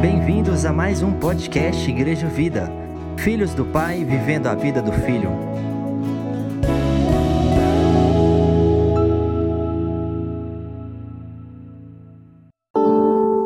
Bem-vindos 0.00 0.64
a 0.64 0.72
mais 0.72 1.02
um 1.02 1.12
podcast 1.14 1.90
Igreja 1.90 2.28
Vida. 2.28 2.70
Filhos 3.16 3.52
do 3.52 3.64
Pai 3.64 4.04
vivendo 4.04 4.46
a 4.46 4.54
vida 4.54 4.80
do 4.80 4.92
Filho. 4.92 5.28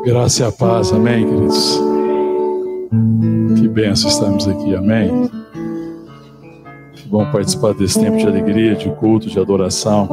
Graça 0.05 0.43
e 0.43 0.47
a 0.47 0.53
paz, 0.53 0.93
amém, 0.93 1.25
queridos. 1.25 1.81
Que 3.59 3.67
benção 3.69 4.11
estamos 4.11 4.47
aqui, 4.47 4.75
amém. 4.75 5.31
Que 6.93 7.09
bom 7.09 7.25
participar 7.33 7.73
desse 7.73 7.99
tempo 7.99 8.19
de 8.19 8.27
alegria, 8.27 8.75
de 8.75 8.91
culto, 8.97 9.31
de 9.31 9.41
adoração. 9.41 10.07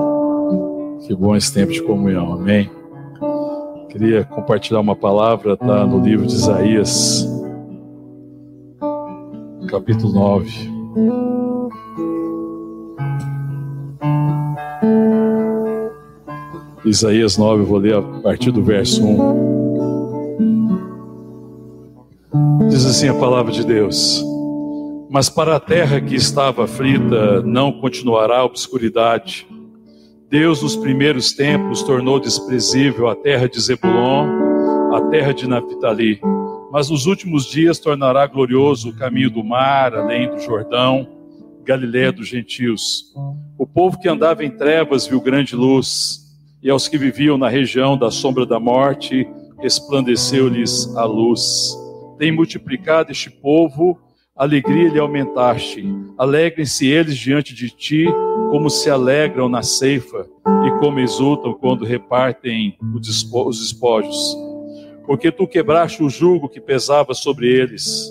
Que 1.05 1.13
bom 1.13 1.35
esse 1.35 1.53
tempo 1.53 1.73
de 1.73 1.83
comunhão, 1.83 2.31
amém. 2.31 2.78
Queria 3.89 4.23
compartilhar 4.23 4.79
uma 4.81 4.95
palavra, 4.95 5.57
tá 5.57 5.83
no 5.83 5.99
livro 5.99 6.27
de 6.27 6.35
Isaías, 6.35 7.27
capítulo 9.67 10.13
9. 10.13 10.69
Isaías 16.85 17.35
9, 17.35 17.63
eu 17.63 17.65
vou 17.65 17.79
ler 17.79 17.95
a 17.95 18.01
partir 18.21 18.51
do 18.51 18.63
verso 18.63 19.03
1. 19.03 19.49
Diz 22.69 22.85
assim 22.85 23.07
a 23.07 23.15
palavra 23.15 23.51
de 23.51 23.65
Deus: 23.65 24.23
Mas 25.09 25.29
para 25.29 25.55
a 25.55 25.59
terra 25.59 25.99
que 25.99 26.13
estava 26.13 26.65
aflita 26.65 27.41
não 27.41 27.71
continuará 27.71 28.37
a 28.37 28.45
obscuridade 28.45 29.47
Deus, 30.29 30.61
nos 30.61 30.75
primeiros 30.75 31.33
tempos, 31.33 31.81
tornou 31.81 32.19
desprezível 32.19 33.07
a 33.07 33.15
terra 33.15 33.49
de 33.49 33.59
Zebulon, 33.59 34.27
a 34.93 35.01
terra 35.09 35.33
de 35.33 35.47
Naphtali, 35.47 36.21
mas 36.71 36.87
nos 36.87 37.07
últimos 37.07 37.47
dias 37.47 37.79
tornará 37.79 38.27
glorioso 38.27 38.89
o 38.89 38.95
caminho 38.95 39.31
do 39.31 39.43
mar, 39.43 39.95
além 39.95 40.29
do 40.29 40.37
Jordão, 40.37 41.07
Galiléia 41.63 42.11
dos 42.11 42.27
gentios. 42.27 43.05
O 43.57 43.65
povo 43.65 43.99
que 43.99 44.07
andava 44.07 44.45
em 44.45 44.51
trevas 44.51 45.07
viu 45.07 45.19
grande 45.19 45.55
luz, 45.55 46.19
e 46.61 46.69
aos 46.69 46.87
que 46.87 46.97
viviam 46.97 47.35
na 47.35 47.49
região 47.49 47.97
da 47.97 48.11
sombra 48.11 48.45
da 48.45 48.59
morte, 48.59 49.27
resplandeceu-lhes 49.59 50.95
a 50.95 51.05
luz. 51.05 51.75
Tem 52.19 52.31
multiplicado 52.31 53.11
este 53.11 53.31
povo, 53.31 53.99
alegria 54.39 54.87
lhe 54.87 54.97
aumentaste. 54.97 55.85
Alegrem-se 56.17 56.87
eles 56.87 57.17
diante 57.17 57.53
de 57.53 57.69
ti, 57.69 58.05
como 58.49 58.69
se 58.69 58.89
alegram 58.89 59.49
na 59.49 59.61
ceifa 59.61 60.25
e 60.65 60.71
como 60.79 61.01
exultam 61.01 61.53
quando 61.53 61.83
repartem 61.83 62.77
os 62.95 63.57
despojos. 63.57 64.37
Porque 65.05 65.29
tu 65.29 65.45
quebraste 65.45 66.01
o 66.01 66.09
jugo 66.09 66.47
que 66.47 66.61
pesava 66.61 67.13
sobre 67.13 67.47
eles, 67.47 68.09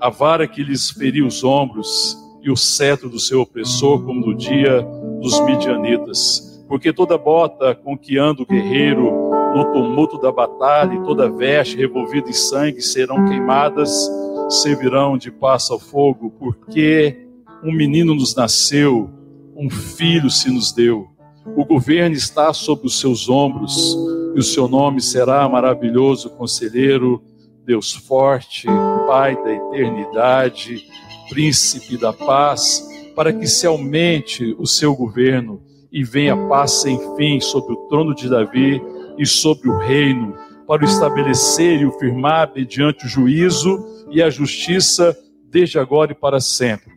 a 0.00 0.10
vara 0.10 0.48
que 0.48 0.64
lhes 0.64 0.90
feria 0.90 1.24
os 1.24 1.44
ombros 1.44 2.18
e 2.42 2.50
o 2.50 2.56
cetro 2.56 3.08
do 3.08 3.20
seu 3.20 3.40
opressor, 3.40 4.04
como 4.04 4.26
no 4.26 4.34
dia 4.34 4.84
dos 5.20 5.38
midianitas. 5.44 6.64
Porque 6.66 6.92
toda 6.92 7.16
bota 7.16 7.76
com 7.76 7.96
que 7.96 8.18
anda 8.18 8.42
o 8.42 8.46
guerreiro 8.46 9.30
no 9.54 9.72
tumulto 9.72 10.18
da 10.18 10.32
batalha 10.32 10.94
e 10.94 11.04
toda 11.04 11.30
veste 11.30 11.76
revolvida 11.76 12.28
em 12.28 12.32
sangue 12.32 12.82
serão 12.82 13.24
queimadas, 13.26 14.10
servirão 14.48 15.16
de 15.16 15.30
passa 15.30 15.72
ao 15.72 15.78
fogo, 15.78 16.30
porque 16.38 17.16
um 17.62 17.72
menino 17.72 18.14
nos 18.14 18.34
nasceu 18.34 19.10
um 19.56 19.70
filho 19.70 20.30
se 20.30 20.50
nos 20.50 20.72
deu. 20.72 21.08
O 21.56 21.64
governo 21.64 22.16
está 22.16 22.52
sobre 22.52 22.86
os 22.86 22.98
seus 22.98 23.28
ombros, 23.28 23.96
e 24.34 24.38
o 24.38 24.42
seu 24.42 24.66
nome 24.66 25.00
será 25.00 25.48
maravilhoso 25.48 26.30
conselheiro, 26.30 27.22
Deus 27.64 27.92
forte, 27.92 28.66
Pai 29.06 29.36
da 29.42 29.52
eternidade, 29.52 30.82
príncipe 31.28 31.96
da 31.96 32.12
paz, 32.12 32.86
para 33.14 33.32
que 33.32 33.46
se 33.46 33.66
aumente 33.66 34.54
o 34.58 34.66
seu 34.66 34.94
governo 34.94 35.62
e 35.92 36.02
venha 36.02 36.36
paz 36.48 36.72
sem 36.72 36.98
fim 37.16 37.40
sobre 37.40 37.72
o 37.72 37.76
trono 37.88 38.14
de 38.14 38.28
Davi 38.28 38.82
e 39.16 39.24
sobre 39.24 39.68
o 39.68 39.78
reino, 39.78 40.34
para 40.66 40.82
o 40.82 40.84
estabelecer 40.84 41.80
e 41.80 41.86
o 41.86 41.92
firmar 41.92 42.52
mediante 42.54 43.06
o 43.06 43.08
juízo 43.08 44.06
e 44.10 44.22
a 44.22 44.30
justiça 44.30 45.16
desde 45.50 45.78
agora 45.78 46.12
e 46.12 46.14
para 46.14 46.40
sempre 46.40 46.94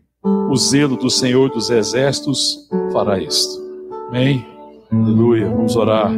o 0.50 0.56
zelo 0.56 0.96
do 0.96 1.10
Senhor 1.10 1.50
dos 1.50 1.70
Exércitos 1.70 2.70
fará 2.92 3.20
isto. 3.20 3.62
Amém? 4.10 4.46
Aleluia. 4.92 5.50
Vamos 5.50 5.76
orar. 5.76 6.12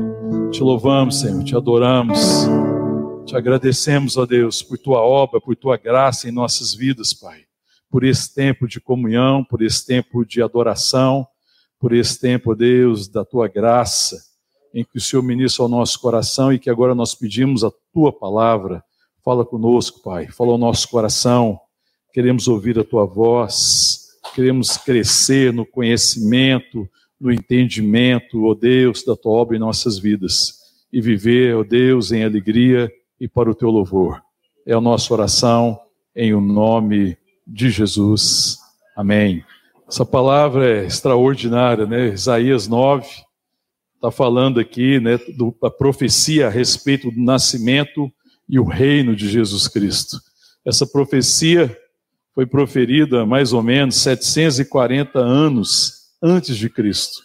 Te 0.51 0.61
louvamos, 0.61 1.19
Senhor, 1.19 1.43
te 1.43 1.55
adoramos. 1.55 2.47
Te 3.25 3.35
agradecemos, 3.35 4.17
ó 4.17 4.25
Deus, 4.25 4.61
por 4.61 4.77
tua 4.77 5.01
obra, 5.01 5.41
por 5.41 5.55
tua 5.55 5.77
graça 5.77 6.27
em 6.27 6.31
nossas 6.31 6.73
vidas, 6.73 7.13
Pai. 7.13 7.41
Por 7.89 8.03
esse 8.03 8.33
tempo 8.33 8.67
de 8.67 8.79
comunhão, 8.79 9.43
por 9.43 9.61
esse 9.61 9.85
tempo 9.85 10.23
de 10.23 10.41
adoração, 10.41 11.27
por 11.79 11.93
esse 11.93 12.19
tempo, 12.19 12.51
ó 12.51 12.55
Deus, 12.55 13.07
da 13.07 13.25
tua 13.25 13.47
graça, 13.47 14.17
em 14.73 14.83
que 14.83 14.97
o 14.97 15.01
Senhor 15.01 15.21
ministra 15.23 15.63
ao 15.63 15.69
nosso 15.69 15.99
coração 15.99 16.53
e 16.53 16.59
que 16.59 16.69
agora 16.69 16.93
nós 16.93 17.15
pedimos 17.15 17.63
a 17.63 17.71
tua 17.93 18.11
palavra. 18.11 18.83
Fala 19.23 19.45
conosco, 19.45 20.01
Pai. 20.01 20.27
Fala 20.27 20.51
ao 20.51 20.57
nosso 20.57 20.87
coração. 20.89 21.59
Queremos 22.13 22.47
ouvir 22.47 22.79
a 22.79 22.83
tua 22.83 23.05
voz 23.05 24.09
queremos 24.33 24.77
crescer 24.77 25.53
no 25.53 25.65
conhecimento, 25.65 26.87
no 27.19 27.31
entendimento, 27.31 28.45
ó 28.45 28.53
Deus, 28.53 29.03
da 29.03 29.15
tua 29.15 29.33
obra 29.33 29.57
em 29.57 29.59
nossas 29.59 29.99
vidas 29.99 30.53
e 30.91 31.01
viver, 31.01 31.55
ó 31.55 31.63
Deus, 31.63 32.11
em 32.11 32.23
alegria 32.23 32.89
e 33.19 33.27
para 33.27 33.49
o 33.49 33.55
teu 33.55 33.69
louvor. 33.69 34.21
É 34.65 34.73
a 34.73 34.81
nossa 34.81 35.13
oração 35.13 35.79
em 36.15 36.33
o 36.33 36.41
nome 36.41 37.17
de 37.45 37.69
Jesus. 37.69 38.57
Amém. 38.95 39.43
Essa 39.87 40.05
palavra 40.05 40.69
é 40.69 40.85
extraordinária, 40.85 41.85
né? 41.85 42.07
Isaías 42.09 42.67
9 42.67 43.07
está 43.99 44.09
falando 44.09 44.61
aqui, 44.61 44.97
né, 44.97 45.19
da 45.61 45.69
profecia 45.69 46.47
a 46.47 46.49
respeito 46.49 47.11
do 47.11 47.19
nascimento 47.21 48.09
e 48.47 48.57
o 48.57 48.63
reino 48.63 49.13
de 49.13 49.27
Jesus 49.27 49.67
Cristo. 49.67 50.17
Essa 50.65 50.87
profecia 50.87 51.77
foi 52.33 52.45
proferida 52.45 53.25
mais 53.25 53.51
ou 53.51 53.61
menos 53.61 53.97
740 53.97 55.19
anos 55.19 56.07
antes 56.21 56.55
de 56.55 56.69
Cristo, 56.69 57.21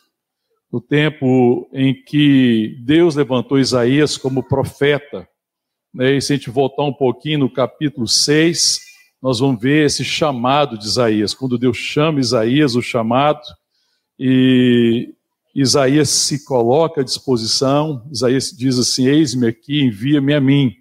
no 0.71 0.81
tempo 0.81 1.69
em 1.73 1.95
que 1.95 2.77
Deus 2.85 3.15
levantou 3.15 3.59
Isaías 3.59 4.17
como 4.17 4.43
profeta. 4.43 5.29
Né? 5.95 6.17
E 6.17 6.21
se 6.21 6.33
a 6.33 6.37
gente 6.37 6.51
voltar 6.51 6.83
um 6.83 6.93
pouquinho 6.93 7.39
no 7.39 7.53
capítulo 7.53 8.09
6, 8.09 8.81
nós 9.23 9.39
vamos 9.39 9.61
ver 9.61 9.87
esse 9.87 10.05
chamado 10.05 10.77
de 10.77 10.87
Isaías, 10.87 11.35
quando 11.35 11.57
Deus 11.57 11.77
chama 11.77 12.19
Isaías, 12.19 12.75
o 12.75 12.83
chamado, 12.83 13.41
e 14.19 15.15
Isaías 15.55 16.09
se 16.09 16.45
coloca 16.45 17.01
à 17.01 17.05
disposição, 17.05 18.05
Isaías 18.11 18.51
diz 18.51 18.79
assim: 18.79 19.07
Eis-me 19.07 19.47
aqui, 19.47 19.83
envia-me 19.83 20.35
a 20.35 20.41
mim. 20.41 20.75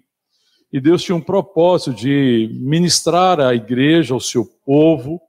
E 0.72 0.80
Deus 0.80 1.02
tinha 1.02 1.14
um 1.14 1.20
propósito 1.20 1.94
de 1.94 2.50
ministrar 2.60 3.38
à 3.38 3.54
igreja, 3.54 4.12
ao 4.12 4.18
seu 4.18 4.44
povo, 4.66 5.20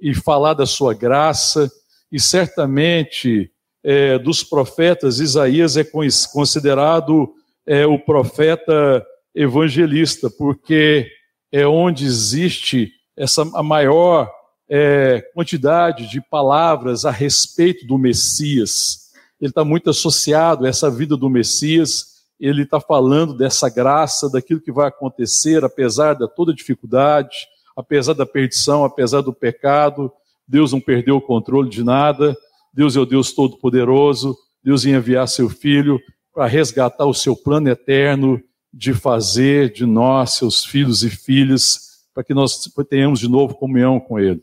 e 0.00 0.14
falar 0.14 0.54
da 0.54 0.64
sua 0.64 0.94
graça. 0.94 1.70
E 2.10 2.18
certamente, 2.18 3.50
é, 3.84 4.18
dos 4.18 4.42
profetas, 4.42 5.20
Isaías 5.20 5.76
é 5.76 5.84
considerado 6.32 7.34
é, 7.66 7.86
o 7.86 7.98
profeta 7.98 9.04
evangelista, 9.34 10.30
porque 10.30 11.06
é 11.52 11.66
onde 11.66 12.06
existe 12.06 12.90
essa 13.14 13.42
a 13.54 13.62
maior 13.62 14.30
é, 14.68 15.20
quantidade 15.34 16.08
de 16.08 16.20
palavras 16.20 17.04
a 17.04 17.10
respeito 17.10 17.86
do 17.86 17.98
Messias. 17.98 19.10
Ele 19.40 19.50
está 19.50 19.64
muito 19.64 19.90
associado 19.90 20.64
a 20.64 20.68
essa 20.68 20.90
vida 20.90 21.16
do 21.16 21.30
Messias 21.30 22.16
ele 22.38 22.62
está 22.62 22.78
falando 22.78 23.34
dessa 23.34 23.68
graça, 23.68 24.30
daquilo 24.30 24.60
que 24.60 24.72
vai 24.72 24.88
acontecer, 24.88 25.64
apesar 25.64 26.14
de 26.14 26.28
toda 26.34 26.54
dificuldade, 26.54 27.36
apesar 27.74 28.12
da 28.12 28.26
perdição, 28.26 28.84
apesar 28.84 29.22
do 29.22 29.32
pecado. 29.32 30.12
Deus 30.46 30.72
não 30.72 30.80
perdeu 30.80 31.16
o 31.16 31.20
controle 31.20 31.70
de 31.70 31.82
nada. 31.82 32.36
Deus 32.72 32.94
é 32.94 33.00
o 33.00 33.06
Deus 33.06 33.32
Todo-Poderoso. 33.32 34.36
Deus 34.62 34.84
ia 34.84 34.96
enviar 34.96 35.26
seu 35.28 35.48
Filho 35.48 35.98
para 36.32 36.46
resgatar 36.46 37.06
o 37.06 37.14
seu 37.14 37.34
plano 37.34 37.68
eterno 37.68 38.40
de 38.72 38.92
fazer 38.92 39.72
de 39.72 39.86
nós, 39.86 40.32
seus 40.32 40.62
filhos 40.62 41.02
e 41.02 41.08
filhas, 41.08 42.04
para 42.12 42.22
que 42.22 42.34
nós 42.34 42.70
tenhamos 42.90 43.20
de 43.20 43.28
novo 43.28 43.54
comunhão 43.54 43.98
com 43.98 44.20
Ele. 44.20 44.42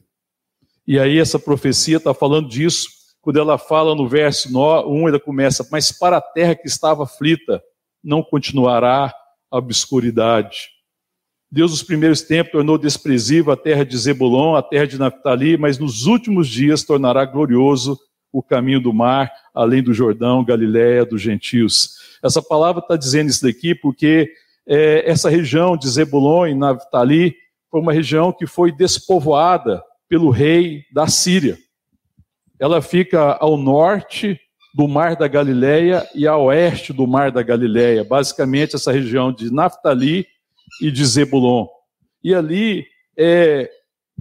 E 0.85 1.00
aí 1.00 1.18
essa 1.18 1.39
profecia 1.39 1.97
está 1.97 2.13
falando 2.13 2.50
disso, 2.50 2.89
quando 3.21 3.39
ela 3.39 3.57
fala 3.57 3.95
no 3.95 4.07
verso 4.07 4.50
1, 4.50 5.07
ela 5.07 5.19
começa, 5.19 5.65
mas 5.71 5.91
para 5.91 6.18
a 6.18 6.21
terra 6.21 6.56
que 6.56 6.68
estava 6.68 7.03
aflita, 7.03 7.63
não 8.03 8.21
continuará 8.21 9.13
a 9.50 9.57
obscuridade. 9.57 10.74
Deus, 11.50 11.71
nos 11.71 11.83
primeiros 11.83 12.21
tempos, 12.21 12.51
tornou 12.51 12.77
desprezível 12.77 13.53
a 13.53 13.56
terra 13.56 13.85
de 13.85 13.97
Zebulon, 13.97 14.56
a 14.56 14.62
terra 14.62 14.88
de 14.88 15.00
Naphtali, 15.00 15.56
mas 15.56 15.77
nos 15.77 16.06
últimos 16.06 16.50
dias 16.50 16.83
tornará 16.83 17.24
glorioso 17.24 17.97
o 18.31 18.44
caminho 18.44 18.81
do 18.81 18.91
mar, 18.91 19.31
além 19.53 19.81
do 19.81 19.94
Jordão, 19.94 20.44
Galiléia, 20.44 21.06
dos 21.06 21.21
gentios. 21.21 21.91
Essa 22.21 22.41
palavra 22.41 22.81
está 22.81 22.97
dizendo 22.97 23.29
isso 23.29 23.44
daqui 23.44 23.75
porque 23.75 24.33
é, 24.68 25.09
essa 25.09 25.29
região 25.29 25.77
de 25.77 25.88
Zebulon 25.88 26.47
e 26.47 26.56
Naftali 26.56 27.36
foi 27.69 27.79
uma 27.79 27.94
região 27.94 28.33
que 28.33 28.47
foi 28.47 28.71
despovoada 28.71 29.81
pelo 30.13 30.30
rei 30.30 30.86
da 30.94 31.07
Síria. 31.07 31.57
Ela 32.60 32.83
fica 32.83 33.36
ao 33.39 33.57
norte 33.57 34.39
do 34.71 34.88
Mar 34.88 35.15
da 35.15 35.27
Galileia 35.27 36.07
e 36.13 36.27
a 36.27 36.38
oeste 36.38 36.94
do 36.94 37.07
Mar 37.07 37.31
da 37.31 37.42
Galileia, 37.42 38.04
basicamente 38.04 38.75
essa 38.75 38.92
região 38.92 39.33
de 39.33 39.51
Naftali 39.51 40.27
e 40.80 40.92
de 40.92 41.04
Zebulon. 41.04 41.65
E 42.24 42.31
ali 42.31 42.86
é, 43.18 43.68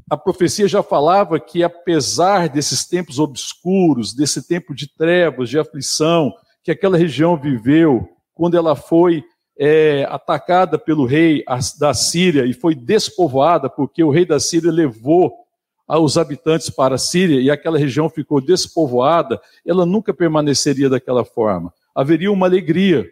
a 0.08 0.16
profecia 0.16 0.66
já 0.66 0.82
falava 0.82 1.38
que, 1.38 1.62
apesar 1.62 2.48
desses 2.48 2.88
tempos 2.88 3.18
obscuros, 3.18 4.14
desse 4.14 4.48
tempo 4.48 4.74
de 4.74 4.90
trevas, 4.96 5.50
de 5.50 5.58
aflição, 5.58 6.32
que 6.64 6.70
aquela 6.70 6.96
região 6.96 7.36
viveu, 7.36 8.08
quando 8.32 8.56
ela 8.56 8.74
foi 8.74 9.22
é, 9.58 10.06
atacada 10.08 10.78
pelo 10.78 11.04
rei 11.04 11.44
da 11.78 11.92
Síria 11.92 12.46
e 12.46 12.54
foi 12.54 12.74
despovoada, 12.74 13.68
porque 13.68 14.02
o 14.02 14.10
rei 14.10 14.24
da 14.24 14.40
Síria 14.40 14.72
levou 14.72 15.41
os 15.88 16.16
habitantes 16.16 16.70
para 16.70 16.94
a 16.94 16.98
Síria 16.98 17.40
e 17.40 17.50
aquela 17.50 17.78
região 17.78 18.08
ficou 18.08 18.40
despovoada, 18.40 19.40
ela 19.66 19.84
nunca 19.84 20.14
permaneceria 20.14 20.88
daquela 20.88 21.24
forma. 21.24 21.72
Haveria 21.94 22.32
uma 22.32 22.46
alegria, 22.46 23.06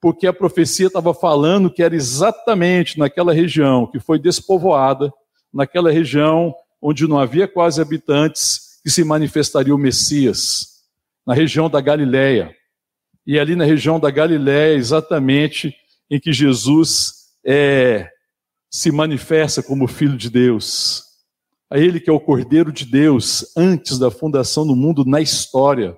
porque 0.00 0.26
a 0.26 0.32
profecia 0.32 0.88
estava 0.88 1.14
falando 1.14 1.70
que 1.70 1.82
era 1.82 1.94
exatamente 1.94 2.98
naquela 2.98 3.32
região 3.32 3.86
que 3.86 3.98
foi 3.98 4.18
despovoada, 4.18 5.12
naquela 5.52 5.90
região 5.90 6.54
onde 6.80 7.08
não 7.08 7.18
havia 7.18 7.48
quase 7.48 7.80
habitantes, 7.80 8.80
que 8.82 8.90
se 8.90 9.02
manifestaria 9.02 9.74
o 9.74 9.78
Messias, 9.78 10.84
na 11.26 11.34
região 11.34 11.68
da 11.68 11.80
Galiléia. 11.80 12.54
E 13.26 13.38
ali 13.38 13.56
na 13.56 13.64
região 13.64 13.98
da 13.98 14.10
Galiléia, 14.10 14.76
exatamente 14.76 15.74
em 16.10 16.20
que 16.20 16.32
Jesus 16.32 17.14
é, 17.44 18.08
se 18.70 18.90
manifesta 18.90 19.62
como 19.62 19.88
Filho 19.88 20.16
de 20.16 20.30
Deus 20.30 21.07
a 21.70 21.78
Ele 21.78 22.00
que 22.00 22.08
é 22.08 22.12
o 22.12 22.20
Cordeiro 22.20 22.72
de 22.72 22.84
Deus 22.84 23.52
antes 23.56 23.98
da 23.98 24.10
fundação 24.10 24.66
do 24.66 24.74
mundo 24.74 25.04
na 25.04 25.20
história. 25.20 25.96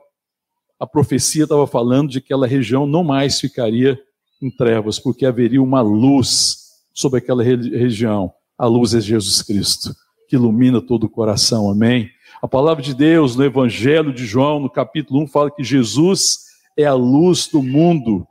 A 0.78 0.86
profecia 0.86 1.44
estava 1.44 1.66
falando 1.66 2.10
de 2.10 2.20
que 2.20 2.26
aquela 2.32 2.46
região 2.46 2.86
não 2.86 3.04
mais 3.04 3.38
ficaria 3.38 3.98
em 4.42 4.50
trevas, 4.50 4.98
porque 4.98 5.26
haveria 5.26 5.62
uma 5.62 5.80
luz 5.80 6.70
sobre 6.92 7.18
aquela 7.18 7.42
região. 7.42 8.32
A 8.58 8.66
luz 8.66 8.94
é 8.94 9.00
Jesus 9.00 9.42
Cristo, 9.42 9.94
que 10.28 10.36
ilumina 10.36 10.80
todo 10.80 11.04
o 11.04 11.10
coração. 11.10 11.70
Amém? 11.70 12.10
A 12.42 12.48
palavra 12.48 12.82
de 12.82 12.94
Deus 12.94 13.36
no 13.36 13.44
Evangelho 13.44 14.12
de 14.12 14.24
João, 14.24 14.58
no 14.58 14.70
capítulo 14.70 15.22
1, 15.22 15.26
fala 15.28 15.50
que 15.50 15.62
Jesus 15.62 16.38
é 16.76 16.84
a 16.84 16.94
luz 16.94 17.46
do 17.46 17.62
mundo. 17.62 18.26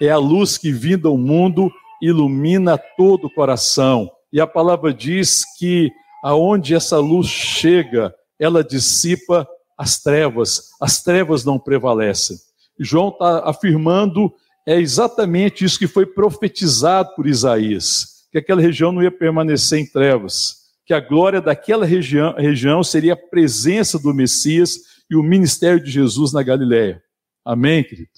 É 0.00 0.10
a 0.10 0.16
luz 0.16 0.56
que 0.56 0.72
vinda 0.72 1.08
ao 1.08 1.18
mundo 1.18 1.70
ilumina 2.00 2.78
todo 2.96 3.26
o 3.26 3.30
coração. 3.30 4.10
E 4.32 4.40
a 4.40 4.46
palavra 4.46 4.94
diz 4.94 5.44
que 5.58 5.90
aonde 6.22 6.74
essa 6.74 6.98
luz 6.98 7.26
chega, 7.26 8.14
ela 8.38 8.62
dissipa 8.64 9.48
as 9.76 10.02
trevas, 10.02 10.70
as 10.80 11.02
trevas 11.02 11.44
não 11.44 11.58
prevalecem. 11.58 12.36
João 12.78 13.08
está 13.08 13.48
afirmando 13.48 14.32
é 14.66 14.78
exatamente 14.78 15.64
isso 15.64 15.78
que 15.78 15.86
foi 15.86 16.06
profetizado 16.06 17.14
por 17.14 17.26
Isaías, 17.26 18.26
que 18.30 18.38
aquela 18.38 18.60
região 18.60 18.92
não 18.92 19.02
ia 19.02 19.10
permanecer 19.10 19.78
em 19.78 19.86
trevas, 19.86 20.56
que 20.84 20.92
a 20.92 21.00
glória 21.00 21.40
daquela 21.40 21.86
região, 21.86 22.34
região 22.34 22.84
seria 22.84 23.14
a 23.14 23.16
presença 23.16 23.98
do 23.98 24.12
Messias 24.14 24.78
e 25.10 25.16
o 25.16 25.22
ministério 25.22 25.82
de 25.82 25.90
Jesus 25.90 26.32
na 26.32 26.42
Galiléia. 26.42 27.02
Amém, 27.44 27.82
querido? 27.82 28.10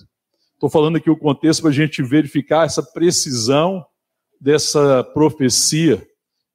Estou 0.55 0.69
falando 0.69 0.96
aqui 0.96 1.08
o 1.08 1.16
contexto 1.16 1.62
para 1.62 1.70
a 1.70 1.75
gente 1.75 2.02
verificar 2.02 2.66
essa 2.66 2.82
precisão 2.82 3.84
dessa 4.40 5.02
profecia 5.05 6.06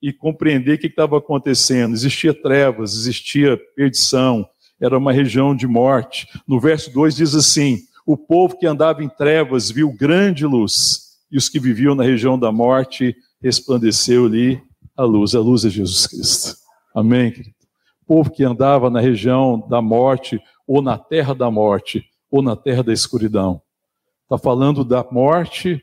e 0.01 0.13
compreender 0.13 0.75
o 0.75 0.77
que 0.77 0.88
estava 0.88 1.17
acontecendo. 1.17 1.94
Existia 1.94 2.33
trevas, 2.33 2.94
existia 2.94 3.59
perdição, 3.75 4.47
era 4.79 4.97
uma 4.97 5.11
região 5.11 5.55
de 5.55 5.67
morte. 5.67 6.27
No 6.47 6.59
verso 6.59 6.91
2 6.91 7.15
diz 7.15 7.35
assim: 7.35 7.79
O 8.05 8.17
povo 8.17 8.57
que 8.57 8.65
andava 8.65 9.03
em 9.03 9.09
trevas 9.09 9.71
viu 9.71 9.91
grande 9.91 10.45
luz, 10.45 11.17
e 11.31 11.38
os 11.38 11.49
que 11.49 11.59
viviam 11.59 11.95
na 11.95 12.03
região 12.03 12.38
da 12.38 12.51
morte 12.51 13.15
resplandeceu-lhe 13.41 14.61
a 14.95 15.03
luz. 15.03 15.35
A 15.35 15.39
luz 15.39 15.65
é 15.65 15.69
Jesus 15.69 16.07
Cristo. 16.07 16.55
Amém, 16.95 17.31
querido? 17.31 17.55
O 18.03 18.05
povo 18.05 18.31
que 18.31 18.43
andava 18.43 18.89
na 18.89 19.01
região 19.01 19.59
da 19.67 19.81
morte, 19.81 20.39
ou 20.65 20.81
na 20.81 20.97
terra 20.97 21.33
da 21.33 21.51
morte, 21.51 22.05
ou 22.31 22.41
na 22.41 22.55
terra 22.55 22.83
da 22.83 22.93
escuridão. 22.93 23.61
Está 24.23 24.38
falando 24.38 24.83
da 24.83 25.05
morte 25.09 25.81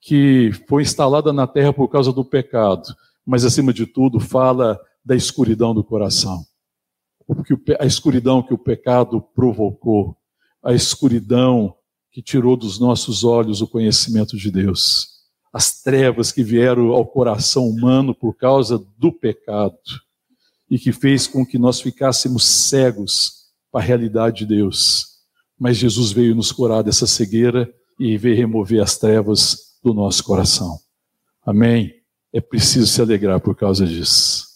que 0.00 0.50
foi 0.68 0.82
instalada 0.82 1.32
na 1.32 1.46
terra 1.46 1.72
por 1.72 1.88
causa 1.88 2.12
do 2.12 2.24
pecado 2.24 2.94
mas 3.30 3.44
acima 3.44 3.72
de 3.72 3.86
tudo 3.86 4.18
fala 4.18 4.76
da 5.04 5.14
escuridão 5.14 5.72
do 5.72 5.84
coração. 5.84 6.44
Porque 7.24 7.56
a 7.78 7.86
escuridão 7.86 8.42
que 8.42 8.52
o 8.52 8.58
pecado 8.58 9.22
provocou, 9.22 10.16
a 10.60 10.74
escuridão 10.74 11.72
que 12.10 12.20
tirou 12.20 12.56
dos 12.56 12.80
nossos 12.80 13.22
olhos 13.22 13.62
o 13.62 13.68
conhecimento 13.68 14.36
de 14.36 14.50
Deus, 14.50 15.10
as 15.52 15.80
trevas 15.80 16.32
que 16.32 16.42
vieram 16.42 16.88
ao 16.90 17.06
coração 17.06 17.68
humano 17.68 18.12
por 18.12 18.36
causa 18.36 18.84
do 18.98 19.12
pecado 19.12 19.78
e 20.68 20.76
que 20.76 20.90
fez 20.90 21.28
com 21.28 21.46
que 21.46 21.56
nós 21.56 21.80
ficássemos 21.80 22.44
cegos 22.44 23.44
para 23.70 23.80
a 23.80 23.86
realidade 23.86 24.38
de 24.38 24.46
Deus. 24.46 25.20
Mas 25.56 25.76
Jesus 25.76 26.10
veio 26.10 26.34
nos 26.34 26.50
curar 26.50 26.82
dessa 26.82 27.06
cegueira 27.06 27.72
e 27.96 28.18
veio 28.18 28.36
remover 28.36 28.82
as 28.82 28.98
trevas 28.98 29.78
do 29.84 29.94
nosso 29.94 30.24
coração. 30.24 30.80
Amém. 31.46 31.99
É 32.32 32.40
preciso 32.40 32.86
se 32.86 33.00
alegrar 33.00 33.40
por 33.40 33.56
causa 33.56 33.86
disso. 33.86 34.46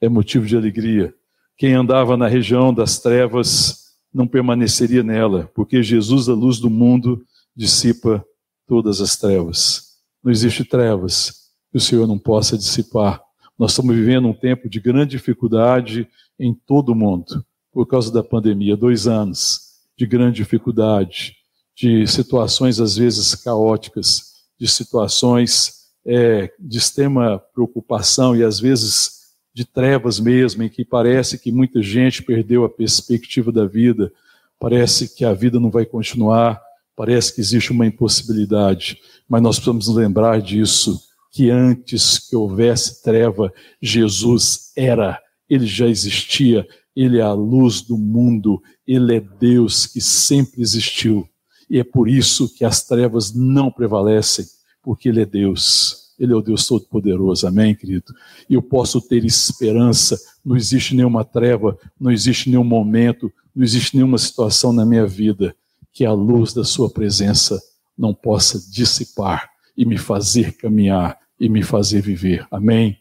É 0.00 0.08
motivo 0.08 0.46
de 0.46 0.56
alegria. 0.56 1.14
Quem 1.56 1.74
andava 1.74 2.16
na 2.16 2.28
região 2.28 2.72
das 2.72 2.98
trevas 2.98 3.88
não 4.12 4.26
permaneceria 4.26 5.02
nela, 5.02 5.50
porque 5.54 5.82
Jesus, 5.82 6.28
a 6.28 6.34
luz 6.34 6.58
do 6.58 6.70
mundo, 6.70 7.22
dissipa 7.54 8.24
todas 8.66 9.00
as 9.00 9.16
trevas. 9.16 9.98
Não 10.22 10.30
existe 10.30 10.64
trevas 10.64 11.50
que 11.70 11.78
o 11.78 11.80
Senhor 11.80 12.06
não 12.06 12.18
possa 12.18 12.56
dissipar. 12.56 13.20
Nós 13.58 13.72
estamos 13.72 13.94
vivendo 13.94 14.28
um 14.28 14.32
tempo 14.32 14.68
de 14.68 14.80
grande 14.80 15.12
dificuldade 15.12 16.08
em 16.38 16.54
todo 16.54 16.90
o 16.90 16.94
mundo, 16.94 17.44
por 17.72 17.86
causa 17.86 18.12
da 18.12 18.22
pandemia, 18.22 18.76
dois 18.76 19.06
anos 19.06 19.68
de 19.96 20.06
grande 20.06 20.36
dificuldade, 20.36 21.34
de 21.76 22.06
situações 22.06 22.80
às 22.80 22.96
vezes 22.96 23.34
caóticas, 23.34 24.34
de 24.58 24.68
situações 24.68 25.77
é, 26.06 26.52
de 26.58 26.78
extrema 26.78 27.38
preocupação 27.52 28.34
e 28.36 28.42
às 28.42 28.58
vezes 28.58 29.18
de 29.52 29.64
trevas 29.64 30.20
mesmo, 30.20 30.62
em 30.62 30.68
que 30.68 30.84
parece 30.84 31.38
que 31.38 31.50
muita 31.50 31.82
gente 31.82 32.22
perdeu 32.22 32.64
a 32.64 32.68
perspectiva 32.68 33.50
da 33.50 33.66
vida, 33.66 34.12
parece 34.58 35.14
que 35.14 35.24
a 35.24 35.32
vida 35.32 35.58
não 35.58 35.70
vai 35.70 35.84
continuar, 35.84 36.60
parece 36.94 37.34
que 37.34 37.40
existe 37.40 37.72
uma 37.72 37.86
impossibilidade, 37.86 38.98
mas 39.28 39.42
nós 39.42 39.56
precisamos 39.56 39.88
lembrar 39.88 40.40
disso, 40.40 41.00
que 41.30 41.50
antes 41.50 42.18
que 42.18 42.34
houvesse 42.34 43.02
treva, 43.02 43.52
Jesus 43.80 44.72
era, 44.76 45.20
ele 45.48 45.66
já 45.66 45.86
existia, 45.86 46.66
ele 46.96 47.18
é 47.18 47.22
a 47.22 47.32
luz 47.32 47.82
do 47.82 47.96
mundo, 47.96 48.60
ele 48.86 49.16
é 49.16 49.20
Deus 49.20 49.86
que 49.86 50.00
sempre 50.00 50.62
existiu. 50.62 51.28
E 51.70 51.78
é 51.78 51.84
por 51.84 52.08
isso 52.08 52.52
que 52.54 52.64
as 52.64 52.82
trevas 52.84 53.34
não 53.34 53.70
prevalecem, 53.70 54.46
porque 54.82 55.08
Ele 55.08 55.22
é 55.22 55.26
Deus. 55.26 56.08
Ele 56.18 56.32
é 56.32 56.36
o 56.36 56.42
Deus 56.42 56.66
Todo-Poderoso, 56.66 57.46
amém, 57.46 57.74
querido? 57.74 58.12
E 58.50 58.54
eu 58.54 58.62
posso 58.62 59.00
ter 59.00 59.24
esperança, 59.24 60.18
não 60.44 60.56
existe 60.56 60.94
nenhuma 60.94 61.24
treva, 61.24 61.78
não 61.98 62.10
existe 62.10 62.50
nenhum 62.50 62.64
momento, 62.64 63.32
não 63.54 63.62
existe 63.62 63.94
nenhuma 63.94 64.18
situação 64.18 64.72
na 64.72 64.84
minha 64.84 65.06
vida 65.06 65.54
que 65.92 66.04
a 66.04 66.12
luz 66.12 66.52
da 66.52 66.64
Sua 66.64 66.90
presença 66.90 67.60
não 67.96 68.12
possa 68.12 68.58
dissipar 68.70 69.48
e 69.76 69.84
me 69.84 69.96
fazer 69.96 70.56
caminhar 70.56 71.18
e 71.38 71.48
me 71.48 71.62
fazer 71.62 72.02
viver, 72.02 72.46
amém? 72.50 72.98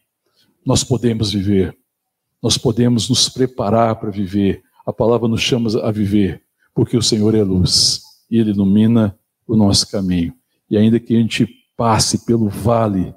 Nós 0.65 0.83
podemos 0.83 1.31
viver, 1.31 1.75
nós 2.41 2.57
podemos 2.57 3.09
nos 3.09 3.29
preparar 3.29 3.95
para 3.95 4.11
viver, 4.11 4.61
a 4.85 4.93
palavra 4.93 5.27
nos 5.27 5.41
chama 5.41 5.69
a 5.81 5.91
viver, 5.91 6.43
porque 6.73 6.95
o 6.95 7.01
Senhor 7.01 7.33
é 7.33 7.41
luz 7.41 8.01
e 8.29 8.37
Ele 8.37 8.51
ilumina 8.51 9.17
o 9.47 9.55
nosso 9.55 9.89
caminho. 9.89 10.33
E 10.69 10.77
ainda 10.77 10.99
que 10.99 11.15
a 11.15 11.19
gente 11.19 11.47
passe 11.77 12.25
pelo 12.25 12.49
vale 12.49 13.13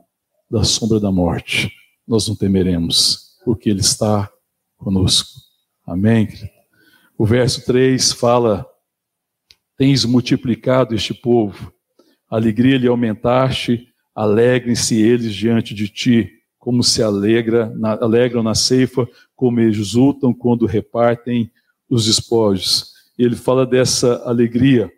da 0.50 0.62
sombra 0.62 1.00
da 1.00 1.10
morte, 1.10 1.72
nós 2.06 2.28
não 2.28 2.36
temeremos, 2.36 3.38
porque 3.44 3.70
Ele 3.70 3.80
está 3.80 4.30
conosco. 4.76 5.40
Amém? 5.86 6.28
O 7.16 7.24
verso 7.24 7.64
3 7.64 8.12
fala: 8.12 8.66
Tens 9.76 10.04
multiplicado 10.04 10.94
este 10.94 11.14
povo, 11.14 11.72
alegria 12.28 12.76
lhe 12.76 12.86
aumentaste, 12.86 13.88
alegrem-se 14.14 15.00
eles 15.00 15.34
diante 15.34 15.74
de 15.74 15.88
ti, 15.88 16.30
como 16.58 16.82
se 16.82 17.02
alegra, 17.02 17.70
na, 17.76 17.92
alegram 17.92 18.42
na 18.42 18.54
ceifa, 18.54 19.08
como 19.34 19.60
exultam 19.60 20.34
quando 20.34 20.66
repartem 20.66 21.50
os 21.88 22.04
despojos. 22.04 22.92
Ele 23.18 23.34
fala 23.34 23.66
dessa 23.66 24.22
alegria 24.24 24.92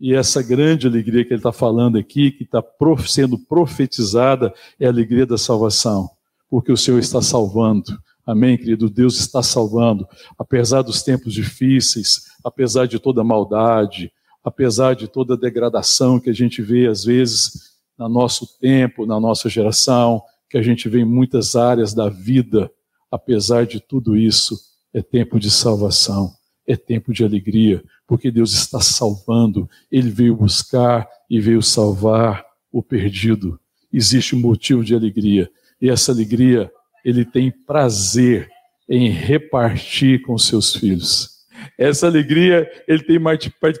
E 0.00 0.14
essa 0.14 0.42
grande 0.42 0.86
alegria 0.86 1.24
que 1.24 1.30
ele 1.30 1.40
está 1.40 1.52
falando 1.52 1.98
aqui, 1.98 2.30
que 2.30 2.44
está 2.44 2.62
sendo 3.06 3.38
profetizada, 3.38 4.54
é 4.78 4.86
a 4.86 4.90
alegria 4.90 5.26
da 5.26 5.36
salvação, 5.36 6.08
porque 6.48 6.70
o 6.70 6.76
Senhor 6.76 6.98
está 6.98 7.20
salvando. 7.20 7.98
Amém, 8.24 8.56
querido? 8.56 8.88
Deus 8.88 9.18
está 9.18 9.42
salvando. 9.42 10.06
Apesar 10.38 10.82
dos 10.82 11.02
tempos 11.02 11.32
difíceis, 11.32 12.26
apesar 12.44 12.86
de 12.86 12.98
toda 12.98 13.22
a 13.22 13.24
maldade, 13.24 14.12
apesar 14.44 14.94
de 14.94 15.08
toda 15.08 15.34
a 15.34 15.36
degradação 15.36 16.20
que 16.20 16.30
a 16.30 16.34
gente 16.34 16.62
vê 16.62 16.86
às 16.86 17.04
vezes 17.04 17.78
no 17.98 18.08
nosso 18.08 18.58
tempo, 18.58 19.04
na 19.04 19.18
nossa 19.18 19.48
geração, 19.48 20.22
que 20.48 20.56
a 20.56 20.62
gente 20.62 20.88
vê 20.88 21.00
em 21.00 21.04
muitas 21.04 21.56
áreas 21.56 21.92
da 21.92 22.08
vida, 22.08 22.70
apesar 23.10 23.66
de 23.66 23.80
tudo 23.80 24.16
isso, 24.16 24.56
é 24.94 25.02
tempo 25.02 25.40
de 25.40 25.50
salvação, 25.50 26.32
é 26.66 26.76
tempo 26.76 27.12
de 27.12 27.24
alegria, 27.24 27.82
porque 28.08 28.30
Deus 28.30 28.54
está 28.54 28.80
salvando, 28.80 29.68
Ele 29.92 30.10
veio 30.10 30.34
buscar 30.34 31.06
e 31.30 31.38
veio 31.38 31.62
salvar 31.62 32.44
o 32.72 32.82
perdido. 32.82 33.60
Existe 33.92 34.34
um 34.34 34.40
motivo 34.40 34.82
de 34.82 34.94
alegria, 34.94 35.48
e 35.80 35.88
essa 35.88 36.10
alegria 36.10 36.72
Ele 37.04 37.24
tem 37.24 37.50
prazer 37.50 38.48
em 38.88 39.10
repartir 39.10 40.22
com 40.22 40.36
seus 40.38 40.74
filhos. 40.74 41.38
Essa 41.76 42.06
alegria 42.06 42.68
ele 42.86 43.02
tem 43.02 43.18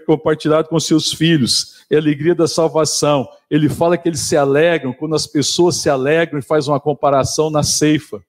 compartilhado 0.04 0.68
com 0.68 0.78
seus 0.78 1.12
filhos, 1.12 1.84
é 1.90 1.96
a 1.96 1.98
alegria 1.98 2.34
da 2.34 2.46
salvação. 2.46 3.26
Ele 3.50 3.68
fala 3.68 3.96
que 3.96 4.08
eles 4.08 4.20
se 4.20 4.36
alegram 4.36 4.92
quando 4.92 5.14
as 5.14 5.26
pessoas 5.26 5.76
se 5.76 5.88
alegram 5.88 6.38
e 6.38 6.42
faz 6.42 6.68
uma 6.68 6.78
comparação 6.78 7.50
na 7.50 7.62
ceifa. 7.62 8.22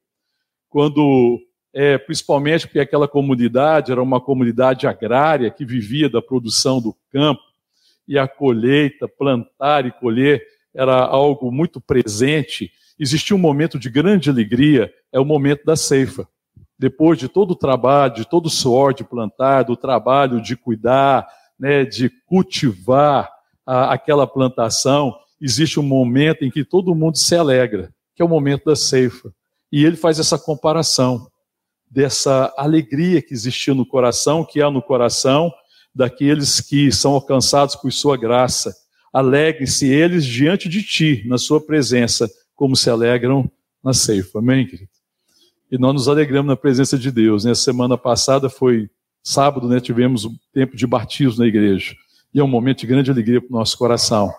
Quando 0.70 1.40
é, 1.74 1.98
principalmente 1.98 2.68
porque 2.68 2.80
aquela 2.80 3.08
comunidade 3.08 3.92
era 3.92 4.02
uma 4.02 4.20
comunidade 4.20 4.88
agrária 4.88 5.52
que 5.52 5.66
vivia 5.66 6.10
da 6.10 6.22
produção 6.22 6.82
do 6.82 6.96
campo, 7.12 7.42
e 8.08 8.18
a 8.18 8.28
colheita, 8.28 9.08
plantar 9.08 9.86
e 9.86 9.92
colher, 9.92 10.42
era 10.74 10.96
algo 10.96 11.52
muito 11.52 11.80
presente. 11.80 12.72
Existia 13.00 13.36
um 13.36 13.40
momento 13.40 13.78
de 13.78 13.88
grande 13.88 14.32
alegria, 14.32 14.92
é 15.12 15.20
o 15.20 15.26
momento 15.26 15.64
da 15.64 15.76
ceifa. 15.76 16.28
Depois 16.78 17.20
de 17.20 17.28
todo 17.28 17.52
o 17.52 17.56
trabalho, 17.56 18.16
de 18.16 18.28
todo 18.28 18.48
o 18.48 18.50
suor 18.50 18.96
de 18.96 19.04
plantar, 19.04 19.64
do 19.64 19.78
trabalho 19.78 20.42
de 20.42 20.56
cuidar, 20.56 21.28
né, 21.60 21.86
de 21.86 22.10
cultivar 22.26 23.30
a, 23.64 23.94
aquela 23.94 24.26
plantação, 24.26 25.16
existe 25.40 25.80
um 25.80 25.84
momento 25.84 26.44
em 26.44 26.50
que 26.50 26.66
todo 26.66 26.96
mundo 26.96 27.18
se 27.18 27.36
alegra, 27.36 27.94
que 28.16 28.24
é 28.24 28.26
o 28.26 28.30
momento 28.30 28.66
da 28.66 28.76
ceifa. 28.76 29.32
E 29.72 29.86
ele 29.86 29.96
faz 29.96 30.20
essa 30.20 30.40
comparação 30.40 31.28
dessa 31.90 32.54
alegria 32.58 33.22
que 33.22 33.34
existiu 33.34 33.74
no 33.74 33.86
coração, 33.86 34.46
que 34.46 34.62
há 34.62 34.70
no 34.70 34.82
coração 34.82 35.52
daqueles 35.94 36.62
que 36.62 36.92
são 36.92 37.14
alcançados 37.14 37.76
por 37.76 37.92
sua 37.92 38.16
graça. 38.16 38.74
Alegre-se 39.12 39.88
eles 39.88 40.24
diante 40.26 40.70
de 40.70 40.84
ti, 40.84 41.24
na 41.28 41.38
sua 41.38 41.60
presença, 41.60 42.30
como 42.56 42.76
se 42.76 42.90
alegram 42.90 43.50
na 43.84 43.94
ceifa. 43.94 44.40
Amém, 44.40 44.68
querido? 44.68 44.90
E 45.72 45.78
nós 45.78 45.94
nos 45.94 46.08
alegramos 46.08 46.48
na 46.48 46.56
presença 46.56 46.98
de 46.98 47.12
Deus. 47.12 47.44
Né? 47.44 47.56
Semana 47.56 47.98
passada 47.98 48.50
foi 48.50 48.90
sábado, 49.24 49.68
né? 49.68 49.80
tivemos 49.80 50.26
um 50.26 50.36
tempo 50.54 50.76
de 50.76 50.86
batismo 50.86 51.40
na 51.40 51.48
igreja. 51.48 51.96
E 52.34 52.40
é 52.40 52.44
um 52.44 52.48
momento 52.48 52.82
de 52.82 52.88
grande 52.88 53.10
alegria 53.10 53.42
para 53.42 53.50
o 53.50 53.58
nosso 53.58 53.78
coração, 53.78 54.32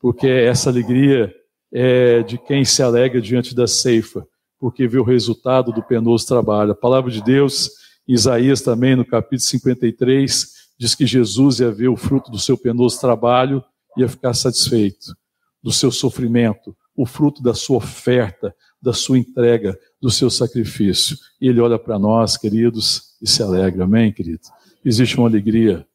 porque 0.00 0.26
essa 0.26 0.70
alegria 0.70 1.32
é 1.72 2.22
de 2.22 2.36
quem 2.38 2.64
se 2.64 2.82
alegra 2.82 3.20
diante 3.20 3.54
da 3.54 3.66
ceifa 3.66 4.26
porque 4.58 4.88
vê 4.88 4.98
o 4.98 5.04
resultado 5.04 5.72
do 5.72 5.82
penoso 5.82 6.26
trabalho. 6.26 6.72
A 6.72 6.74
palavra 6.74 7.10
de 7.10 7.22
Deus, 7.22 7.70
Isaías 8.06 8.60
também, 8.60 8.96
no 8.96 9.04
capítulo 9.04 9.40
53, 9.40 10.52
diz 10.78 10.94
que 10.94 11.06
Jesus 11.06 11.60
ia 11.60 11.70
ver 11.70 11.88
o 11.88 11.96
fruto 11.96 12.30
do 12.30 12.38
seu 12.38 12.56
penoso 12.56 13.00
trabalho 13.00 13.62
e 13.96 14.00
ia 14.00 14.08
ficar 14.08 14.34
satisfeito 14.34 15.16
do 15.62 15.72
seu 15.72 15.90
sofrimento, 15.90 16.76
o 16.96 17.06
fruto 17.06 17.42
da 17.42 17.54
sua 17.54 17.76
oferta, 17.76 18.54
da 18.80 18.92
sua 18.92 19.18
entrega, 19.18 19.78
do 20.00 20.10
seu 20.10 20.30
sacrifício. 20.30 21.16
E 21.40 21.48
ele 21.48 21.60
olha 21.60 21.78
para 21.78 21.98
nós, 21.98 22.36
queridos, 22.36 23.16
e 23.20 23.28
se 23.28 23.42
alegra. 23.42 23.84
Amém, 23.84 24.12
querido? 24.12 24.42
Existe 24.84 25.18
uma 25.18 25.28
alegria 25.28 25.86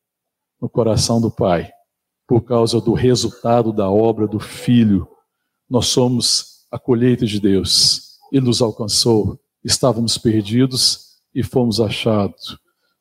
no 0.62 0.70
coração 0.70 1.20
do 1.20 1.32
Pai 1.32 1.72
por 2.27 2.41
causa 2.41 2.79
do 2.79 2.93
resultado 2.93 3.74
da 3.74 3.89
obra 3.89 4.27
do 4.27 4.39
Filho. 4.39 5.08
Nós 5.70 5.88
somos 5.88 6.65
a 6.72 6.79
colheita 6.79 7.25
de 7.25 7.39
Deus 7.39 8.12
ele 8.34 8.48
nos 8.48 8.63
alcançou. 8.63 9.40
Estávamos 9.63 10.18
perdidos 10.18 11.18
e 11.34 11.44
fomos 11.44 11.80
achados. 11.80 12.58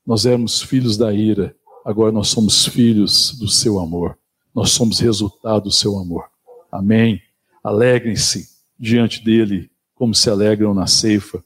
Nós 0.07 0.27
éramos 0.27 0.61
filhos 0.61 0.99
da 0.99 1.12
ira, 1.12 1.57
agora 1.85 2.12
nós 2.12 2.29
somos 2.29 2.67
filhos 2.67 3.33
do 3.39 3.49
seu 3.49 3.79
amor. 3.81 4.19
Nós 4.55 4.71
somos 4.71 5.01
resultado 5.01 5.65
do 5.65 5.73
seu 5.73 5.99
amor. 5.99 6.27
Amém. 6.71 7.21
Alegrem-se 7.65 8.49
diante 8.79 9.25
dele, 9.25 9.71
como 9.95 10.15
se 10.15 10.29
alegram 10.29 10.75
na 10.75 10.87
ceifa. 10.87 11.43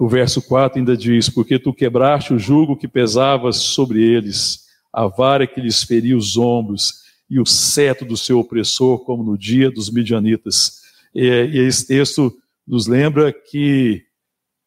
O 0.00 0.08
verso 0.08 0.42
4 0.42 0.80
ainda 0.80 0.96
diz: 0.96 1.28
Porque 1.28 1.58
tu 1.58 1.72
quebraste 1.72 2.34
o 2.34 2.38
jugo 2.38 2.76
que 2.76 2.88
pesava 2.88 3.52
sobre 3.52 4.02
eles, 4.02 4.64
a 4.92 5.06
vara 5.06 5.46
que 5.46 5.60
lhes 5.60 5.84
feria 5.84 6.16
os 6.16 6.36
ombros, 6.36 7.02
e 7.30 7.38
o 7.38 7.46
cetro 7.46 8.06
do 8.06 8.16
seu 8.16 8.40
opressor, 8.40 9.04
como 9.04 9.22
no 9.22 9.38
dia 9.38 9.70
dos 9.70 9.90
midianitas. 9.90 10.82
E, 11.14 11.24
e 11.26 11.58
esse 11.58 11.86
texto 11.86 12.34
nos 12.66 12.86
lembra 12.86 13.32
que 13.32 14.04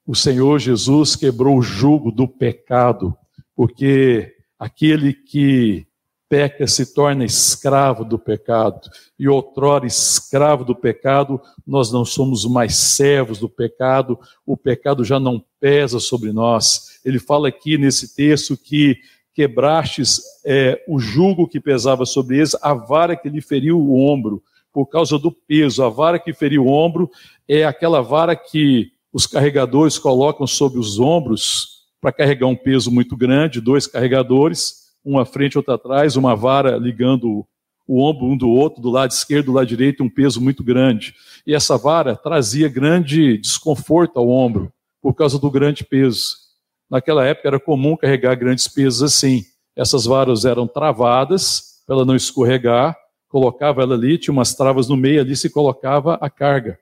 o 0.06 0.16
Senhor 0.16 0.60
Jesus 0.60 1.16
quebrou 1.16 1.58
o 1.58 1.62
jugo 1.62 2.12
do 2.12 2.28
pecado, 2.28 3.16
porque 3.56 4.34
aquele 4.60 5.14
que 5.14 5.88
peca 6.28 6.68
se 6.68 6.94
torna 6.94 7.24
escravo 7.24 8.04
do 8.04 8.20
pecado, 8.20 8.82
e 9.18 9.28
outrora 9.28 9.86
escravo 9.86 10.64
do 10.64 10.76
pecado, 10.76 11.42
nós 11.66 11.92
não 11.92 12.04
somos 12.04 12.46
mais 12.46 12.76
servos 12.76 13.40
do 13.40 13.50
pecado, 13.50 14.20
o 14.46 14.58
pecado 14.58 15.04
já 15.04 15.20
não 15.20 15.44
pesa 15.60 16.00
sobre 16.00 16.32
nós. 16.32 17.00
Ele 17.06 17.20
fala 17.20 17.48
aqui 17.48 17.78
nesse 17.78 18.16
texto 18.16 18.58
que 18.58 18.98
quebrastes 19.34 20.22
é, 20.46 20.84
o 20.88 21.00
jugo 21.00 21.48
que 21.48 21.60
pesava 21.60 22.06
sobre 22.06 22.38
eles, 22.38 22.56
a 22.62 22.74
vara 22.74 23.16
que 23.16 23.30
lhe 23.30 23.42
feriu 23.42 23.80
o 23.80 24.00
ombro 24.00 24.42
por 24.76 24.88
causa 24.88 25.18
do 25.18 25.32
peso. 25.32 25.82
A 25.86 25.88
vara 25.88 26.20
que 26.20 26.34
feriu 26.34 26.66
o 26.66 26.70
ombro 26.70 27.10
é 27.48 27.64
aquela 27.64 28.02
vara 28.02 28.36
que 28.36 28.92
os 29.14 29.26
carregadores 29.26 29.98
colocam 29.98 30.46
sobre 30.46 30.78
os 30.78 31.00
ombros 31.00 31.86
para 32.02 32.12
carregar 32.12 32.48
um 32.48 32.58
peso 32.58 32.92
muito 32.92 33.16
grande, 33.16 33.62
dois 33.62 33.88
carregadores, 33.88 34.92
um 35.06 35.18
à 35.18 35.26
frente 35.26 35.58
outro 35.58 35.74
atrás, 35.74 36.18
uma 36.18 36.36
vara 36.36 36.76
ligando 36.76 37.48
o 37.88 38.04
ombro 38.04 38.26
um 38.26 38.36
do 38.36 38.50
outro, 38.50 38.82
do 38.82 38.90
lado 38.90 39.12
esquerdo, 39.12 39.46
do 39.46 39.54
lado 39.54 39.68
direito, 39.68 40.04
um 40.04 40.10
peso 40.10 40.42
muito 40.42 40.62
grande. 40.62 41.16
E 41.48 41.56
essa 41.56 41.78
vara 41.78 42.14
trazia 42.14 42.68
grande 42.68 43.38
desconforto 43.38 44.20
ao 44.20 44.28
ombro, 44.28 44.74
por 45.02 45.14
causa 45.14 45.40
do 45.40 45.50
grande 45.50 45.86
peso. 45.86 46.36
Naquela 46.90 47.26
época 47.26 47.48
era 47.48 47.60
comum 47.62 47.96
carregar 47.96 48.36
grandes 48.36 48.68
pesos 48.68 49.02
assim. 49.02 49.46
Essas 49.74 50.06
varas 50.06 50.44
eram 50.44 50.68
travadas 50.68 51.82
para 51.88 51.96
ela 51.96 52.06
não 52.06 52.16
escorregar, 52.16 52.98
colocava 53.36 53.82
ela 53.82 53.96
ali, 53.96 54.18
tinha 54.18 54.32
umas 54.32 54.56
travas 54.56 54.88
no 54.88 54.96
meio, 54.96 55.20
ali 55.20 55.36
se 55.36 55.50
colocava 55.50 56.14
a 56.22 56.30
carga. 56.30 56.80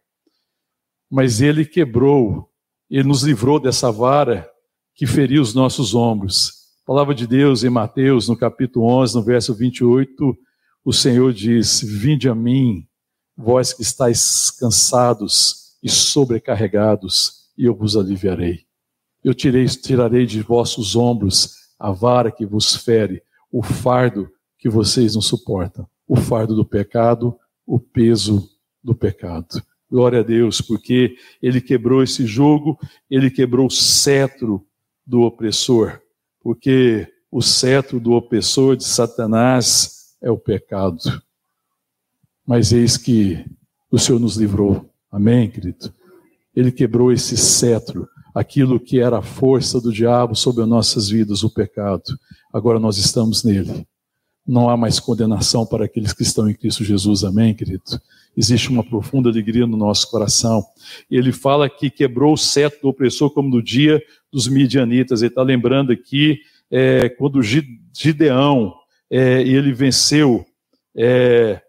Mas 1.10 1.42
ele 1.42 1.66
quebrou, 1.66 2.48
ele 2.88 3.08
nos 3.08 3.24
livrou 3.24 3.60
dessa 3.60 3.92
vara 3.92 4.48
que 4.94 5.08
feriu 5.08 5.42
os 5.42 5.56
nossos 5.56 5.96
ombros. 5.96 6.52
A 6.84 6.86
palavra 6.86 7.16
de 7.16 7.26
Deus 7.26 7.64
em 7.64 7.72
Mateus, 7.72 8.30
no 8.30 8.38
capítulo 8.38 8.86
11, 8.86 9.16
no 9.16 9.24
verso 9.24 9.52
28, 9.56 10.38
o 10.86 10.94
Senhor 10.94 11.34
diz: 11.34 11.82
Vinde 11.82 12.30
a 12.30 12.36
mim, 12.36 12.88
vós 13.36 13.74
que 13.74 13.82
estáis 13.82 14.52
cansados 14.52 15.76
e 15.82 15.90
sobrecarregados, 15.90 17.50
e 17.58 17.66
eu 17.66 17.74
vos 17.74 17.98
aliviarei. 17.98 18.60
Eu 19.24 19.34
tirei, 19.34 19.66
tirarei 19.66 20.28
de 20.28 20.44
vossos 20.44 20.96
ombros 20.96 21.56
a 21.80 21.92
vara 21.92 22.32
que 22.32 22.46
vos 22.46 22.76
fere, 22.76 23.24
o 23.52 23.64
fardo 23.64 24.30
que 24.60 24.70
vocês 24.70 25.16
não 25.16 25.22
suportam 25.22 25.88
o 26.14 26.16
fardo 26.16 26.56
do 26.56 26.64
pecado, 26.64 27.36
o 27.66 27.80
peso 27.80 28.48
do 28.84 28.94
pecado. 28.94 29.48
Glória 29.90 30.20
a 30.20 30.24
Deus, 30.24 30.62
porque 30.62 31.16
ele 31.42 31.60
quebrou 31.60 32.04
esse 32.04 32.24
jogo, 32.28 32.78
ele 33.10 33.32
quebrou 33.32 33.66
o 33.66 33.72
cetro 33.72 34.64
do 35.04 35.22
opressor, 35.22 36.00
porque 36.40 37.12
o 37.32 37.42
cetro 37.42 38.00
do 38.00 38.12
opressor 38.12 38.76
de 38.76 38.84
Satanás 38.84 40.14
é 40.22 40.30
o 40.30 40.38
pecado. 40.38 41.00
Mas 42.46 42.72
eis 42.72 42.96
que 42.96 43.44
o 43.90 43.98
Senhor 43.98 44.20
nos 44.20 44.36
livrou. 44.36 44.88
Amém, 45.12 45.50
querido? 45.50 45.92
Ele 46.56 46.72
quebrou 46.72 47.12
esse 47.12 47.36
cetro, 47.36 48.08
aquilo 48.36 48.80
que 48.80 49.00
era 49.00 49.18
a 49.18 49.24
força 49.24 49.82
do 49.82 49.92
diabo 49.92 50.36
sobre 50.36 50.62
as 50.62 50.70
nossas 50.70 51.10
vidas, 51.10 51.44
o 51.44 51.52
pecado. 51.52 52.04
Agora 52.54 52.80
nós 52.80 52.98
estamos 52.98 53.44
nele 53.44 53.88
não 54.46 54.70
há 54.70 54.76
mais 54.76 55.00
condenação 55.00 55.66
para 55.66 55.86
aqueles 55.86 56.14
que 56.14 56.24
estão 56.24 56.50
em 56.50 56.54
Cristo 56.54 56.84
Jesus, 56.84 57.24
amém, 57.24 57.54
querido? 57.54 57.84
Existe 58.36 58.70
uma 58.70 58.84
profunda 58.84 59.30
alegria 59.30 59.66
no 59.66 59.78
nosso 59.78 60.10
coração. 60.10 60.64
E 61.10 61.16
ele 61.16 61.32
fala 61.32 61.70
que 61.70 61.90
quebrou 61.90 62.34
o 62.34 62.38
cetro 62.38 62.82
do 62.82 62.90
opressor 62.90 63.30
como 63.30 63.50
no 63.50 63.62
dia 63.62 64.02
dos 64.32 64.48
midianitas. 64.48 65.22
Ele 65.22 65.30
está 65.30 65.44
lembrando 65.44 65.92
aqui 65.92 66.40
é, 66.70 67.10
quando 67.10 67.42
Gideão 67.42 68.74
é, 69.10 69.42
ele 69.44 69.72
venceu 69.72 70.44
é, 70.96 71.62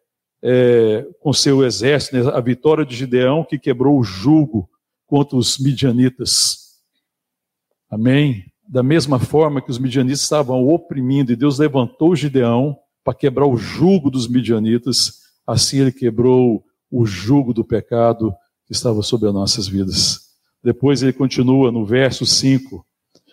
é, 0.43 1.07
com 1.21 1.33
seu 1.33 1.64
exército, 1.64 2.16
né, 2.16 2.31
a 2.33 2.40
vitória 2.40 2.85
de 2.85 2.97
Gideão 2.97 3.45
que 3.45 3.59
quebrou 3.59 3.99
o 3.99 4.04
jugo 4.04 4.69
contra 5.07 5.37
os 5.37 5.59
midianitas. 5.59 6.81
Amém? 7.90 8.47
Da 8.66 8.83
mesma 8.83 9.18
forma 9.18 9.61
que 9.61 9.71
os 9.71 9.78
midianitas 9.78 10.21
estavam 10.21 10.66
oprimindo 10.68 11.33
e 11.33 11.37
Deus 11.37 11.59
levantou 11.59 12.16
Gideão 12.16 12.76
para 13.04 13.14
quebrar 13.14 13.47
o 13.47 13.56
jugo 13.56 14.11
dos 14.11 14.26
midianitas, 14.26 15.21
assim 15.47 15.80
ele 15.80 15.92
quebrou 15.92 16.64
o 16.90 17.04
jugo 17.04 17.52
do 17.52 17.64
pecado 17.64 18.35
que 18.66 18.73
estava 18.73 19.02
sobre 19.02 19.28
as 19.28 19.35
nossas 19.35 19.68
vidas. 19.68 20.30
Depois 20.62 21.02
ele 21.02 21.12
continua 21.12 21.71
no 21.71 21.85
verso 21.85 22.25
5, 22.25 22.85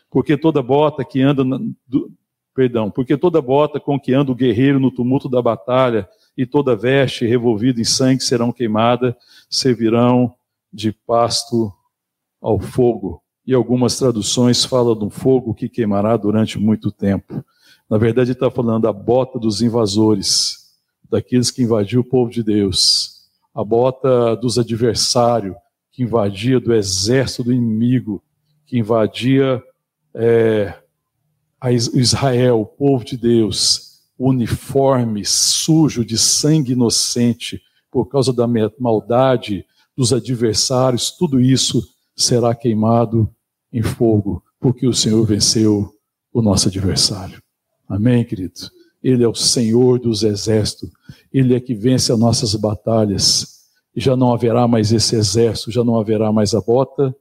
porque 0.09 0.35
toda 0.35 0.61
bota 0.61 1.05
que 1.05 1.21
anda, 1.21 1.45
na, 1.45 1.57
do, 1.87 2.11
perdão, 2.53 2.91
porque 2.91 3.15
toda 3.15 3.41
bota 3.41 3.79
com 3.79 3.97
que 3.97 4.13
anda 4.13 4.31
o 4.31 4.35
guerreiro 4.35 4.79
no 4.79 4.91
tumulto 4.91 5.29
da 5.29 5.41
batalha 5.41 6.09
e 6.37 6.45
toda 6.45 6.75
veste 6.75 7.25
revolvida 7.25 7.79
em 7.79 7.85
sangue 7.85 8.21
serão 8.21 8.51
queimada, 8.51 9.15
servirão 9.49 10.33
de 10.73 10.91
pasto 10.91 11.71
ao 12.41 12.59
fogo. 12.59 13.21
E 13.45 13.53
algumas 13.53 13.97
traduções 13.97 14.63
falam 14.63 14.97
de 14.97 15.03
um 15.03 15.09
fogo 15.09 15.53
que 15.53 15.67
queimará 15.67 16.15
durante 16.15 16.59
muito 16.59 16.91
tempo. 16.91 17.43
Na 17.89 17.97
verdade, 17.97 18.31
está 18.31 18.49
falando 18.49 18.87
a 18.87 18.93
bota 18.93 19.39
dos 19.39 19.61
invasores, 19.61 20.71
daqueles 21.09 21.51
que 21.51 21.63
invadiu 21.63 22.01
o 22.01 22.05
povo 22.05 22.31
de 22.31 22.43
Deus, 22.43 23.29
a 23.53 23.63
bota 23.63 24.35
dos 24.35 24.57
adversários, 24.57 25.55
que 25.91 26.03
invadia 26.03 26.59
do 26.59 26.73
exército 26.73 27.43
do 27.43 27.53
inimigo, 27.53 28.23
que 28.65 28.77
invadia 28.77 29.61
é, 30.13 30.73
Israel, 31.93 32.61
o 32.61 32.65
povo 32.65 33.03
de 33.03 33.17
Deus, 33.17 34.01
uniforme, 34.17 35.25
sujo 35.25 36.05
de 36.05 36.17
sangue 36.17 36.73
inocente, 36.73 37.61
por 37.91 38.05
causa 38.05 38.31
da 38.31 38.47
maldade 38.79 39.65
dos 39.97 40.13
adversários, 40.13 41.11
tudo 41.11 41.41
isso 41.41 41.83
será 42.21 42.53
queimado 42.55 43.29
em 43.71 43.81
fogo, 43.81 44.43
porque 44.59 44.87
o 44.87 44.93
Senhor 44.93 45.25
venceu 45.25 45.91
o 46.33 46.41
nosso 46.41 46.67
adversário. 46.67 47.41
Amém, 47.87 48.23
querido? 48.23 48.53
Ele 49.03 49.23
é 49.23 49.27
o 49.27 49.35
Senhor 49.35 49.99
dos 49.99 50.23
exércitos, 50.23 50.89
ele 51.33 51.55
é 51.55 51.59
que 51.59 51.73
vence 51.73 52.11
as 52.11 52.19
nossas 52.19 52.55
batalhas. 52.55 53.61
E 53.95 53.99
já 53.99 54.15
não 54.15 54.33
haverá 54.33 54.67
mais 54.67 54.93
esse 54.93 55.15
exército, 55.15 55.71
já 55.71 55.83
não 55.83 55.99
haverá 55.99 56.31
mais 56.31 56.53
a 56.53 56.61
bota 56.61 57.13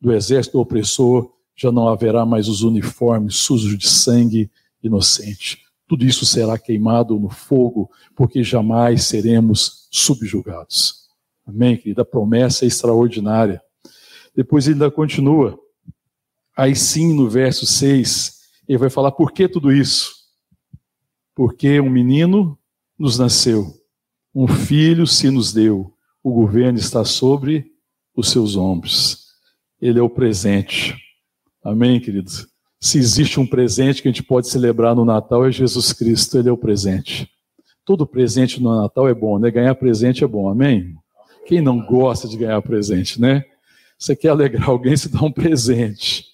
do 0.00 0.12
exército 0.12 0.58
opressor, 0.58 1.30
já 1.56 1.72
não 1.72 1.88
haverá 1.88 2.26
mais 2.26 2.48
os 2.48 2.62
uniformes 2.62 3.36
sujos 3.36 3.76
de 3.78 3.88
sangue 3.88 4.50
inocente. 4.82 5.58
Tudo 5.88 6.04
isso 6.04 6.26
será 6.26 6.58
queimado 6.58 7.18
no 7.18 7.30
fogo, 7.30 7.90
porque 8.14 8.42
jamais 8.42 9.04
seremos 9.04 9.88
subjugados. 9.90 11.08
Amém, 11.46 11.76
querida? 11.76 12.02
A 12.02 12.04
promessa 12.04 12.66
é 12.66 12.68
extraordinária. 12.68 13.62
Depois 14.38 14.68
ele 14.68 14.74
ainda 14.74 14.88
continua. 14.88 15.58
Aí 16.56 16.76
sim, 16.76 17.12
no 17.12 17.28
verso 17.28 17.66
6, 17.66 18.38
ele 18.68 18.78
vai 18.78 18.88
falar 18.88 19.10
por 19.10 19.32
que 19.32 19.48
tudo 19.48 19.72
isso? 19.72 20.12
Porque 21.34 21.80
um 21.80 21.90
menino 21.90 22.56
nos 22.96 23.18
nasceu, 23.18 23.66
um 24.32 24.46
filho 24.46 25.08
se 25.08 25.28
nos 25.28 25.52
deu, 25.52 25.92
o 26.22 26.32
governo 26.32 26.78
está 26.78 27.04
sobre 27.04 27.72
os 28.14 28.30
seus 28.30 28.54
ombros. 28.54 29.26
Ele 29.82 29.98
é 29.98 30.02
o 30.02 30.08
presente. 30.08 30.94
Amém, 31.60 31.98
queridos? 31.98 32.46
Se 32.78 32.96
existe 32.96 33.40
um 33.40 33.46
presente 33.46 34.00
que 34.00 34.06
a 34.06 34.12
gente 34.12 34.22
pode 34.22 34.46
celebrar 34.46 34.94
no 34.94 35.04
Natal, 35.04 35.44
é 35.44 35.50
Jesus 35.50 35.92
Cristo, 35.92 36.38
ele 36.38 36.48
é 36.48 36.52
o 36.52 36.56
presente. 36.56 37.28
Todo 37.84 38.06
presente 38.06 38.62
no 38.62 38.82
Natal 38.82 39.08
é 39.08 39.14
bom, 39.14 39.36
né? 39.36 39.50
Ganhar 39.50 39.74
presente 39.74 40.22
é 40.22 40.28
bom, 40.28 40.48
amém? 40.48 40.94
Quem 41.44 41.60
não 41.60 41.84
gosta 41.84 42.28
de 42.28 42.36
ganhar 42.36 42.62
presente, 42.62 43.20
né? 43.20 43.44
Você 43.98 44.14
quer 44.14 44.28
alegrar 44.28 44.70
alguém, 44.70 44.96
se 44.96 45.08
dá 45.08 45.20
um 45.22 45.32
presente. 45.32 46.24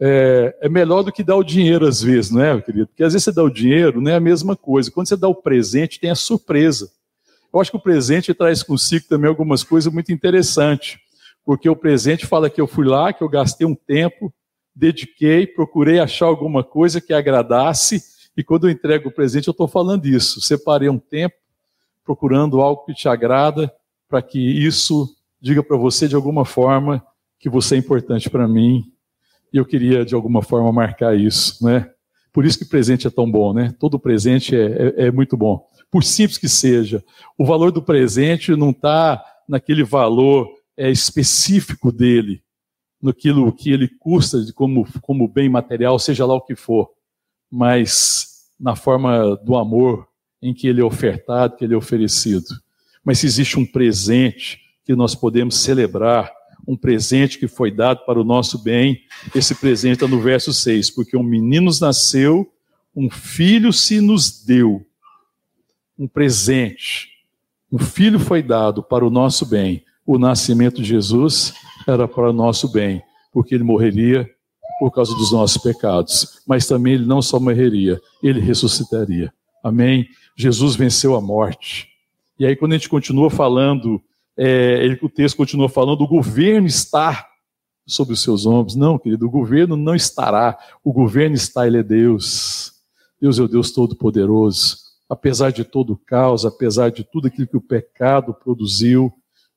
É, 0.00 0.56
é, 0.62 0.68
melhor 0.68 1.02
do 1.02 1.12
que 1.12 1.22
dar 1.22 1.36
o 1.36 1.44
dinheiro 1.44 1.86
às 1.86 2.02
vezes, 2.02 2.30
não 2.30 2.42
é, 2.42 2.60
querido? 2.60 2.88
Porque 2.88 3.04
às 3.04 3.12
vezes 3.12 3.24
você 3.24 3.32
dá 3.32 3.42
o 3.42 3.50
dinheiro, 3.50 4.00
não 4.00 4.10
é 4.10 4.16
a 4.16 4.20
mesma 4.20 4.56
coisa. 4.56 4.90
Quando 4.90 5.06
você 5.06 5.16
dá 5.16 5.28
o 5.28 5.34
presente, 5.34 6.00
tem 6.00 6.10
a 6.10 6.14
surpresa. 6.14 6.90
Eu 7.52 7.60
acho 7.60 7.70
que 7.70 7.76
o 7.76 7.82
presente 7.82 8.32
traz 8.32 8.62
consigo 8.62 9.06
também 9.06 9.28
algumas 9.28 9.62
coisas 9.62 9.92
muito 9.92 10.10
interessantes. 10.10 10.98
Porque 11.44 11.68
o 11.68 11.76
presente 11.76 12.26
fala 12.26 12.48
que 12.48 12.60
eu 12.60 12.66
fui 12.66 12.86
lá, 12.86 13.12
que 13.12 13.22
eu 13.22 13.28
gastei 13.28 13.66
um 13.66 13.74
tempo, 13.74 14.32
dediquei, 14.74 15.46
procurei 15.46 15.98
achar 15.98 16.26
alguma 16.26 16.64
coisa 16.64 17.00
que 17.00 17.12
agradasse, 17.12 18.02
e 18.36 18.42
quando 18.42 18.66
eu 18.66 18.70
entrego 18.70 19.08
o 19.08 19.12
presente, 19.12 19.48
eu 19.48 19.52
estou 19.52 19.68
falando 19.68 20.06
isso. 20.06 20.40
Separei 20.40 20.88
um 20.88 20.98
tempo 20.98 21.36
procurando 22.04 22.60
algo 22.60 22.84
que 22.84 22.94
te 22.94 23.08
agrada, 23.08 23.72
para 24.08 24.22
que 24.22 24.38
isso 24.38 25.08
diga 25.42 25.62
para 25.62 25.76
você 25.76 26.06
de 26.06 26.14
alguma 26.14 26.44
forma 26.44 27.04
que 27.40 27.50
você 27.50 27.74
é 27.74 27.78
importante 27.78 28.30
para 28.30 28.46
mim, 28.46 28.84
e 29.52 29.56
eu 29.56 29.64
queria 29.66 30.04
de 30.04 30.14
alguma 30.14 30.40
forma 30.40 30.72
marcar 30.72 31.18
isso, 31.18 31.62
né? 31.64 31.90
Por 32.32 32.46
isso 32.46 32.58
que 32.58 32.64
presente 32.64 33.06
é 33.06 33.10
tão 33.10 33.30
bom, 33.30 33.52
né? 33.52 33.74
Todo 33.78 33.98
presente 33.98 34.56
é, 34.56 34.94
é, 34.96 35.06
é 35.06 35.10
muito 35.10 35.36
bom. 35.36 35.66
Por 35.90 36.04
simples 36.04 36.38
que 36.38 36.48
seja, 36.48 37.04
o 37.36 37.44
valor 37.44 37.72
do 37.72 37.82
presente 37.82 38.56
não 38.56 38.70
está 38.70 39.22
naquele 39.46 39.82
valor 39.82 40.48
é, 40.76 40.90
específico 40.90 41.92
dele, 41.92 42.42
naquilo 43.02 43.52
que 43.52 43.70
ele 43.70 43.88
custa 43.98 44.38
como, 44.54 44.86
como 45.02 45.26
bem 45.26 45.48
material, 45.48 45.98
seja 45.98 46.24
lá 46.24 46.34
o 46.34 46.40
que 46.40 46.54
for, 46.54 46.88
mas 47.50 48.46
na 48.58 48.76
forma 48.76 49.36
do 49.36 49.56
amor 49.56 50.06
em 50.40 50.54
que 50.54 50.68
ele 50.68 50.80
é 50.80 50.84
ofertado, 50.84 51.56
que 51.56 51.64
ele 51.64 51.74
é 51.74 51.76
oferecido. 51.76 52.46
Mas 53.04 53.18
se 53.18 53.26
existe 53.26 53.58
um 53.58 53.66
presente 53.66 54.61
que 54.92 54.96
nós 54.96 55.14
podemos 55.14 55.56
celebrar, 55.56 56.30
um 56.68 56.76
presente 56.76 57.38
que 57.38 57.48
foi 57.48 57.70
dado 57.70 58.04
para 58.04 58.20
o 58.20 58.24
nosso 58.24 58.58
bem, 58.58 59.00
esse 59.34 59.54
presente 59.54 59.94
está 59.94 60.06
no 60.06 60.20
verso 60.20 60.52
6, 60.52 60.90
porque 60.90 61.16
um 61.16 61.22
menino 61.22 61.64
nos 61.64 61.80
nasceu, 61.80 62.52
um 62.94 63.10
filho 63.10 63.72
se 63.72 64.02
nos 64.02 64.44
deu, 64.44 64.86
um 65.98 66.06
presente, 66.06 67.08
um 67.72 67.78
filho 67.78 68.20
foi 68.20 68.42
dado 68.42 68.82
para 68.82 69.04
o 69.04 69.08
nosso 69.08 69.46
bem. 69.46 69.82
O 70.04 70.18
nascimento 70.18 70.82
de 70.82 70.88
Jesus 70.88 71.54
era 71.88 72.06
para 72.06 72.28
o 72.28 72.32
nosso 72.32 72.68
bem, 72.68 73.02
porque 73.32 73.54
ele 73.54 73.64
morreria 73.64 74.28
por 74.78 74.90
causa 74.90 75.14
dos 75.14 75.32
nossos 75.32 75.56
pecados. 75.62 76.42
Mas 76.46 76.66
também 76.66 76.94
ele 76.94 77.06
não 77.06 77.22
só 77.22 77.40
morreria, 77.40 77.98
ele 78.22 78.40
ressuscitaria. 78.40 79.32
Amém? 79.64 80.06
Jesus 80.36 80.76
venceu 80.76 81.16
a 81.16 81.20
morte. 81.20 81.88
E 82.38 82.44
aí, 82.44 82.56
quando 82.56 82.72
a 82.72 82.76
gente 82.76 82.88
continua 82.88 83.30
falando, 83.30 84.02
é, 84.44 84.84
ele, 84.84 84.98
o 85.00 85.08
texto 85.08 85.36
continua 85.36 85.68
falando, 85.68 86.00
o 86.00 86.08
governo 86.08 86.66
está 86.66 87.28
sobre 87.86 88.14
os 88.14 88.22
seus 88.22 88.44
ombros. 88.44 88.74
Não, 88.74 88.98
querido, 88.98 89.24
o 89.24 89.30
governo 89.30 89.76
não 89.76 89.94
estará. 89.94 90.58
O 90.82 90.92
governo 90.92 91.36
está, 91.36 91.64
ele 91.64 91.78
é 91.78 91.82
Deus. 91.82 92.72
Deus 93.20 93.38
é 93.38 93.42
o 93.42 93.46
Deus 93.46 93.70
Todo-Poderoso. 93.70 94.78
Apesar 95.08 95.52
de 95.52 95.62
todo 95.62 95.92
o 95.92 95.96
caos, 95.96 96.44
apesar 96.44 96.90
de 96.90 97.04
tudo 97.04 97.28
aquilo 97.28 97.46
que 97.46 97.56
o 97.56 97.60
pecado 97.60 98.34
produziu, 98.34 99.12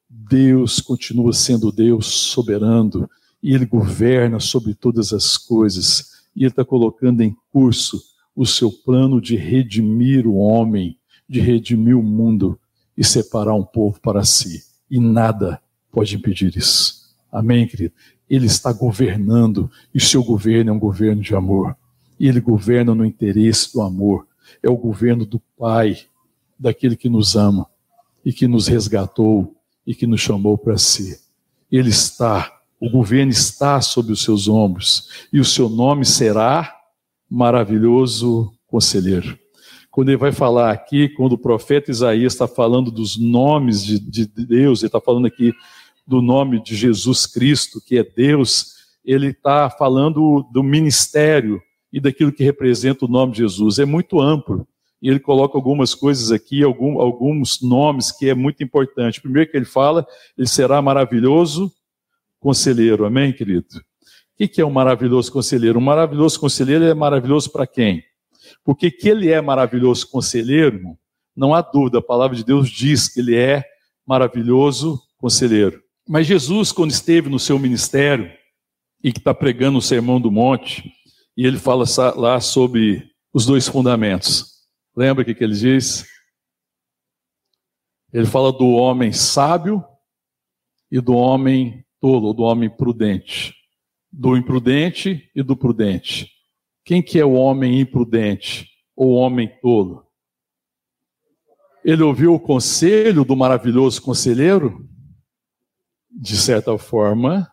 Deus 0.08 0.80
continua 0.80 1.34
sendo 1.34 1.72
Deus 1.72 2.06
soberano 2.06 3.10
e 3.42 3.56
Ele 3.56 3.66
governa 3.66 4.40
sobre 4.40 4.76
todas 4.76 5.14
as 5.14 5.36
coisas. 5.36 6.12
E 6.36 6.42
Ele 6.42 6.52
está 6.52 6.64
colocando 6.64 7.22
em 7.22 7.36
curso 7.52 8.00
o 8.36 8.46
seu 8.46 8.72
plano 8.72 9.20
de 9.20 9.36
redimir 9.36 10.28
o 10.28 10.36
homem, 10.36 11.00
de 11.28 11.40
redimir 11.40 11.98
o 11.98 12.04
mundo 12.04 12.60
e 12.96 13.04
separar 13.04 13.56
um 13.56 13.64
povo 13.64 14.00
para 14.00 14.24
si. 14.24 14.75
E 14.90 15.00
nada 15.00 15.62
pode 15.92 16.16
impedir 16.16 16.56
isso. 16.56 17.16
Amém, 17.32 17.68
querido? 17.68 17.94
Ele 18.30 18.46
está 18.46 18.72
governando 18.74 19.70
e 19.94 20.00
seu 20.00 20.24
governo 20.24 20.72
é 20.72 20.74
um 20.74 20.80
governo 20.80 21.22
de 21.22 21.36
amor. 21.36 21.76
E 22.20 22.28
ele 22.28 22.40
governa 22.40 22.96
no 22.96 23.06
interesse 23.06 23.74
do 23.74 23.82
amor. 23.82 24.28
É 24.64 24.70
o 24.70 24.78
governo 24.78 25.26
do 25.26 25.40
Pai, 25.58 25.98
daquele 26.58 26.96
que 26.96 27.10
nos 27.10 27.36
ama 27.36 27.68
e 28.24 28.34
que 28.34 28.48
nos 28.48 28.68
resgatou 28.68 29.56
e 29.86 29.94
que 29.94 30.08
nos 30.08 30.22
chamou 30.22 30.58
para 30.58 30.78
si. 30.78 31.20
Ele 31.72 31.90
está, 31.90 32.52
o 32.80 32.90
governo 32.90 33.32
está 33.32 33.82
sobre 33.82 34.14
os 34.14 34.24
seus 34.24 34.48
ombros, 34.48 35.28
e 35.32 35.40
o 35.40 35.46
seu 35.46 35.70
nome 35.70 36.06
será 36.06 36.74
maravilhoso 37.30 38.52
conselheiro. 38.68 39.38
Quando 39.96 40.10
ele 40.10 40.18
vai 40.18 40.34
falar 40.34 40.72
aqui, 40.72 41.08
quando 41.08 41.32
o 41.32 41.38
profeta 41.38 41.90
Isaías 41.90 42.34
está 42.34 42.50
falando 42.50 42.92
dos 42.92 43.18
nomes 43.18 43.82
de, 43.82 43.98
de 43.98 44.26
Deus, 44.28 44.82
ele 44.82 44.90
está 44.90 45.00
falando 45.00 45.26
aqui 45.26 45.54
do 46.06 46.22
nome 46.22 46.62
de 46.62 46.76
Jesus 46.76 47.26
Cristo, 47.26 47.80
que 47.80 47.98
é 47.98 48.04
Deus, 48.04 48.74
ele 49.06 49.28
está 49.28 49.70
falando 49.70 50.46
do 50.52 50.62
ministério 50.62 51.62
e 51.94 52.02
daquilo 52.02 52.34
que 52.34 52.44
representa 52.44 53.06
o 53.06 53.08
nome 53.08 53.32
de 53.32 53.38
Jesus. 53.38 53.80
É 53.80 53.86
muito 53.86 54.20
amplo 54.20 54.68
e 55.02 55.08
ele 55.08 55.18
coloca 55.22 55.58
algumas 55.58 55.96
coisas 55.96 56.30
aqui, 56.30 56.62
algum, 56.62 57.00
alguns 57.00 57.62
nomes 57.62 58.12
que 58.12 58.28
é 58.28 58.34
muito 58.34 58.62
importante. 58.62 59.22
Primeiro 59.22 59.50
que 59.50 59.56
ele 59.56 59.64
fala, 59.64 60.06
ele 60.38 60.50
será 60.50 60.82
maravilhoso 60.82 61.72
conselheiro. 62.38 63.06
Amém, 63.06 63.32
querido? 63.32 63.66
O 64.38 64.46
que 64.46 64.60
é 64.60 64.66
um 64.66 64.72
maravilhoso 64.72 65.32
conselheiro? 65.32 65.80
Um 65.80 65.84
maravilhoso 65.84 66.38
conselheiro 66.38 66.84
é 66.84 66.94
maravilhoso 66.94 67.50
para 67.50 67.66
quem? 67.66 68.04
Porque 68.64 68.90
que 68.92 69.10
ele 69.10 69.32
é 69.32 69.42
maravilhoso 69.42 70.10
conselheiro, 70.10 70.78
irmão, 70.78 70.98
não 71.36 71.54
há 71.54 71.62
dúvida, 71.62 72.00
a 72.00 72.02
palavra 72.02 72.36
de 72.36 72.44
Deus 72.44 72.70
diz 72.70 73.08
que 73.08 73.20
ele 73.20 73.36
é 73.36 73.64
maravilhoso 74.06 75.02
conselheiro. 75.18 75.82
Mas 76.08 76.28
Jesus, 76.28 76.72
quando 76.72 76.92
esteve 76.92 77.30
no 77.30 77.40
seu 77.40 77.58
ministério 77.58 78.32
e 79.04 79.12
que 79.12 79.20
está 79.20 79.34
pregando 79.34 79.80
o 79.80 79.82
Sermão 79.82 80.22
do 80.22 80.32
Monte, 80.32 80.92
e 81.36 81.46
ele 81.46 81.58
fala 81.58 81.86
lá 82.16 82.40
sobre 82.40 83.10
os 83.34 83.46
dois 83.46 83.68
fundamentos. 83.68 84.56
Lembra 84.96 85.24
o 85.24 85.26
que, 85.26 85.36
que 85.36 85.44
ele 85.44 85.56
diz? 85.56 86.06
Ele 88.14 88.26
fala 88.26 88.54
do 88.54 88.70
homem 88.70 89.12
sábio 89.12 89.84
e 90.90 91.02
do 91.02 91.14
homem 91.16 91.86
tolo, 92.00 92.34
do 92.34 92.44
homem 92.44 92.70
prudente. 92.70 93.54
Do 94.10 94.38
imprudente 94.38 95.30
e 95.36 95.44
do 95.44 95.58
prudente. 95.58 96.32
Quem 96.86 97.02
que 97.02 97.20
é 97.20 97.26
o 97.26 97.34
homem 97.34 97.82
imprudente 97.82 98.70
ou 98.96 99.14
o 99.14 99.16
homem 99.16 99.50
tolo? 99.60 100.06
Ele 101.84 102.04
ouviu 102.04 102.36
o 102.36 102.40
conselho 102.40 103.26
do 103.26 103.36
maravilhoso 103.36 104.00
conselheiro? 104.04 104.88
De 106.12 106.38
certa 106.38 106.78
forma, 106.78 107.52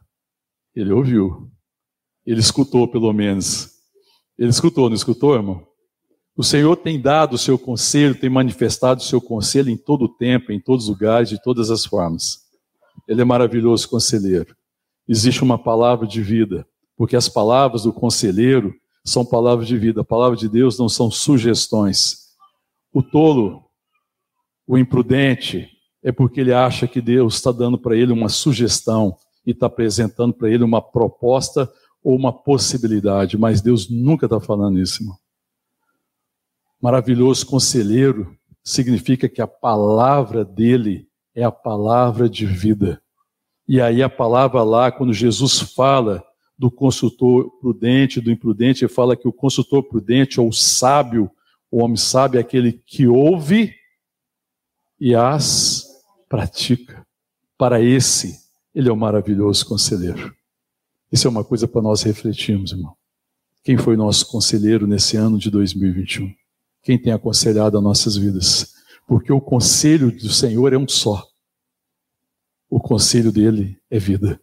ele 0.76 0.92
ouviu. 0.92 1.50
Ele 2.26 2.40
escutou, 2.40 2.86
pelo 2.86 3.10
menos. 3.14 3.70
Ele 4.38 4.50
escutou, 4.50 4.90
não 4.90 4.96
escutou, 4.96 5.34
irmão? 5.34 5.66
O 6.36 6.44
Senhor 6.44 6.76
tem 6.76 7.00
dado 7.00 7.34
o 7.34 7.38
seu 7.38 7.58
conselho, 7.58 8.14
tem 8.14 8.28
manifestado 8.28 9.00
o 9.00 9.04
seu 9.04 9.20
conselho 9.20 9.70
em 9.70 9.76
todo 9.78 10.04
o 10.04 10.14
tempo, 10.14 10.52
em 10.52 10.60
todos 10.60 10.84
os 10.84 10.90
lugares, 10.90 11.30
de 11.30 11.42
todas 11.42 11.70
as 11.70 11.86
formas. 11.86 12.38
Ele 13.08 13.22
é 13.22 13.24
maravilhoso 13.24 13.88
conselheiro. 13.88 14.54
Existe 15.08 15.42
uma 15.42 15.58
palavra 15.58 16.06
de 16.06 16.22
vida, 16.22 16.66
porque 16.96 17.16
as 17.16 17.28
palavras 17.30 17.84
do 17.84 17.92
conselheiro 17.92 18.74
são 19.04 19.24
palavras 19.24 19.66
de 19.66 19.76
vida. 19.76 20.02
A 20.02 20.04
palavra 20.04 20.36
de 20.36 20.48
Deus 20.48 20.78
não 20.78 20.88
são 20.88 21.10
sugestões. 21.10 22.28
O 22.92 23.02
tolo, 23.02 23.64
o 24.66 24.78
imprudente, 24.78 25.68
é 26.02 26.10
porque 26.12 26.40
ele 26.40 26.52
acha 26.52 26.86
que 26.86 27.00
Deus 27.00 27.34
está 27.34 27.52
dando 27.52 27.78
para 27.78 27.96
ele 27.96 28.12
uma 28.12 28.28
sugestão 28.28 29.16
e 29.46 29.52
está 29.52 29.66
apresentando 29.66 30.34
para 30.34 30.50
ele 30.50 30.64
uma 30.64 30.82
proposta 30.82 31.70
ou 32.02 32.16
uma 32.16 32.32
possibilidade, 32.32 33.38
mas 33.38 33.60
Deus 33.60 33.88
nunca 33.88 34.26
está 34.26 34.40
falando 34.40 34.80
isso, 34.80 35.02
irmão. 35.02 35.16
Maravilhoso 36.80 37.46
conselheiro 37.46 38.36
significa 38.64 39.28
que 39.28 39.40
a 39.40 39.46
palavra 39.46 40.44
dele 40.44 41.06
é 41.34 41.44
a 41.44 41.52
palavra 41.52 42.28
de 42.28 42.44
vida. 42.44 43.00
E 43.68 43.80
aí 43.80 44.02
a 44.02 44.10
palavra 44.10 44.64
lá, 44.64 44.90
quando 44.90 45.12
Jesus 45.12 45.60
fala 45.60 46.24
do 46.62 46.70
consultor 46.70 47.50
prudente, 47.60 48.20
do 48.20 48.30
imprudente, 48.30 48.84
ele 48.84 48.92
fala 48.92 49.16
que 49.16 49.26
o 49.26 49.32
consultor 49.32 49.82
prudente 49.82 50.40
ou 50.40 50.52
sábio, 50.52 51.28
o 51.68 51.82
homem 51.82 51.96
sábio 51.96 52.38
é 52.38 52.40
aquele 52.40 52.72
que 52.72 53.08
ouve 53.08 53.74
e 55.00 55.12
as 55.12 55.84
pratica. 56.28 57.04
Para 57.58 57.82
esse, 57.82 58.38
ele 58.72 58.88
é 58.88 58.92
o 58.92 58.96
maravilhoso 58.96 59.66
conselheiro. 59.66 60.32
Isso 61.10 61.26
é 61.26 61.30
uma 61.30 61.42
coisa 61.42 61.66
para 61.66 61.82
nós 61.82 62.02
refletirmos, 62.02 62.70
irmão. 62.70 62.94
Quem 63.64 63.76
foi 63.76 63.96
nosso 63.96 64.28
conselheiro 64.28 64.86
nesse 64.86 65.16
ano 65.16 65.40
de 65.40 65.50
2021? 65.50 66.32
Quem 66.80 66.96
tem 66.96 67.12
aconselhado 67.12 67.76
as 67.76 67.82
nossas 67.82 68.16
vidas? 68.16 68.72
Porque 69.04 69.32
o 69.32 69.40
conselho 69.40 70.12
do 70.12 70.28
Senhor 70.28 70.72
é 70.72 70.78
um 70.78 70.86
só. 70.86 71.26
O 72.70 72.78
conselho 72.78 73.32
dele 73.32 73.76
é 73.90 73.98
vida. 73.98 74.40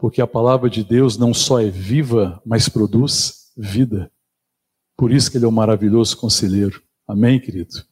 Porque 0.00 0.22
a 0.22 0.26
palavra 0.26 0.70
de 0.70 0.82
Deus 0.82 1.18
não 1.18 1.34
só 1.34 1.60
é 1.60 1.68
viva, 1.68 2.40
mas 2.44 2.70
produz 2.70 3.52
vida. 3.54 4.10
Por 4.96 5.12
isso 5.12 5.30
que 5.30 5.36
ele 5.36 5.44
é 5.44 5.48
um 5.48 5.52
maravilhoso 5.52 6.16
conselheiro. 6.16 6.82
Amém, 7.06 7.38
querido? 7.38 7.84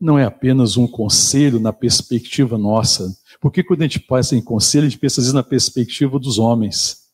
Não 0.00 0.16
é 0.16 0.24
apenas 0.24 0.76
um 0.76 0.86
conselho 0.86 1.58
na 1.58 1.72
perspectiva 1.72 2.56
nossa, 2.56 3.12
porque 3.40 3.64
quando 3.64 3.80
a 3.80 3.84
gente 3.84 3.98
pensa 3.98 4.36
em 4.36 4.42
conselho, 4.42 4.86
a 4.86 4.88
gente 4.88 5.00
pensa 5.00 5.20
às 5.20 5.24
vezes 5.24 5.32
na 5.32 5.42
perspectiva 5.42 6.20
dos 6.20 6.38
homens. 6.38 7.06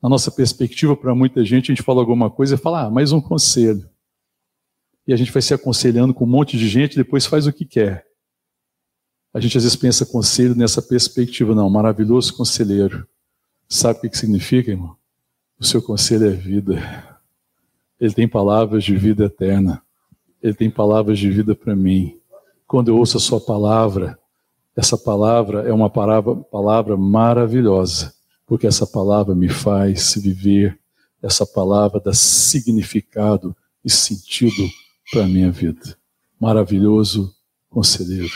Na 0.00 0.08
nossa 0.08 0.30
perspectiva, 0.30 0.96
para 0.96 1.14
muita 1.14 1.44
gente, 1.44 1.72
a 1.72 1.74
gente 1.74 1.84
fala 1.84 2.00
alguma 2.00 2.30
coisa 2.30 2.54
e 2.54 2.58
fala, 2.58 2.82
ah, 2.86 2.90
mais 2.90 3.10
um 3.10 3.20
conselho. 3.20 3.88
E 5.08 5.12
a 5.12 5.16
gente 5.16 5.32
vai 5.32 5.42
se 5.42 5.52
aconselhando 5.52 6.14
com 6.14 6.24
um 6.24 6.28
monte 6.28 6.56
de 6.56 6.68
gente 6.68 6.92
e 6.92 6.98
depois 6.98 7.26
faz 7.26 7.48
o 7.48 7.52
que 7.52 7.64
quer. 7.64 8.06
A 9.34 9.40
gente 9.40 9.56
às 9.56 9.64
vezes 9.64 9.76
pensa 9.76 10.06
conselho 10.06 10.54
nessa 10.54 10.80
perspectiva, 10.80 11.52
não, 11.52 11.68
maravilhoso 11.68 12.36
conselheiro. 12.36 13.06
Sabe 13.68 13.98
o 13.98 14.10
que, 14.10 14.16
significa, 14.16 14.70
irmão? 14.70 14.96
O 15.58 15.64
seu 15.64 15.82
conselho 15.82 16.26
é 16.26 16.30
vida. 16.30 16.80
Ele 17.98 18.14
tem 18.14 18.28
palavras 18.28 18.84
de 18.84 18.96
vida 18.96 19.24
eterna. 19.24 19.82
Ele 20.42 20.54
tem 20.54 20.70
palavras 20.70 21.18
de 21.18 21.28
vida 21.30 21.54
para 21.54 21.74
mim. 21.74 22.16
Quando 22.66 22.88
eu 22.88 22.96
ouço 22.96 23.16
a 23.16 23.20
sua 23.20 23.40
palavra, 23.40 24.18
essa 24.76 24.96
palavra 24.96 25.62
é 25.62 25.72
uma 25.72 25.90
palavra, 25.90 26.36
palavra 26.36 26.96
maravilhosa, 26.96 28.14
porque 28.46 28.66
essa 28.66 28.86
palavra 28.86 29.34
me 29.34 29.48
faz 29.48 30.14
viver, 30.16 30.78
essa 31.22 31.46
palavra 31.46 31.98
dá 31.98 32.12
significado 32.12 33.56
e 33.84 33.90
sentido 33.90 34.68
para 35.10 35.24
a 35.24 35.28
minha 35.28 35.50
vida. 35.50 35.96
Maravilhoso 36.38 37.34
conselheiro. 37.70 38.34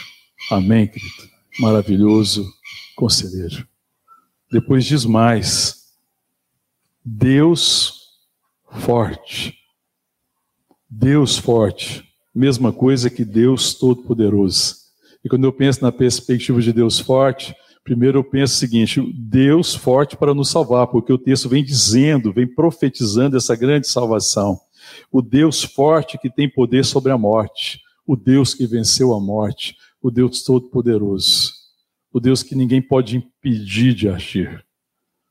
Amém, 0.50 0.88
querido? 0.88 1.30
Maravilhoso 1.60 2.50
conselheiro. 2.96 3.69
Depois 4.50 4.84
diz 4.84 5.04
mais: 5.04 5.94
Deus 7.04 8.00
forte. 8.70 9.54
Deus 10.88 11.38
forte. 11.38 12.04
Mesma 12.34 12.72
coisa 12.72 13.08
que 13.08 13.24
Deus 13.24 13.74
todo-poderoso. 13.74 14.76
E 15.24 15.28
quando 15.28 15.44
eu 15.44 15.52
penso 15.52 15.82
na 15.82 15.92
perspectiva 15.92 16.60
de 16.60 16.72
Deus 16.72 16.98
forte, 16.98 17.54
primeiro 17.84 18.18
eu 18.18 18.24
penso 18.24 18.54
o 18.54 18.58
seguinte: 18.58 19.00
Deus 19.14 19.74
forte 19.74 20.16
para 20.16 20.34
nos 20.34 20.50
salvar, 20.50 20.88
porque 20.88 21.12
o 21.12 21.18
texto 21.18 21.48
vem 21.48 21.62
dizendo, 21.62 22.32
vem 22.32 22.46
profetizando 22.46 23.36
essa 23.36 23.54
grande 23.54 23.86
salvação. 23.86 24.58
O 25.12 25.22
Deus 25.22 25.62
forte 25.62 26.18
que 26.18 26.30
tem 26.30 26.48
poder 26.48 26.84
sobre 26.84 27.12
a 27.12 27.18
morte, 27.18 27.80
o 28.06 28.16
Deus 28.16 28.54
que 28.54 28.66
venceu 28.66 29.12
a 29.12 29.20
morte, 29.20 29.76
o 30.02 30.10
Deus 30.10 30.42
todo-poderoso, 30.42 31.52
o 32.12 32.20
Deus 32.20 32.42
que 32.42 32.54
ninguém 32.54 32.82
pode 32.82 33.16
impedir 33.16 33.94
de 33.94 34.08
agir, 34.08 34.64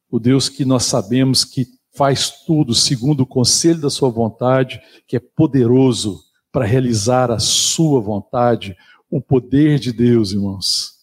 o 0.09 0.19
Deus 0.19 0.49
que 0.49 0.65
nós 0.65 0.85
sabemos 0.85 1.43
que 1.43 1.67
faz 1.95 2.45
tudo 2.45 2.73
segundo 2.73 3.21
o 3.21 3.27
conselho 3.27 3.81
da 3.81 3.89
sua 3.89 4.09
vontade, 4.09 4.81
que 5.07 5.17
é 5.17 5.19
poderoso 5.19 6.21
para 6.51 6.65
realizar 6.65 7.29
a 7.31 7.39
sua 7.39 7.99
vontade, 7.99 8.75
o 9.09 9.21
poder 9.21 9.79
de 9.79 9.91
Deus, 9.91 10.31
irmãos, 10.31 10.93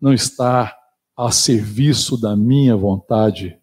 não 0.00 0.12
está 0.12 0.76
a 1.16 1.30
serviço 1.30 2.20
da 2.20 2.36
minha 2.36 2.76
vontade. 2.76 3.58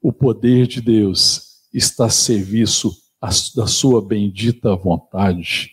O 0.00 0.12
poder 0.12 0.66
de 0.66 0.80
Deus 0.80 1.60
está 1.72 2.06
a 2.06 2.10
serviço 2.10 2.92
da 3.54 3.66
sua 3.66 4.00
bendita 4.04 4.74
vontade. 4.74 5.71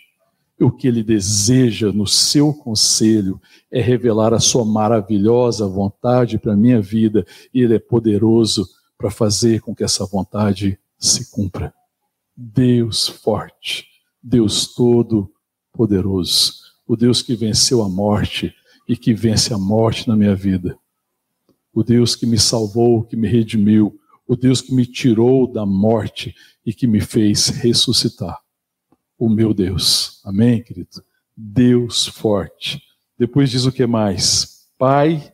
O 0.60 0.72
que 0.72 0.88
ele 0.88 1.04
deseja 1.04 1.92
no 1.92 2.06
seu 2.06 2.54
conselho 2.54 3.42
é 3.72 3.82
revelar 3.82 4.34
a 4.34 4.40
sua 4.40 4.66
maravilhosa 4.66 5.68
vontade 5.68 6.38
para 6.38 6.54
a 6.54 6.58
minha 6.58 6.82
vida, 6.82 7.26
e 7.54 7.62
ele 7.62 7.76
é 7.76 7.80
poderoso 7.80 8.68
para 8.98 9.10
fazer 9.10 9.62
com 9.62 9.74
que 9.74 9.84
essa 9.84 10.06
vontade 10.06 10.78
se 10.98 11.32
cumpra. 11.32 11.74
Deus 12.36 13.08
forte, 13.08 13.88
Deus 14.22 14.74
todo 14.74 15.32
poderoso 15.72 16.70
o 16.90 16.96
Deus 16.96 17.22
que 17.22 17.36
venceu 17.36 17.84
a 17.84 17.88
morte 17.88 18.52
e 18.88 18.98
que 18.98 19.14
vence 19.14 19.54
a 19.54 19.60
morte 19.60 20.08
na 20.08 20.16
minha 20.16 20.36
vida. 20.36 20.76
O 21.72 21.84
Deus 21.84 22.16
que 22.16 22.26
me 22.26 22.40
salvou, 22.40 23.04
que 23.04 23.16
me 23.16 23.28
redimiu, 23.28 23.96
o 24.28 24.36
Deus 24.36 24.60
que 24.60 24.74
me 24.74 24.88
tirou 24.88 25.46
da 25.46 25.68
morte 25.68 26.34
e 26.66 26.74
que 26.74 26.88
me 26.88 27.00
fez 27.00 27.50
ressuscitar. 27.50 28.40
O 29.20 29.28
meu 29.28 29.54
Deus. 29.54 30.22
Amém, 30.24 30.64
querido? 30.64 31.04
Deus 31.36 32.08
forte. 32.08 32.82
Depois 33.18 33.52
diz 33.52 33.66
o 33.66 33.72
que 33.72 33.86
mais? 33.86 34.70
Pai 34.78 35.34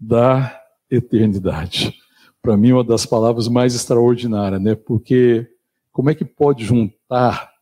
da 0.00 0.58
eternidade. 0.90 1.94
Para 2.40 2.56
mim, 2.56 2.72
uma 2.72 2.82
das 2.82 3.04
palavras 3.04 3.48
mais 3.48 3.74
extraordinárias, 3.74 4.62
né? 4.62 4.74
Porque 4.74 5.46
como 5.92 6.08
é 6.08 6.14
que 6.14 6.24
pode 6.24 6.64
juntar 6.64 7.52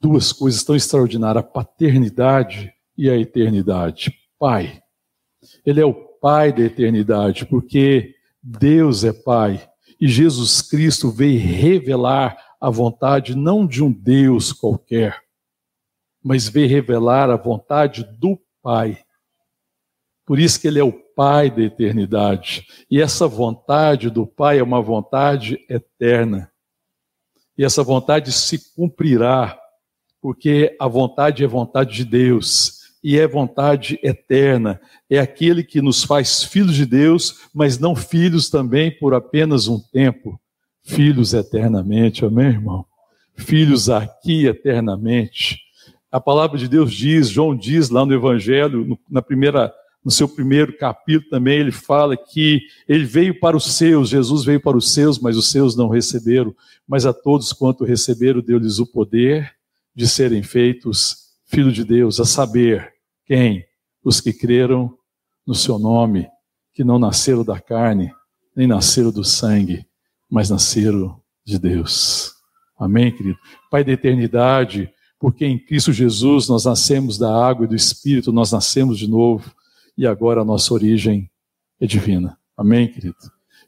duas 0.00 0.32
coisas 0.32 0.62
tão 0.62 0.76
extraordinárias: 0.76 1.44
a 1.44 1.48
paternidade 1.48 2.72
e 2.96 3.10
a 3.10 3.16
eternidade. 3.16 4.14
Pai. 4.38 4.80
Ele 5.66 5.80
é 5.80 5.84
o 5.84 5.94
Pai 5.94 6.52
da 6.52 6.62
eternidade, 6.62 7.44
porque 7.46 8.14
Deus 8.40 9.02
é 9.02 9.12
Pai. 9.12 9.68
E 10.00 10.06
Jesus 10.06 10.62
Cristo 10.62 11.10
veio 11.10 11.40
revelar 11.40 12.36
a 12.62 12.70
vontade 12.70 13.34
não 13.34 13.66
de 13.66 13.82
um 13.82 13.90
Deus 13.90 14.52
qualquer, 14.52 15.20
mas 16.22 16.48
veio 16.48 16.68
revelar 16.68 17.28
a 17.28 17.36
vontade 17.36 18.04
do 18.04 18.40
Pai. 18.62 19.02
Por 20.24 20.38
isso 20.38 20.60
que 20.60 20.68
ele 20.68 20.78
é 20.78 20.84
o 20.84 20.92
Pai 20.92 21.50
da 21.50 21.60
eternidade. 21.60 22.64
E 22.88 23.02
essa 23.02 23.26
vontade 23.26 24.08
do 24.10 24.24
Pai 24.24 24.60
é 24.60 24.62
uma 24.62 24.80
vontade 24.80 25.58
eterna. 25.68 26.52
E 27.58 27.64
essa 27.64 27.82
vontade 27.82 28.30
se 28.30 28.72
cumprirá, 28.76 29.58
porque 30.20 30.76
a 30.78 30.86
vontade 30.86 31.42
é 31.42 31.48
vontade 31.48 31.96
de 31.96 32.04
Deus 32.04 32.92
e 33.02 33.18
é 33.18 33.26
vontade 33.26 33.98
eterna. 34.04 34.80
É 35.10 35.18
aquele 35.18 35.64
que 35.64 35.82
nos 35.82 36.04
faz 36.04 36.44
filhos 36.44 36.76
de 36.76 36.86
Deus, 36.86 37.40
mas 37.52 37.76
não 37.76 37.96
filhos 37.96 38.48
também 38.48 38.96
por 38.96 39.14
apenas 39.14 39.66
um 39.66 39.80
tempo. 39.80 40.40
Filhos 40.84 41.32
eternamente, 41.32 42.24
amém, 42.24 42.46
irmão? 42.46 42.84
Filhos 43.36 43.88
aqui 43.88 44.46
eternamente. 44.46 45.58
A 46.10 46.20
palavra 46.20 46.58
de 46.58 46.68
Deus 46.68 46.92
diz, 46.92 47.28
João 47.28 47.56
diz 47.56 47.88
lá 47.88 48.04
no 48.04 48.12
Evangelho, 48.12 48.98
na 49.08 49.22
primeira, 49.22 49.72
no 50.04 50.10
seu 50.10 50.28
primeiro 50.28 50.76
capítulo 50.76 51.30
também, 51.30 51.58
ele 51.58 51.72
fala 51.72 52.16
que 52.16 52.60
ele 52.86 53.04
veio 53.04 53.38
para 53.38 53.56
os 53.56 53.76
seus, 53.76 54.10
Jesus 54.10 54.44
veio 54.44 54.60
para 54.60 54.76
os 54.76 54.92
seus, 54.92 55.18
mas 55.18 55.36
os 55.36 55.50
seus 55.50 55.76
não 55.76 55.88
receberam. 55.88 56.54
Mas 56.86 57.06
a 57.06 57.12
todos 57.12 57.52
quanto 57.52 57.84
receberam, 57.84 58.42
deu-lhes 58.42 58.78
o 58.78 58.86
poder 58.86 59.54
de 59.94 60.06
serem 60.08 60.42
feitos 60.42 61.22
filhos 61.46 61.74
de 61.74 61.84
Deus, 61.84 62.18
a 62.18 62.24
saber, 62.24 62.92
quem? 63.26 63.64
Os 64.02 64.20
que 64.20 64.32
creram 64.32 64.96
no 65.46 65.54
seu 65.54 65.78
nome, 65.78 66.26
que 66.72 66.82
não 66.82 66.98
nasceram 66.98 67.44
da 67.44 67.60
carne, 67.60 68.10
nem 68.56 68.66
nasceram 68.66 69.12
do 69.12 69.22
sangue, 69.22 69.86
mas 70.32 70.48
nasceram 70.48 71.20
de 71.44 71.58
Deus. 71.58 72.32
Amém, 72.78 73.14
querido? 73.14 73.38
Pai 73.70 73.84
da 73.84 73.92
eternidade, 73.92 74.90
porque 75.20 75.44
em 75.44 75.58
Cristo 75.58 75.92
Jesus 75.92 76.48
nós 76.48 76.64
nascemos 76.64 77.18
da 77.18 77.30
água 77.30 77.66
e 77.66 77.68
do 77.68 77.76
Espírito, 77.76 78.32
nós 78.32 78.50
nascemos 78.50 78.98
de 78.98 79.06
novo 79.06 79.52
e 79.96 80.06
agora 80.06 80.40
a 80.40 80.44
nossa 80.44 80.72
origem 80.72 81.30
é 81.78 81.86
divina. 81.86 82.38
Amém, 82.56 82.88
querido? 82.88 83.16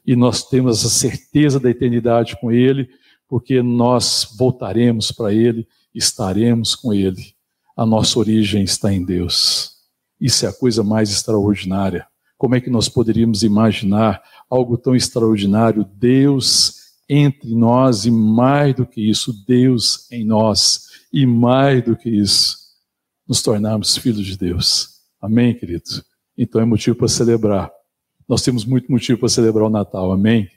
E 0.03 0.15
nós 0.15 0.43
temos 0.43 0.83
a 0.83 0.89
certeza 0.89 1.59
da 1.59 1.69
eternidade 1.69 2.35
com 2.41 2.51
Ele, 2.51 2.89
porque 3.27 3.61
nós 3.61 4.33
voltaremos 4.35 5.11
para 5.11 5.31
Ele, 5.31 5.67
estaremos 5.93 6.73
com 6.75 6.91
Ele 6.91 7.35
a 7.75 7.85
nossa 7.85 8.17
origem 8.17 8.63
está 8.63 8.93
em 8.93 9.03
Deus. 9.03 9.73
Isso 10.19 10.45
é 10.45 10.49
a 10.49 10.53
coisa 10.53 10.81
mais 10.81 11.11
extraordinária. 11.11 12.07
Como 12.37 12.55
é 12.55 12.61
que 12.61 12.69
nós 12.69 12.89
poderíamos 12.89 13.43
imaginar 13.43 14.21
algo 14.49 14.77
tão 14.77 14.95
extraordinário? 14.95 15.85
Deus 15.95 16.85
entre 17.07 17.53
nós 17.55 18.05
e 18.05 18.11
mais 18.11 18.75
do 18.75 18.85
que 18.85 19.01
isso, 19.01 19.33
Deus 19.45 20.11
em 20.11 20.25
nós 20.25 20.85
e 21.13 21.25
mais 21.25 21.83
do 21.83 21.95
que 21.95 22.09
isso, 22.09 22.57
nos 23.27 23.41
tornarmos 23.41 23.97
filhos 23.97 24.25
de 24.25 24.37
Deus. 24.37 24.95
Amém, 25.21 25.53
querido? 25.53 25.83
Então 26.37 26.59
é 26.59 26.65
motivo 26.65 26.95
para 26.95 27.07
celebrar. 27.07 27.71
Nós 28.27 28.41
temos 28.41 28.65
muito 28.65 28.91
motivo 28.91 29.19
para 29.19 29.29
celebrar 29.29 29.67
o 29.67 29.69
Natal, 29.69 30.11
amém? 30.11 30.49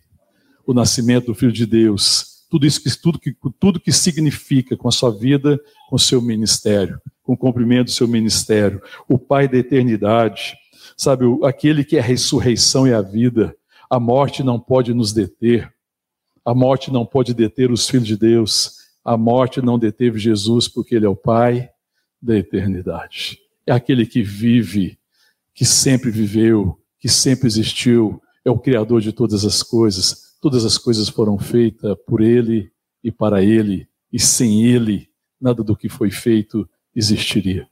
O 0.67 0.73
nascimento 0.73 1.27
do 1.27 1.35
Filho 1.35 1.53
de 1.53 1.67
Deus, 1.67 2.47
tudo 2.51 2.67
isso 2.67 2.83
que 2.83 2.91
tudo 2.99 3.19
que 3.19 3.37
tudo 3.61 3.81
que 3.81 3.93
significa 3.93 4.77
com 4.77 4.89
a 4.89 4.93
sua 4.93 5.11
vida, 5.11 5.61
com 5.89 5.97
o 5.97 5.99
seu 5.99 6.21
ministério, 6.21 7.01
com 7.23 7.35
o 7.35 7.37
cumprimento 7.37 7.87
do 7.87 7.91
seu 7.91 8.09
ministério, 8.09 8.83
o 9.07 9.19
Pai 9.19 9.47
da 9.47 9.59
eternidade, 9.59 10.57
sabe, 10.97 11.25
aquele 11.45 11.85
que 11.85 11.97
é 11.97 12.01
a 12.01 12.03
ressurreição 12.03 12.87
e 12.87 12.93
a 12.93 13.01
vida, 13.01 13.57
a 13.91 13.99
morte 13.99 14.43
não 14.43 14.59
pode 14.59 14.93
nos 14.93 15.13
deter. 15.13 15.73
A 16.45 16.55
morte 16.55 16.91
não 16.91 17.05
pode 17.05 17.35
deter 17.35 17.71
os 17.71 17.89
filhos 17.89 18.07
de 18.07 18.17
Deus. 18.17 18.77
A 19.05 19.17
morte 19.17 19.61
não 19.61 19.79
deteve 19.79 20.19
Jesus 20.19 20.69
porque 20.69 20.95
ele 20.95 21.07
é 21.07 21.09
o 21.09 21.17
Pai 21.17 21.69
da 22.21 22.37
eternidade. 22.37 23.39
É 23.67 23.73
aquele 23.73 24.07
que 24.07 24.23
vive, 24.23 24.99
que 25.55 25.65
sempre 25.65 26.11
viveu, 26.11 26.79
que 26.99 27.09
sempre 27.09 27.47
existiu, 27.47 28.21
é 28.45 28.51
o 28.51 28.59
criador 28.59 29.01
de 29.01 29.13
todas 29.13 29.45
as 29.45 29.63
coisas 29.63 30.29
Todas 30.41 30.65
as 30.65 30.79
coisas 30.79 31.09
foram 31.09 31.37
feitas 31.39 31.97
por 32.07 32.21
Ele 32.21 32.71
e 33.03 33.11
para 33.11 33.43
Ele, 33.43 33.89
e 34.13 34.21
sem 34.21 34.65
Ele, 34.65 35.09
nada 35.41 35.65
do 35.65 35.77
que 35.77 35.89
foi 35.89 36.11
feito 36.11 36.69
existiria. 36.95 37.69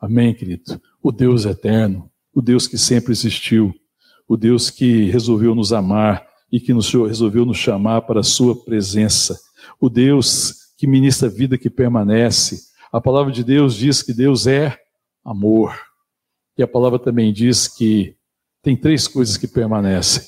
Amém, 0.00 0.34
querido? 0.34 0.80
O 1.00 1.12
Deus 1.12 1.44
eterno, 1.44 2.10
o 2.34 2.40
Deus 2.40 2.66
que 2.66 2.78
sempre 2.78 3.12
existiu, 3.12 3.74
o 4.28 4.36
Deus 4.36 4.70
que 4.70 5.10
resolveu 5.10 5.54
nos 5.54 5.72
amar 5.72 6.26
e 6.50 6.58
que 6.60 6.72
nos, 6.72 6.92
resolveu 6.92 7.44
nos 7.44 7.58
chamar 7.58 8.02
para 8.02 8.20
a 8.20 8.24
Sua 8.24 8.56
presença, 8.64 9.38
o 9.80 9.88
Deus 9.88 10.54
que 10.76 10.86
ministra 10.86 11.28
a 11.28 11.30
vida 11.30 11.58
que 11.58 11.70
permanece. 11.70 12.60
A 12.92 13.00
palavra 13.00 13.32
de 13.32 13.44
Deus 13.44 13.74
diz 13.74 14.02
que 14.02 14.12
Deus 14.12 14.46
é 14.46 14.76
amor. 15.24 15.78
E 16.56 16.62
a 16.62 16.68
palavra 16.68 16.98
também 16.98 17.32
diz 17.32 17.68
que 17.68 18.16
tem 18.62 18.76
três 18.76 19.08
coisas 19.08 19.36
que 19.36 19.46
permanecem: 19.46 20.22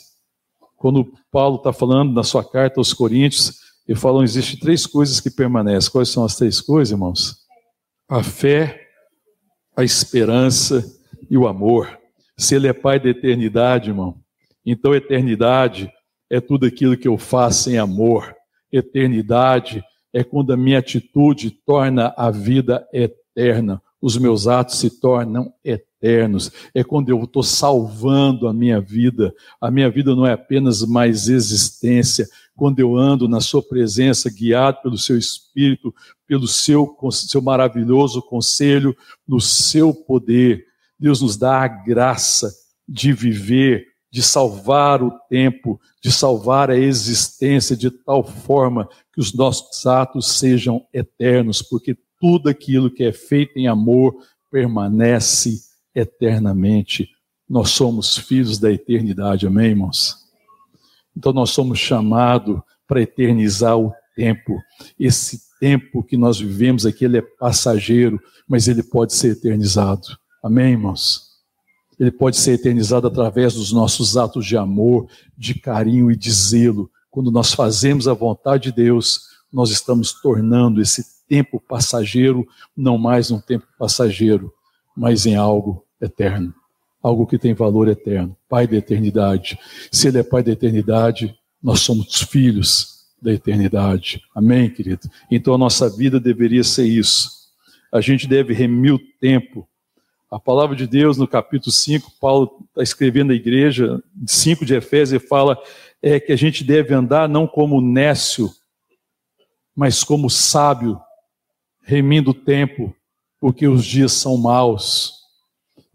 quando 0.77 1.13
Paulo 1.31 1.57
está 1.57 1.73
falando 1.73 2.13
na 2.13 2.23
sua 2.23 2.45
carta 2.45 2.81
aos 2.81 2.93
Coríntios, 2.93 3.59
ele 3.87 3.99
fala: 3.99 4.23
existem 4.25 4.59
três 4.59 4.87
coisas 4.87 5.21
que 5.21 5.31
permanecem. 5.31 5.91
Quais 5.91 6.09
são 6.09 6.25
as 6.25 6.37
três 6.37 6.61
coisas, 6.61 6.93
irmãos? 6.93 7.37
A 8.09 8.23
fé, 8.23 8.81
a 9.77 9.83
esperança 9.83 10.85
e 11.31 11.37
o 11.37 11.47
amor. 11.47 11.99
Se 12.37 12.55
ele 12.55 12.69
é 12.69 12.73
pai 12.73 12.99
da 12.99 13.09
eternidade, 13.09 13.91
irmão, 13.91 14.17
então 14.65 14.95
eternidade 14.95 15.91
é 16.31 16.41
tudo 16.41 16.67
aquilo 16.67 16.97
que 16.97 17.09
eu 17.09 17.19
faço 17.19 17.71
em 17.71 17.79
amor. 17.79 18.35
Eternidade 18.73 19.85
é 20.13 20.25
quando 20.25 20.53
a 20.53 20.57
minha 20.57 20.79
atitude 20.79 21.51
torna 21.51 22.13
a 22.17 22.31
vida 22.31 22.87
eterna, 22.93 23.81
os 24.01 24.17
meus 24.17 24.47
atos 24.47 24.79
se 24.79 25.01
tornam 25.01 25.53
eternos 25.65 25.95
é 26.75 26.85
quando 26.85 27.09
eu 27.09 27.23
estou 27.23 27.43
salvando 27.43 28.47
a 28.47 28.53
minha 28.53 28.79
vida. 28.79 29.35
A 29.61 29.71
minha 29.71 29.91
vida 29.91 30.15
não 30.15 30.27
é 30.27 30.33
apenas 30.33 30.83
mais 30.83 31.29
existência, 31.29 32.29
quando 32.55 32.79
eu 32.79 32.97
ando 32.97 33.27
na 33.27 33.41
Sua 33.41 33.63
presença, 33.63 34.31
guiado 34.31 34.83
pelo 34.83 34.99
Seu 34.99 35.17
Espírito, 35.17 35.95
pelo 36.27 36.47
Seu, 36.47 36.95
seu 37.11 37.41
maravilhoso 37.41 38.21
conselho, 38.21 38.95
no 39.27 39.41
Seu 39.41 39.95
poder. 39.95 40.67
Deus 41.05 41.21
nos 41.21 41.37
dá 41.37 41.61
a 41.61 41.69
graça 41.69 42.51
de 42.89 43.13
viver, 43.13 43.89
de 44.11 44.23
salvar 44.23 45.03
o 45.03 45.11
tempo, 45.29 45.79
de 46.03 46.11
salvar 46.11 46.71
a 46.71 46.79
existência 46.79 47.77
de 47.77 47.91
tal 47.91 48.25
forma 48.25 48.89
que 49.13 49.21
os 49.21 49.35
nossos 49.35 49.85
atos 49.85 50.39
sejam 50.39 50.87
eternos, 50.95 51.61
porque 51.61 51.95
tudo 52.19 52.49
aquilo 52.49 52.91
que 52.91 53.05
é 53.05 53.13
feito 53.13 53.59
em 53.59 53.69
amor 53.69 54.17
permanece 54.51 55.61
eternamente. 55.95 57.11
Nós 57.47 57.69
somos 57.69 58.17
filhos 58.17 58.59
da 58.59 58.73
eternidade, 58.73 59.47
amém, 59.47 59.73
irmãos? 59.73 60.17
Então 61.15 61.35
nós 61.35 61.51
somos 61.51 61.79
chamados 61.79 62.63
para 62.89 63.03
eternizar 63.03 63.79
o 63.79 63.93
tempo. 64.17 64.59
Esse 64.99 65.39
tempo 65.61 66.03
que 66.03 66.17
nós 66.17 66.41
vivemos 66.41 66.87
aqui, 66.87 67.05
ele 67.05 67.19
é 67.19 67.23
passageiro, 67.39 68.19
mas 68.49 68.69
ele 68.69 68.83
pode 68.83 69.13
ser 69.13 69.33
eternizado. 69.33 70.24
Amém, 70.45 70.73
irmãos? 70.73 71.23
Ele 71.99 72.11
pode 72.11 72.37
ser 72.37 72.53
eternizado 72.53 73.07
através 73.07 73.55
dos 73.55 73.73
nossos 73.73 74.15
atos 74.15 74.45
de 74.45 74.59
amor, 74.59 75.09
de 75.39 75.55
carinho 75.55 76.11
e 76.11 76.17
de 76.17 76.31
zelo. 76.31 76.91
Quando 77.11 77.31
nós 77.31 77.55
fazemos 77.55 78.07
a 78.07 78.13
vontade 78.13 78.65
de 78.65 78.73
Deus, 78.73 79.23
nós 79.51 79.71
estamos 79.71 80.13
tornando 80.13 80.83
esse 80.83 81.03
tempo 81.27 81.59
passageiro 81.59 82.47
não 82.77 82.99
mais 82.99 83.31
um 83.31 83.41
tempo 83.41 83.67
passageiro, 83.79 84.53
mas 84.95 85.25
em 85.25 85.35
algo 85.35 85.83
eterno, 85.99 86.53
algo 87.03 87.27
que 87.27 87.39
tem 87.39 87.55
valor 87.55 87.89
eterno, 87.89 88.37
Pai 88.47 88.67
da 88.67 88.77
eternidade. 88.77 89.59
Se 89.91 90.09
Ele 90.09 90.19
é 90.19 90.23
Pai 90.23 90.43
da 90.43 90.53
eternidade, 90.53 91.35
nós 91.63 91.81
somos 91.81 92.21
filhos 92.21 93.07
da 93.19 93.33
eternidade. 93.33 94.21
Amém, 94.35 94.69
querido? 94.69 95.09
Então 95.31 95.55
a 95.55 95.59
nossa 95.59 95.89
vida 95.89 96.21
deveria 96.21 96.63
ser 96.63 96.85
isso. 96.85 97.31
A 97.91 98.03
gente 98.03 98.29
deve 98.29 98.53
remir 98.53 98.93
o 98.93 99.01
tempo. 99.19 99.67
A 100.35 100.41
palavra 100.41 100.75
de 100.75 100.85
Deus, 100.85 101.17
no 101.17 101.29
capítulo 101.29 101.71
5, 101.71 102.11
Paulo 102.21 102.67
está 102.71 102.83
escrevendo 102.83 103.31
à 103.31 103.37
igreja, 103.37 104.03
5 104.27 104.65
de 104.65 104.75
Efésios, 104.75 105.23
e 105.23 105.25
fala 105.25 105.57
é, 106.03 106.19
que 106.19 106.33
a 106.33 106.37
gente 106.37 106.65
deve 106.65 106.93
andar 106.93 107.29
não 107.29 107.47
como 107.47 107.81
nécio, 107.81 108.51
mas 109.77 110.03
como 110.03 110.29
sábio, 110.29 111.01
remindo 111.85 112.33
o 112.33 112.35
tempo, 112.35 112.93
porque 113.39 113.69
os 113.69 113.85
dias 113.85 114.11
são 114.11 114.37
maus. 114.37 115.13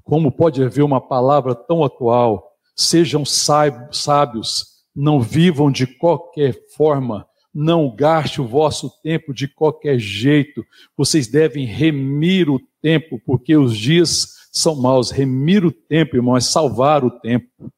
Como 0.06 0.32
pode 0.32 0.64
haver 0.64 0.84
uma 0.84 1.02
palavra 1.02 1.54
tão 1.54 1.84
atual? 1.84 2.50
Sejam 2.74 3.26
sábios, 3.26 4.86
não 4.96 5.20
vivam 5.20 5.70
de 5.70 5.86
qualquer 5.86 6.56
forma, 6.78 7.28
não 7.54 7.94
gaste 7.96 8.42
o 8.42 8.48
vosso 8.48 8.90
tempo 9.02 9.34
de 9.34 9.48
qualquer 9.48 10.00
jeito. 10.00 10.66
Vocês 10.96 11.28
devem 11.28 11.66
remir 11.66 12.50
o 12.50 12.60
tempo, 12.82 13.22
porque 13.26 13.56
os 13.56 13.78
dias 13.78 14.48
são 14.52 14.76
maus. 14.76 15.12
Remir 15.12 15.66
o 15.66 15.72
tempo, 15.72 16.16
irmão, 16.16 16.38
é 16.38 16.42
salvar 16.42 17.04
o 17.04 17.12
tempo 17.12 17.72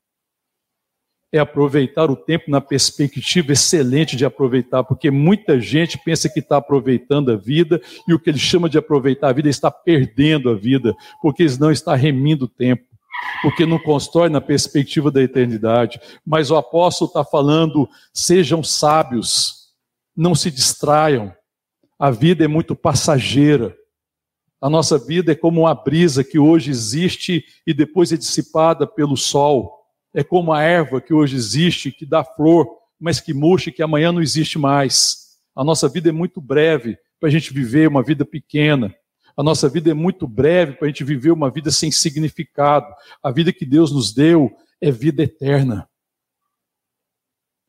é 1.31 1.39
aproveitar 1.39 2.11
o 2.11 2.15
tempo 2.15 2.51
na 2.51 2.59
perspectiva 2.59 3.53
excelente 3.53 4.17
de 4.17 4.25
aproveitar, 4.25 4.83
porque 4.83 5.09
muita 5.09 5.59
gente 5.59 5.97
pensa 5.97 6.27
que 6.27 6.39
está 6.39 6.57
aproveitando 6.57 7.31
a 7.31 7.37
vida 7.37 7.81
e 8.07 8.13
o 8.13 8.19
que 8.19 8.29
ele 8.29 8.37
chama 8.37 8.69
de 8.69 8.77
aproveitar 8.77 9.29
a 9.29 9.33
vida 9.33 9.47
está 9.47 9.71
perdendo 9.71 10.49
a 10.49 10.55
vida, 10.55 10.93
porque 11.21 11.43
eles 11.43 11.57
não 11.57 11.71
está 11.71 11.95
remindo 11.95 12.45
o 12.45 12.49
tempo, 12.49 12.83
porque 13.41 13.65
não 13.65 13.79
constrói 13.79 14.27
na 14.27 14.41
perspectiva 14.41 15.09
da 15.09 15.23
eternidade. 15.23 16.01
Mas 16.25 16.51
o 16.51 16.57
apóstolo 16.57 17.07
está 17.07 17.23
falando: 17.23 17.87
sejam 18.13 18.61
sábios, 18.61 19.60
Não 20.15 20.35
se 20.35 20.51
distraiam. 20.51 21.33
A 21.97 22.09
vida 22.11 22.43
é 22.43 22.47
muito 22.47 22.75
passageira. 22.75 23.75
A 24.59 24.69
nossa 24.69 24.97
vida 24.97 25.31
é 25.31 25.35
como 25.35 25.61
uma 25.61 25.73
brisa 25.73 26.23
que 26.23 26.37
hoje 26.37 26.69
existe 26.69 27.43
e 27.65 27.73
depois 27.73 28.11
é 28.11 28.17
dissipada 28.17 28.85
pelo 28.85 29.17
sol. 29.17 29.79
É 30.13 30.23
como 30.23 30.53
a 30.53 30.61
erva 30.61 31.01
que 31.01 31.13
hoje 31.13 31.35
existe, 31.35 31.91
que 31.91 32.05
dá 32.05 32.23
flor, 32.23 32.67
mas 32.99 33.19
que 33.19 33.33
murcha 33.33 33.69
e 33.69 33.73
que 33.73 33.81
amanhã 33.81 34.11
não 34.11 34.21
existe 34.21 34.59
mais. 34.59 35.39
A 35.55 35.63
nossa 35.63 35.89
vida 35.89 36.09
é 36.09 36.11
muito 36.11 36.39
breve 36.39 36.97
para 37.19 37.29
a 37.29 37.31
gente 37.31 37.53
viver 37.53 37.87
uma 37.87 38.03
vida 38.03 38.25
pequena. 38.25 38.93
A 39.35 39.43
nossa 39.43 39.67
vida 39.67 39.91
é 39.91 39.93
muito 39.93 40.27
breve 40.27 40.73
para 40.73 40.85
a 40.85 40.89
gente 40.89 41.03
viver 41.03 41.31
uma 41.31 41.49
vida 41.49 41.71
sem 41.71 41.91
significado. 41.91 42.87
A 43.23 43.31
vida 43.31 43.51
que 43.51 43.65
Deus 43.65 43.91
nos 43.91 44.13
deu 44.13 44.51
é 44.79 44.91
vida 44.91 45.23
eterna. 45.23 45.87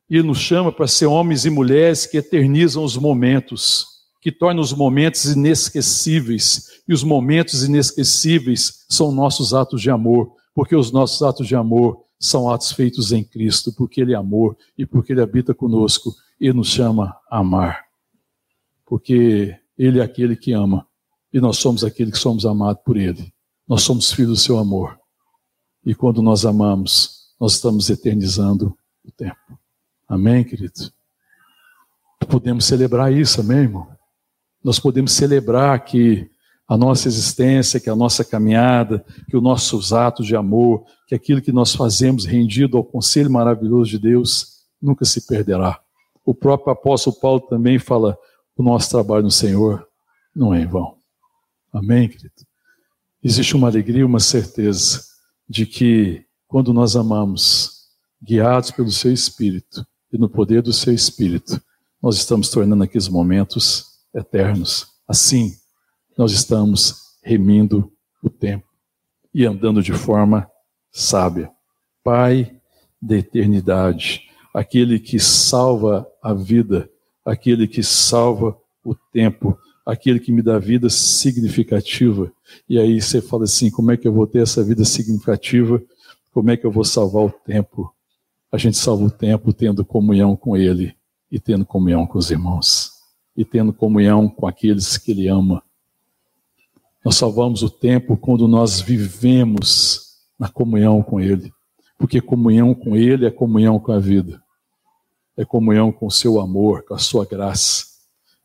E 0.09 0.21
nos 0.21 0.37
chama 0.37 0.71
para 0.71 0.87
ser 0.87 1.05
homens 1.05 1.45
e 1.45 1.49
mulheres 1.49 2.05
que 2.05 2.17
eternizam 2.17 2.83
os 2.83 2.97
momentos, 2.97 3.87
que 4.21 4.31
tornam 4.31 4.61
os 4.61 4.73
momentos 4.73 5.25
inesquecíveis. 5.25 6.81
E 6.87 6.93
os 6.93 7.03
momentos 7.03 7.63
inesquecíveis 7.63 8.85
são 8.89 9.11
nossos 9.11 9.53
atos 9.53 9.81
de 9.81 9.89
amor, 9.89 10.31
porque 10.53 10.75
os 10.75 10.91
nossos 10.91 11.21
atos 11.21 11.47
de 11.47 11.55
amor 11.55 12.03
são 12.19 12.49
atos 12.49 12.71
feitos 12.71 13.11
em 13.11 13.23
Cristo, 13.23 13.73
porque 13.73 14.01
Ele 14.01 14.13
é 14.13 14.15
amor 14.15 14.55
e 14.77 14.85
porque 14.85 15.11
Ele 15.11 15.21
habita 15.21 15.53
conosco 15.53 16.13
e 16.39 16.53
nos 16.53 16.69
chama 16.69 17.15
a 17.29 17.39
amar. 17.39 17.83
Porque 18.85 19.55
Ele 19.77 19.99
é 19.99 20.03
aquele 20.03 20.35
que 20.35 20.53
ama 20.53 20.87
e 21.33 21.41
nós 21.41 21.57
somos 21.57 21.83
aquele 21.83 22.11
que 22.11 22.17
somos 22.17 22.45
amados 22.45 22.81
por 22.85 22.95
Ele. 22.95 23.33
Nós 23.67 23.81
somos 23.81 24.11
filhos 24.11 24.31
do 24.31 24.37
Seu 24.37 24.57
amor. 24.59 24.99
E 25.85 25.95
quando 25.95 26.21
nós 26.21 26.45
amamos, 26.45 27.33
nós 27.39 27.53
estamos 27.53 27.89
eternizando 27.89 28.77
o 29.03 29.11
tempo. 29.11 29.59
Amém, 30.13 30.43
querido? 30.43 30.93
Podemos 32.29 32.65
celebrar 32.65 33.11
isso, 33.11 33.41
amém, 33.41 33.61
irmão? 33.61 33.87
Nós 34.63 34.79
podemos 34.79 35.11
celebrar 35.11 35.83
que 35.83 36.29
a 36.67 36.77
nossa 36.77 37.07
existência, 37.07 37.79
que 37.79 37.89
a 37.89 37.95
nossa 37.95 38.23
caminhada, 38.23 39.03
que 39.27 39.35
os 39.35 39.41
nossos 39.41 39.91
atos 39.91 40.27
de 40.27 40.35
amor, 40.35 40.85
que 41.07 41.15
aquilo 41.15 41.41
que 41.41 41.51
nós 41.51 41.73
fazemos 41.73 42.25
rendido 42.25 42.77
ao 42.77 42.83
conselho 42.83 43.31
maravilhoso 43.31 43.89
de 43.89 43.97
Deus, 43.97 44.67
nunca 44.79 45.03
se 45.03 45.25
perderá. 45.25 45.81
O 46.23 46.35
próprio 46.35 46.71
apóstolo 46.71 47.19
Paulo 47.19 47.41
também 47.41 47.79
fala: 47.79 48.15
o 48.55 48.61
nosso 48.61 48.91
trabalho 48.91 49.23
no 49.23 49.31
Senhor 49.31 49.83
não 50.35 50.53
é 50.53 50.61
em 50.61 50.67
vão. 50.67 50.95
Amém, 51.73 52.07
querido? 52.07 52.35
Existe 53.23 53.55
uma 53.55 53.67
alegria, 53.67 54.05
uma 54.05 54.19
certeza 54.19 55.03
de 55.49 55.65
que 55.65 56.23
quando 56.47 56.71
nós 56.71 56.95
amamos, 56.95 57.87
guiados 58.21 58.69
pelo 58.69 58.91
Seu 58.91 59.11
Espírito 59.11 59.83
e 60.13 60.17
no 60.17 60.29
poder 60.29 60.61
do 60.61 60.71
Seu 60.71 60.93
Espírito, 60.93 61.59
nós 62.01 62.17
estamos 62.17 62.49
tornando 62.49 62.83
aqueles 62.83 63.07
momentos 63.07 63.97
eternos. 64.13 64.87
Assim, 65.07 65.55
nós 66.15 66.31
estamos 66.31 67.17
remindo 67.23 67.91
o 68.21 68.29
tempo 68.29 68.67
e 69.33 69.43
andando 69.45 69.81
de 69.81 69.91
forma 69.91 70.47
sábia. 70.91 71.49
Pai 72.03 72.55
da 73.01 73.17
eternidade, 73.17 74.21
aquele 74.53 74.99
que 74.99 75.19
salva 75.19 76.07
a 76.21 76.33
vida, 76.33 76.87
aquele 77.25 77.67
que 77.67 77.81
salva 77.81 78.55
o 78.85 78.93
tempo, 78.93 79.57
aquele 79.85 80.19
que 80.19 80.31
me 80.31 80.41
dá 80.41 80.59
vida 80.59 80.89
significativa. 80.89 82.31
E 82.69 82.77
aí 82.77 83.01
você 83.01 83.21
fala 83.21 83.45
assim: 83.45 83.71
como 83.71 83.91
é 83.91 83.97
que 83.97 84.07
eu 84.07 84.13
vou 84.13 84.27
ter 84.27 84.43
essa 84.43 84.63
vida 84.63 84.85
significativa? 84.85 85.81
Como 86.31 86.51
é 86.51 86.57
que 86.57 86.65
eu 86.65 86.71
vou 86.71 86.83
salvar 86.83 87.23
o 87.23 87.31
tempo? 87.31 87.92
A 88.53 88.57
gente 88.57 88.77
salva 88.77 89.03
o 89.03 89.11
tempo 89.11 89.51
tendo 89.51 89.83
comunhão 89.83 90.35
com 90.35 90.55
Ele 90.55 90.95
e 91.31 91.39
tendo 91.39 91.65
comunhão 91.65 92.05
com 92.05 92.17
os 92.17 92.31
irmãos 92.31 92.91
e 93.35 93.43
tendo 93.43 93.73
comunhão 93.73 94.29
com 94.29 94.47
aqueles 94.47 94.97
que 94.97 95.11
Ele 95.11 95.27
ama 95.27 95.63
nós 97.03 97.17
salvamos 97.17 97.61
o 97.61 97.69
tempo 97.69 98.15
quando 98.15 98.47
nós 98.47 98.79
vivemos 98.79 100.21
na 100.39 100.47
comunhão 100.47 101.03
com 101.03 101.19
Ele. 101.19 101.51
Porque 101.97 102.21
comunhão 102.21 102.73
com 102.73 102.95
Ele 102.95 103.25
é 103.25 103.31
comunhão 103.31 103.77
com 103.77 103.91
a 103.91 103.99
vida. 103.99 104.41
É 105.35 105.43
comunhão 105.43 105.91
com 105.91 106.05
o 106.05 106.11
seu 106.11 106.39
amor, 106.39 106.83
com 106.85 106.93
a 106.93 106.97
sua 106.97 107.25
graça. 107.25 107.85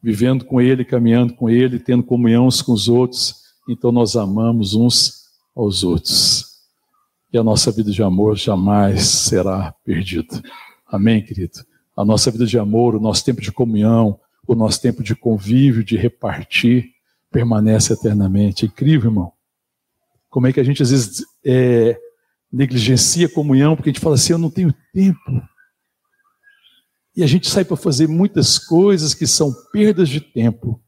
Vivendo 0.03 0.45
com 0.45 0.61
Ele, 0.61 0.85
caminhando 0.85 1.35
com 1.35 1.49
Ele, 1.49 1.79
tendo 1.79 2.03
comunhão 2.03 2.47
uns 2.47 2.61
com 2.61 2.73
os 2.73 2.89
outros, 2.89 3.37
então 3.69 3.93
nós 3.93 4.17
amamos 4.17 4.75
uns 4.75 5.29
aos 5.55 5.85
outros. 5.85 6.58
E 7.33 7.37
a 7.37 7.43
nossa 7.43 7.71
vida 7.71 7.91
de 7.91 8.03
amor 8.03 8.37
jamais 8.37 9.07
será 9.07 9.75
perdida. 9.85 10.43
Amém, 10.87 11.23
querido? 11.23 11.59
A 11.97 12.05
nossa 12.05 12.31
vida 12.31 12.47
de 12.47 12.59
amor, 12.59 12.95
o 12.95 13.01
nosso 13.01 13.25
tempo 13.25 13.41
de 13.41 13.53
comunhão, 13.53 14.19
o 14.47 14.55
nosso 14.55 14.81
tempo 14.81 15.03
de 15.03 15.15
convívio, 15.15 15.85
de 15.85 15.97
repartir, 15.97 16.91
permanece 17.31 17.93
eternamente. 17.93 18.65
Incrível, 18.65 19.11
irmão. 19.11 19.33
Como 20.31 20.47
é 20.47 20.53
que 20.53 20.61
a 20.61 20.65
gente 20.65 20.83
às 20.83 20.91
vezes 20.91 21.23
é, 21.45 21.99
negligencia 22.53 23.27
a 23.27 23.33
comunhão 23.33 23.77
porque 23.77 23.91
a 23.91 23.93
gente 23.93 24.03
fala 24.03 24.15
assim: 24.15 24.33
eu 24.33 24.39
não 24.39 24.51
tenho 24.51 24.75
tempo. 24.93 25.43
E 27.15 27.23
a 27.23 27.27
gente 27.27 27.49
sai 27.49 27.65
para 27.65 27.77
fazer 27.77 28.09
muitas 28.09 28.59
coisas 28.59 29.13
que 29.13 29.27
são 29.27 29.53
perdas 29.73 30.09
de 30.09 30.21
tempo 30.21 30.81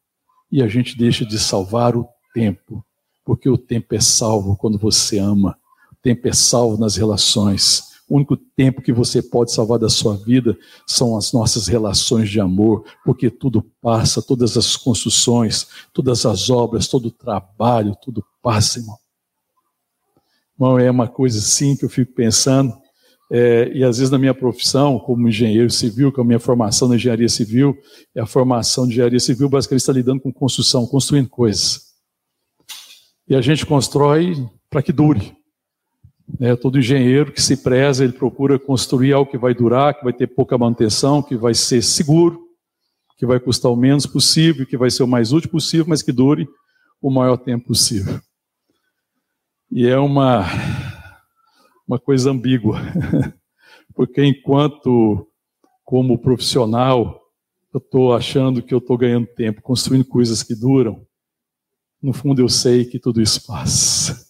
e 0.51 0.63
a 0.63 0.69
gente 0.69 0.97
deixa 0.97 1.25
de 1.25 1.39
salvar 1.39 1.97
o 1.97 2.09
tempo, 2.33 2.85
porque 3.25 3.49
o 3.49 3.59
tempo 3.59 3.95
é 3.95 4.01
salvo 4.01 4.57
quando 4.57 4.79
você 4.79 5.19
ama, 5.19 5.59
tempo 6.03 6.29
é 6.29 6.33
salvo 6.33 6.79
nas 6.79 6.97
relações. 6.97 7.91
O 8.09 8.17
único 8.17 8.37
tempo 8.37 8.83
que 8.83 8.93
você 8.93 9.23
pode 9.23 9.53
salvar 9.53 9.79
da 9.79 9.89
sua 9.89 10.17
vida 10.17 10.59
são 10.85 11.17
as 11.17 11.33
nossas 11.33 11.69
relações 11.69 12.29
de 12.29 12.41
amor, 12.41 12.85
porque 13.05 13.31
tudo 13.31 13.65
passa, 13.81 14.21
todas 14.21 14.57
as 14.57 14.77
construções, 14.77 15.69
todas 15.93 16.27
as 16.27 16.51
obras, 16.51 16.89
todo 16.89 17.07
o 17.07 17.11
trabalho, 17.13 17.97
tudo 18.03 18.25
passa, 18.43 18.81
irmão. 18.81 18.99
Irmão, 20.59 20.79
é 20.79 20.91
uma 20.91 21.07
coisa 21.07 21.39
assim 21.39 21.77
que 21.77 21.85
eu 21.85 21.89
fico 21.89 22.13
pensando, 22.13 22.77
é, 23.31 23.71
e 23.73 23.85
às 23.85 23.99
vezes 23.99 24.11
na 24.11 24.19
minha 24.19 24.35
profissão, 24.35 24.99
como 24.99 25.29
engenheiro 25.29 25.71
civil, 25.71 26.11
com 26.11 26.21
a 26.21 26.25
minha 26.25 26.41
formação 26.41 26.89
na 26.89 26.97
engenharia 26.97 27.29
civil, 27.29 27.79
e 28.13 28.19
a 28.19 28.27
formação 28.27 28.87
de 28.87 28.95
engenharia 28.95 29.21
civil 29.21 29.49
basicamente 29.49 29.83
está 29.83 29.93
lidando 29.93 30.21
com 30.21 30.33
construção, 30.33 30.85
construindo 30.85 31.29
coisas. 31.29 31.91
E 33.29 33.37
a 33.37 33.41
gente 33.41 33.65
constrói 33.65 34.35
para 34.69 34.83
que 34.83 34.93
dure. 34.93 35.40
Né, 36.39 36.55
todo 36.57 36.79
engenheiro 36.79 37.33
que 37.33 37.43
se 37.43 37.57
preza, 37.57 38.05
ele 38.05 38.13
procura 38.13 38.59
construir 38.59 39.13
algo 39.13 39.31
que 39.31 39.39
vai 39.39 39.55
durar, 39.55 39.95
que 39.95 40.05
vai 40.05 40.13
ter 40.13 40.27
pouca 40.27 40.57
manutenção, 40.57 41.23
que 41.23 41.37
vai 41.37 41.55
ser 41.55 41.83
seguro, 41.83 42.41
que 43.17 43.27
vai 43.27 43.41
custar 43.41 43.71
o 43.71 43.77
menos 43.77 44.07
possível, 44.07 44.67
que 44.67 44.77
vai 44.77 44.91
ser 44.91 45.03
o 45.03 45.09
mais 45.09 45.33
útil 45.33 45.51
possível, 45.51 45.87
mas 45.89 46.03
que 46.03 46.13
dure 46.13 46.49
o 47.01 47.11
maior 47.11 47.37
tempo 47.37 47.69
possível. 47.69 48.21
E 49.71 49.87
é 49.87 49.99
uma, 49.99 50.47
uma 51.87 51.99
coisa 51.99 52.31
ambígua, 52.31 52.81
porque 53.95 54.25
enquanto, 54.25 55.27
como 55.85 56.19
profissional, 56.19 57.21
eu 57.73 57.79
estou 57.79 58.15
achando 58.15 58.63
que 58.63 58.75
eu 58.75 58.79
estou 58.79 58.97
ganhando 58.97 59.27
tempo, 59.27 59.63
construindo 59.63 60.05
coisas 60.05 60.43
que 60.43 60.55
duram, 60.55 61.07
no 62.03 62.13
fundo 62.13 62.41
eu 62.41 62.49
sei 62.49 62.85
que 62.85 62.99
tudo 62.99 63.21
isso 63.21 63.47
passa. 63.47 64.30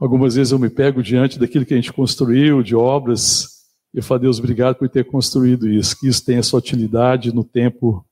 Algumas 0.00 0.34
vezes 0.34 0.52
eu 0.52 0.58
me 0.58 0.68
pego 0.68 1.02
diante 1.02 1.38
daquilo 1.38 1.64
que 1.64 1.72
a 1.72 1.76
gente 1.76 1.92
construiu, 1.92 2.62
de 2.62 2.74
obras, 2.74 3.54
e 3.92 3.98
eu 3.98 4.02
falo, 4.02 4.22
Deus, 4.22 4.38
obrigado 4.38 4.74
por 4.74 4.88
ter 4.88 5.04
construído 5.04 5.68
isso, 5.68 5.98
que 5.98 6.08
isso 6.08 6.24
tenha 6.24 6.42
sua 6.42 6.58
utilidade 6.58 7.32
no 7.32 7.44
tempo 7.44 8.04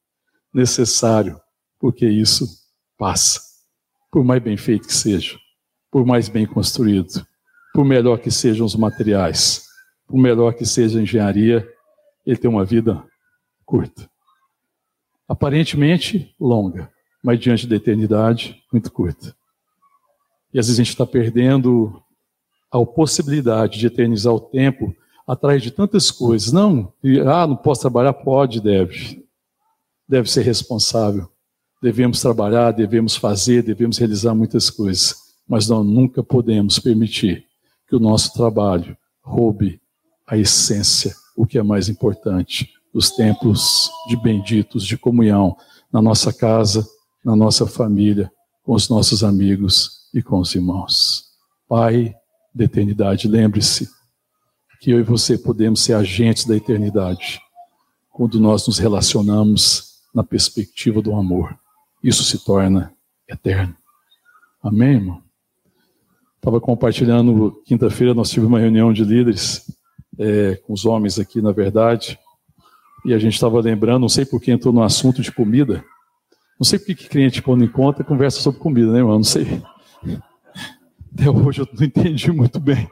necessário, 0.55 1.40
porque 1.81 2.07
isso 2.07 2.47
passa. 2.97 3.40
Por 4.11 4.25
mais 4.25 4.40
bem 4.40 4.57
feito 4.57 4.87
que 4.87 4.95
seja, 4.95 5.37
por 5.90 6.07
mais 6.07 6.29
bem 6.29 6.47
construído, 6.47 7.27
por 7.75 7.85
melhor 7.85 8.18
que 8.18 8.31
sejam 8.31 8.64
os 8.64 8.77
materiais, 8.77 9.64
por 10.07 10.16
melhor 10.16 10.55
que 10.55 10.64
seja 10.64 10.99
a 10.99 11.03
engenharia, 11.03 11.66
ele 12.25 12.37
tem 12.37 12.49
uma 12.49 12.64
vida 12.64 13.03
curta. 13.64 14.09
Aparentemente 15.27 16.33
longa, 16.39 16.93
mas 17.24 17.41
diante 17.41 17.66
da 17.66 17.74
eternidade, 17.74 18.62
muito 18.72 18.93
curta. 18.93 19.35
E 20.53 20.59
às 20.59 20.66
vezes 20.66 20.78
a 20.78 20.82
gente 20.82 20.92
está 20.92 21.07
perdendo 21.07 22.03
a 22.70 22.84
possibilidade 22.84 23.78
de 23.78 23.86
eternizar 23.86 24.32
o 24.32 24.40
tempo 24.40 24.94
atrás 25.26 25.62
de 25.62 25.70
tantas 25.70 26.11
coisas. 26.11 26.53
Não, 26.53 26.92
ah, 27.26 27.46
não 27.46 27.57
posso 27.57 27.82
trabalhar? 27.82 28.12
Pode, 28.12 28.61
deve. 28.61 29.24
Deve 30.09 30.30
ser 30.30 30.42
responsável. 30.42 31.28
Devemos 31.82 32.20
trabalhar, 32.20 32.70
devemos 32.70 33.16
fazer, 33.16 33.62
devemos 33.62 33.98
realizar 33.98 34.34
muitas 34.34 34.70
coisas. 34.70 35.14
Mas 35.48 35.68
nós 35.68 35.84
nunca 35.84 36.22
podemos 36.22 36.78
permitir 36.78 37.44
que 37.88 37.96
o 37.96 38.00
nosso 38.00 38.32
trabalho 38.32 38.96
roube 39.22 39.80
a 40.26 40.36
essência, 40.36 41.14
o 41.36 41.46
que 41.46 41.59
é 41.59 41.62
mais 41.62 41.88
importante, 41.88 42.70
os 42.92 43.11
tempos 43.11 43.90
de 44.09 44.16
benditos, 44.16 44.84
de 44.86 44.96
comunhão, 44.96 45.57
na 45.92 46.00
nossa 46.00 46.32
casa, 46.32 46.86
na 47.24 47.36
nossa 47.36 47.66
família, 47.66 48.30
com 48.62 48.74
os 48.74 48.88
nossos 48.88 49.24
amigos 49.24 50.01
e 50.13 50.23
com 50.23 50.39
os 50.39 50.55
irmãos. 50.55 51.25
Pai 51.69 52.15
da 52.55 52.65
eternidade, 52.65 53.29
lembre-se 53.29 53.89
que 54.81 54.91
eu 54.91 54.99
e 54.99 55.03
você 55.03 55.39
podemos 55.39 55.81
ser 55.83 55.95
agentes 55.95 56.45
da 56.45 56.57
eternidade. 56.57 57.41
quando 58.11 58.39
nós 58.39 58.67
nos 58.67 58.79
relacionamos 58.79 60.03
na 60.15 60.23
perspectiva 60.23 61.01
do 61.01 61.15
amor. 61.15 61.57
Isso 62.05 62.23
se 62.23 62.45
torna 62.45 62.93
eterno. 63.27 63.75
Amém, 64.63 64.97
irmão? 64.97 65.23
Estava 66.37 66.61
compartilhando, 66.61 67.63
quinta-feira 67.65 68.13
nós 68.13 68.29
tivemos 68.29 68.51
uma 68.51 68.61
reunião 68.61 68.93
de 68.93 69.03
líderes 69.03 69.65
é, 70.19 70.57
com 70.57 70.75
os 70.75 70.85
homens 70.85 71.19
aqui, 71.19 71.41
na 71.41 71.53
verdade, 71.53 72.19
e 73.05 73.15
a 73.15 73.19
gente 73.19 73.35
estava 73.35 73.61
lembrando, 73.61 74.03
não 74.03 74.09
sei 74.09 74.25
por 74.25 74.41
que 74.41 74.51
entrou 74.51 74.75
no 74.75 74.83
assunto 74.83 75.23
de 75.23 75.33
comida. 75.33 75.83
Não 76.59 76.65
sei 76.65 76.79
por 76.79 76.95
que 76.95 77.09
cliente 77.09 77.43
quando 77.43 77.65
encontra 77.65 78.05
conversa 78.05 78.41
sobre 78.41 78.61
comida, 78.61 78.93
né, 78.93 78.99
irmão? 78.99 79.17
Não 79.17 79.25
sei. 79.25 79.63
Até 81.13 81.31
hoje 81.31 81.61
eu 81.61 81.69
não 81.73 81.85
entendi 81.85 82.33
muito 82.33 82.59
bem. 82.59 82.89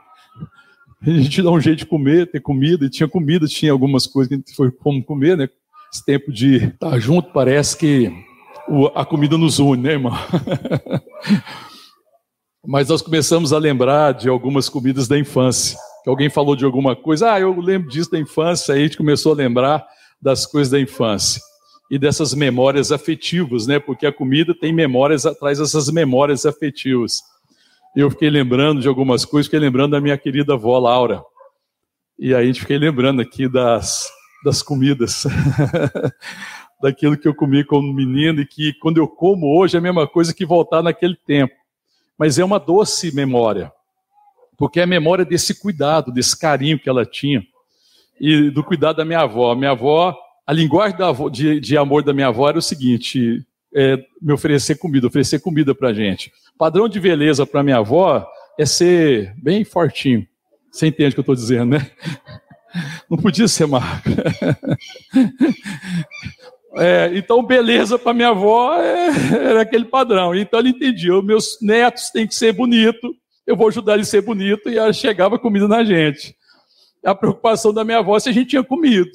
A 1.02 1.10
gente 1.10 1.42
dá 1.42 1.50
um 1.50 1.60
jeito 1.60 1.78
de 1.78 1.86
comer, 1.86 2.30
ter 2.30 2.40
comida, 2.40 2.84
e 2.84 2.90
tinha 2.90 3.08
comida, 3.08 3.46
tinha 3.46 3.72
algumas 3.72 4.06
coisas 4.06 4.28
que 4.28 4.34
a 4.34 4.36
gente 4.36 4.54
foi 4.54 4.70
como 4.70 5.02
comer, 5.02 5.36
né? 5.36 5.48
Esse 5.92 6.04
tempo 6.04 6.30
de 6.30 6.56
estar 6.66 6.98
junto 6.98 7.32
parece 7.32 7.76
que 7.76 8.12
a 8.94 9.04
comida 9.04 9.36
nos 9.38 9.58
une, 9.58 9.82
né, 9.82 9.92
irmão? 9.92 10.12
Mas 12.66 12.88
nós 12.88 13.00
começamos 13.00 13.52
a 13.52 13.58
lembrar 13.58 14.12
de 14.12 14.28
algumas 14.28 14.68
comidas 14.68 15.08
da 15.08 15.18
infância. 15.18 15.78
Alguém 16.06 16.28
falou 16.28 16.54
de 16.54 16.64
alguma 16.64 16.94
coisa, 16.94 17.32
ah, 17.32 17.40
eu 17.40 17.58
lembro 17.58 17.88
disso 17.88 18.10
da 18.10 18.18
infância, 18.18 18.74
aí 18.74 18.80
a 18.80 18.82
gente 18.84 18.98
começou 18.98 19.32
a 19.32 19.36
lembrar 19.36 19.86
das 20.20 20.44
coisas 20.44 20.70
da 20.70 20.78
infância 20.78 21.40
e 21.90 21.98
dessas 21.98 22.34
memórias 22.34 22.92
afetivas, 22.92 23.66
né? 23.66 23.78
Porque 23.78 24.06
a 24.06 24.12
comida 24.12 24.54
tem 24.54 24.72
memórias 24.72 25.24
atrás 25.24 25.58
dessas 25.58 25.90
memórias 25.90 26.44
afetivas. 26.44 27.20
Eu 27.94 28.10
fiquei 28.10 28.30
lembrando 28.30 28.80
de 28.80 28.88
algumas 28.88 29.24
coisas, 29.24 29.46
fiquei 29.46 29.58
lembrando 29.58 29.92
da 29.92 30.00
minha 30.00 30.16
querida 30.16 30.54
avó 30.54 30.78
Laura. 30.78 31.22
E 32.18 32.34
aí 32.34 32.44
a 32.44 32.46
gente 32.46 32.60
fiquei 32.60 32.78
lembrando 32.78 33.20
aqui 33.20 33.48
das, 33.48 34.08
das 34.44 34.62
comidas, 34.62 35.26
daquilo 36.80 37.16
que 37.16 37.26
eu 37.26 37.34
comi 37.34 37.64
como 37.64 37.92
menino 37.92 38.40
e 38.40 38.46
que 38.46 38.74
quando 38.74 38.98
eu 38.98 39.08
como 39.08 39.58
hoje 39.58 39.76
é 39.76 39.78
a 39.78 39.82
mesma 39.82 40.06
coisa 40.06 40.34
que 40.34 40.46
voltar 40.46 40.82
naquele 40.82 41.16
tempo. 41.16 41.54
Mas 42.18 42.38
é 42.38 42.44
uma 42.44 42.58
doce 42.58 43.14
memória, 43.14 43.72
porque 44.56 44.80
é 44.80 44.82
a 44.82 44.86
memória 44.86 45.24
desse 45.24 45.60
cuidado, 45.60 46.12
desse 46.12 46.38
carinho 46.38 46.78
que 46.78 46.88
ela 46.88 47.04
tinha 47.04 47.42
e 48.20 48.50
do 48.50 48.62
cuidado 48.62 48.96
da 48.96 49.04
minha 49.04 49.20
avó. 49.20 49.54
Minha 49.54 49.70
avó, 49.70 50.16
a 50.46 50.52
linguagem 50.52 51.00
avó, 51.02 51.30
de, 51.30 51.58
de, 51.58 51.76
amor 51.78 52.02
da 52.04 52.12
minha 52.12 52.28
avó 52.28 52.48
era 52.48 52.58
o 52.58 52.62
seguinte: 52.62 53.44
é, 53.74 53.98
me 54.20 54.32
oferecer 54.32 54.76
comida, 54.76 55.06
oferecer 55.06 55.40
comida 55.40 55.74
para 55.74 55.92
gente. 55.92 56.32
Padrão 56.58 56.88
de 56.88 57.00
beleza 57.00 57.46
para 57.46 57.62
minha 57.62 57.78
avó 57.78 58.26
é 58.58 58.66
ser 58.66 59.34
bem 59.42 59.64
fortinho. 59.64 60.26
Você 60.70 60.86
entende 60.86 61.10
o 61.10 61.12
que 61.14 61.20
eu 61.20 61.22
estou 61.22 61.34
dizendo, 61.34 61.78
né? 61.78 61.90
Não 63.10 63.18
podia 63.18 63.48
ser 63.48 63.66
magro. 63.66 64.14
É, 66.76 67.10
então, 67.14 67.44
beleza 67.44 67.98
para 67.98 68.14
minha 68.14 68.28
avó 68.28 68.76
é, 68.76 69.08
era 69.34 69.62
aquele 69.62 69.86
padrão. 69.86 70.32
Então, 70.36 70.60
ele 70.60 70.68
entendia: 70.68 71.20
meus 71.20 71.58
netos 71.60 72.10
têm 72.10 72.28
que 72.28 72.34
ser 72.34 72.52
bonitos, 72.52 73.10
eu 73.44 73.56
vou 73.56 73.66
ajudar 73.66 73.94
ele 73.94 74.02
a 74.02 74.04
ser 74.04 74.22
bonito, 74.22 74.70
e 74.70 74.78
ela 74.78 74.92
chegava 74.92 75.36
comida 75.36 75.66
na 75.66 75.82
gente 75.82 76.32
a 77.04 77.14
preocupação 77.14 77.72
da 77.72 77.84
minha 77.84 77.98
avó 77.98 78.18
se 78.18 78.28
a 78.28 78.32
gente 78.32 78.50
tinha 78.50 78.62
comido. 78.62 79.10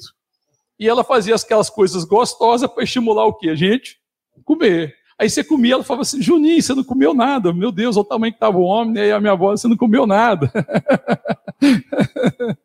E 0.78 0.88
ela 0.88 1.04
fazia 1.04 1.34
aquelas 1.34 1.70
coisas 1.70 2.04
gostosas 2.04 2.70
para 2.70 2.84
estimular 2.84 3.24
o 3.26 3.34
quê? 3.34 3.48
A 3.48 3.54
gente 3.54 3.98
comer. 4.44 4.94
Aí 5.18 5.30
você 5.30 5.42
comia, 5.42 5.74
ela 5.74 5.84
falava 5.84 6.02
assim, 6.02 6.20
Juninho, 6.20 6.62
você 6.62 6.74
não 6.74 6.84
comeu 6.84 7.14
nada. 7.14 7.52
Meu 7.52 7.72
Deus, 7.72 7.96
olha 7.96 8.04
o 8.04 8.08
tamanho 8.08 8.32
que 8.32 8.36
estava 8.36 8.58
o 8.58 8.62
homem, 8.62 8.94
né? 8.94 9.08
e 9.08 9.12
a 9.12 9.20
minha 9.20 9.32
avó, 9.32 9.50
você 9.50 9.66
não 9.66 9.76
comeu 9.76 10.06
nada. 10.06 10.52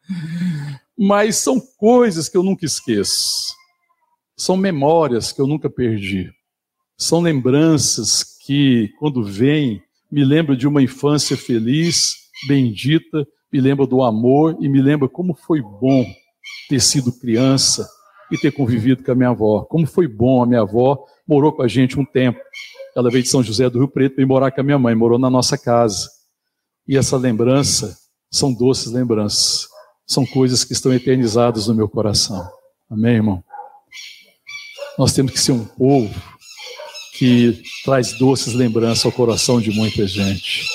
Mas 0.98 1.38
são 1.38 1.62
coisas 1.78 2.28
que 2.28 2.36
eu 2.36 2.44
nunca 2.44 2.66
esqueço. 2.66 3.56
São 4.36 4.58
memórias 4.58 5.32
que 5.32 5.40
eu 5.40 5.48
nunca 5.48 5.70
perdi. 5.70 6.30
São 6.98 7.22
lembranças 7.22 8.38
que, 8.46 8.90
quando 9.00 9.24
vêm, 9.24 9.82
me 10.12 10.26
lembro 10.26 10.58
de 10.58 10.68
uma 10.68 10.82
infância 10.82 11.38
feliz, 11.38 12.16
bendita, 12.48 13.26
me 13.52 13.62
lembra 13.62 13.88
do 13.88 14.04
amor 14.04 14.58
e 14.60 14.68
me 14.68 14.82
lembra 14.82 15.08
como 15.08 15.34
foi 15.34 15.62
bom 15.62 16.06
ter 16.68 16.82
sido 16.82 17.12
criança 17.12 17.88
e 18.32 18.38
ter 18.38 18.52
convivido 18.52 19.04
com 19.04 19.12
a 19.12 19.16
minha 19.16 19.30
avó. 19.30 19.62
Como 19.62 19.86
foi 19.86 20.08
bom, 20.08 20.44
a 20.44 20.46
minha 20.46 20.62
avó 20.62 21.06
morou 21.32 21.54
com 21.54 21.62
a 21.62 21.68
gente 21.68 21.98
um 21.98 22.04
tempo. 22.04 22.40
Ela 22.96 23.10
veio 23.10 23.24
de 23.24 23.30
São 23.30 23.42
José 23.42 23.70
do 23.70 23.80
Rio 23.80 23.88
Preto 23.88 24.20
e 24.20 24.26
morar 24.26 24.52
com 24.52 24.60
a 24.60 24.64
minha 24.64 24.78
mãe, 24.78 24.94
morou 24.94 25.18
na 25.18 25.30
nossa 25.30 25.58
casa. 25.58 26.10
E 26.86 26.98
essa 26.98 27.16
lembrança 27.16 27.98
são 28.30 28.54
doces 28.54 28.92
lembranças. 28.92 29.68
São 30.06 30.26
coisas 30.26 30.66
que 30.66 30.74
estão 30.74 30.94
eternizadas 30.94 31.68
no 31.68 31.74
meu 31.74 31.88
coração. 31.88 32.46
Amém, 32.90 33.16
irmão? 33.16 33.42
Nós 34.98 35.14
temos 35.14 35.32
que 35.32 35.40
ser 35.40 35.54
um 35.54 35.64
povo 35.64 36.14
que 37.14 37.64
traz 37.86 38.18
doces 38.18 38.54
lembranças 38.54 39.06
ao 39.06 39.12
coração 39.14 39.62
de 39.62 39.72
muita 39.72 40.06
gente. 40.06 40.68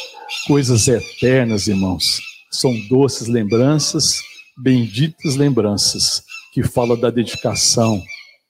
Coisas 0.47 0.89
eternas, 0.89 1.67
irmãos 1.69 2.19
são 2.51 2.75
doces 2.89 3.29
lembranças, 3.29 4.23
benditas 4.57 5.37
lembranças, 5.37 6.23
que 6.53 6.63
fala 6.63 6.97
da 6.97 7.11
dedicação, 7.11 8.03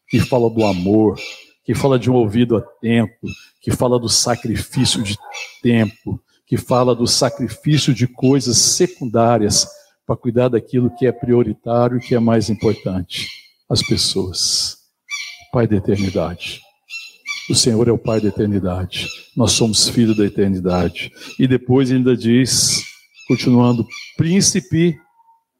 que 0.09 0.21
fala 0.21 0.49
do 0.49 0.65
amor, 0.65 1.19
que 1.67 1.75
fala 1.75 1.99
de 1.99 2.09
um 2.09 2.15
ouvido 2.15 2.57
atento, 2.57 3.27
que 3.61 3.73
fala 3.73 3.99
do 3.99 4.09
sacrifício 4.09 5.03
de 5.03 5.19
tempo, 5.61 6.23
que 6.47 6.57
fala 6.57 6.95
do 6.95 7.09
sacrifício 7.09 7.93
de 7.93 8.07
coisas 8.07 8.57
secundárias 8.57 9.67
para 10.07 10.17
cuidar 10.17 10.49
daquilo 10.49 10.95
que 10.97 11.05
é 11.05 11.11
prioritário 11.11 11.99
e 11.99 12.01
que 12.01 12.15
é 12.15 12.21
mais 12.21 12.49
importante, 12.49 13.29
as 13.69 13.83
pessoas. 13.83 14.77
Pai 15.53 15.67
da 15.67 15.75
eternidade. 15.75 16.61
O 17.51 17.55
Senhor 17.55 17.89
é 17.89 17.93
o 17.93 17.99
Pai 17.99 18.21
da 18.21 18.29
eternidade. 18.29 19.09
Nós 19.37 19.51
somos 19.51 19.89
filhos 19.89 20.17
da 20.17 20.25
eternidade. 20.25 21.11
E 21.37 21.49
depois 21.49 21.91
ainda 21.91 22.17
diz 22.17 22.85
continuando, 23.27 23.85
príncipe 24.17 24.97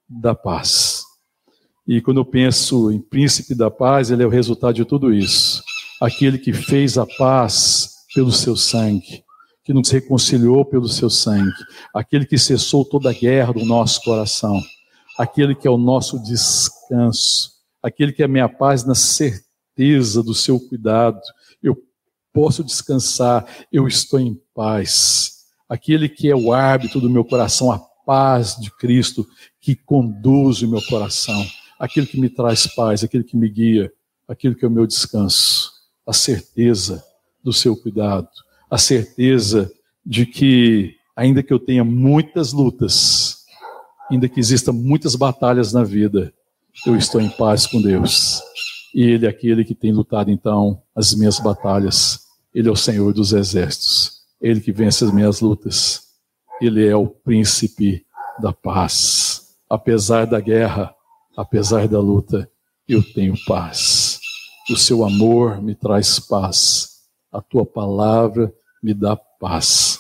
da 0.09 0.37
paz. 0.37 1.03
E 1.87 2.01
quando 2.01 2.21
eu 2.21 2.25
penso 2.25 2.93
em 2.93 3.01
príncipe 3.01 3.57
da 3.57 3.71
paz, 3.71 4.11
ele 4.11 4.23
é 4.23 4.27
o 4.27 4.31
resultado 4.31 4.75
de 4.75 4.85
tudo 4.85 5.13
isso. 5.13 5.63
Aquele 6.01 6.39
que 6.39 6.53
fez 6.53 6.99
a 6.99 7.07
paz 7.07 7.97
pelo 8.15 8.31
seu 8.31 8.57
sangue, 8.57 9.25
que 9.65 9.73
nos 9.73 9.91
reconciliou 9.91 10.65
pelo 10.65 10.89
seu 10.89 11.11
sangue, 11.11 11.57
aquele 11.95 12.27
que 12.27 12.39
cessou 12.39 12.85
toda 12.85 13.11
a 13.11 13.13
guerra 13.13 13.53
do 13.53 13.65
nosso 13.65 14.03
coração, 14.03 14.63
aquele 15.19 15.55
que 15.55 15.67
é 15.67 15.71
o 15.71 15.79
nosso 15.79 16.23
descanso, 16.23 17.51
aquele 17.83 18.13
que 18.13 18.23
é 18.23 18.27
a 18.27 18.29
minha 18.29 18.49
paz 18.49 18.85
na 18.85 18.95
certeza 18.95 20.23
do 20.23 20.35
seu 20.35 20.61
cuidado. 20.61 21.21
Eu 21.63 21.77
posso 22.33 22.63
descansar, 22.63 23.47
eu 23.73 23.89
estou 23.89 24.21
em 24.21 24.41
paz. 24.55 25.47
Aquele 25.69 26.09
que 26.09 26.31
é 26.31 26.37
o 26.37 26.53
árbitro 26.53 27.01
do 27.01 27.11
meu 27.11 27.25
coração, 27.25 27.73
a 27.73 27.79
paz 28.05 28.57
de 28.57 28.71
Cristo 28.71 29.27
que 29.61 29.75
conduz 29.75 30.63
o 30.63 30.69
meu 30.69 30.81
coração, 30.83 31.45
aquele 31.79 32.07
que 32.07 32.21
me 32.21 32.29
traz 32.29 32.67
paz, 32.69 33.03
aquele 33.03 33.25
que 33.25 33.37
me 33.37 33.49
guia, 33.49 33.93
aquele 34.29 34.55
que 34.55 34.65
é 34.65 34.69
o 34.69 34.71
meu 34.71 34.87
descanso, 34.87 35.73
a 36.07 36.13
certeza 36.13 37.05
do 37.43 37.53
seu 37.53 37.77
cuidado, 37.77 38.29
a 38.71 38.79
certeza 38.79 39.71
de 40.05 40.25
que, 40.25 40.95
ainda 41.17 41.43
que 41.43 41.53
eu 41.53 41.59
tenha 41.59 41.85
muitas 41.85 42.53
lutas, 42.53 43.45
ainda 44.11 44.29
que 44.29 44.39
existam 44.39 44.73
muitas 44.73 45.17
batalhas 45.17 45.73
na 45.73 45.83
vida, 45.83 46.33
eu 46.87 46.97
estou 46.97 47.21
em 47.21 47.29
paz 47.29 47.67
com 47.67 47.81
Deus. 47.81 48.41
E 48.95 49.03
Ele 49.03 49.27
é 49.27 49.29
aquele 49.29 49.65
que 49.65 49.75
tem 49.75 49.93
lutado, 49.93 50.31
então, 50.31 50.81
as 50.95 51.15
minhas 51.15 51.41
batalhas. 51.41 52.21
Ele 52.55 52.69
é 52.69 52.71
o 52.71 52.77
Senhor 52.77 53.13
dos 53.13 53.33
exércitos. 53.33 54.23
Ele 54.41 54.61
que 54.61 54.73
vence 54.73 55.05
as 55.05 55.13
minhas 55.13 55.41
lutas. 55.41 56.03
Ele 56.61 56.87
é 56.87 56.95
o 56.95 57.07
príncipe 57.07 58.05
da 58.41 58.53
paz. 58.53 59.55
Apesar 59.69 60.27
da 60.27 60.41
guerra, 60.41 60.95
apesar 61.37 61.89
da 61.89 62.01
luta, 62.01 62.51
eu 62.89 63.03
tenho 63.03 63.35
paz. 63.45 64.06
O 64.69 64.77
seu 64.77 65.05
amor 65.05 65.63
me 65.63 65.77
traz 65.77 66.19
paz. 66.19 67.03
A 67.33 67.41
tua 67.41 67.65
palavra 67.65 68.53
me 68.83 68.93
dá 68.93 69.15
paz. 69.15 69.97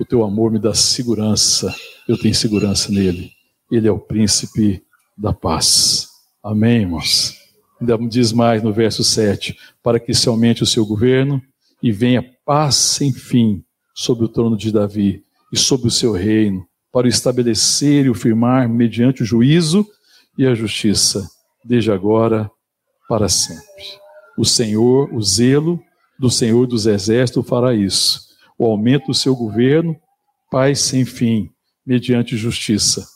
O 0.00 0.04
teu 0.04 0.24
amor 0.24 0.50
me 0.50 0.58
dá 0.58 0.72
segurança. 0.72 1.74
Eu 2.08 2.16
tenho 2.16 2.34
segurança 2.34 2.90
nele. 2.90 3.30
Ele 3.70 3.86
é 3.86 3.92
o 3.92 3.98
príncipe 3.98 4.82
da 5.16 5.34
paz. 5.34 6.08
Amém, 6.42 6.80
irmãos? 6.80 7.36
Ainda 7.78 7.98
diz 8.08 8.32
mais 8.32 8.62
no 8.62 8.72
verso 8.72 9.04
7: 9.04 9.54
para 9.82 10.00
que 10.00 10.14
se 10.14 10.26
aumente 10.26 10.62
o 10.62 10.66
seu 10.66 10.86
governo 10.86 11.42
e 11.82 11.92
venha 11.92 12.24
paz 12.46 12.76
sem 12.76 13.12
fim 13.12 13.62
sobre 13.94 14.24
o 14.24 14.28
trono 14.28 14.56
de 14.56 14.72
Davi 14.72 15.22
e 15.52 15.58
sobre 15.58 15.88
o 15.88 15.90
seu 15.90 16.12
reino, 16.12 16.66
para 16.90 17.06
o 17.06 17.10
estabelecer 17.10 18.06
e 18.06 18.10
o 18.10 18.14
firmar 18.14 18.66
mediante 18.70 19.22
o 19.22 19.26
juízo 19.26 19.86
e 20.38 20.46
a 20.46 20.54
justiça, 20.54 21.28
desde 21.62 21.92
agora 21.92 22.50
para 23.12 23.28
sempre. 23.28 23.84
O 24.38 24.44
Senhor, 24.46 25.14
o 25.14 25.20
zelo 25.20 25.78
do 26.18 26.30
Senhor 26.30 26.66
dos 26.66 26.86
exércitos 26.86 27.46
fará 27.46 27.74
isso. 27.74 28.22
O 28.58 28.64
aumento 28.64 29.08
do 29.08 29.14
seu 29.14 29.36
governo, 29.36 29.94
paz 30.50 30.80
sem 30.80 31.04
fim, 31.04 31.50
mediante 31.84 32.38
justiça. 32.38 33.06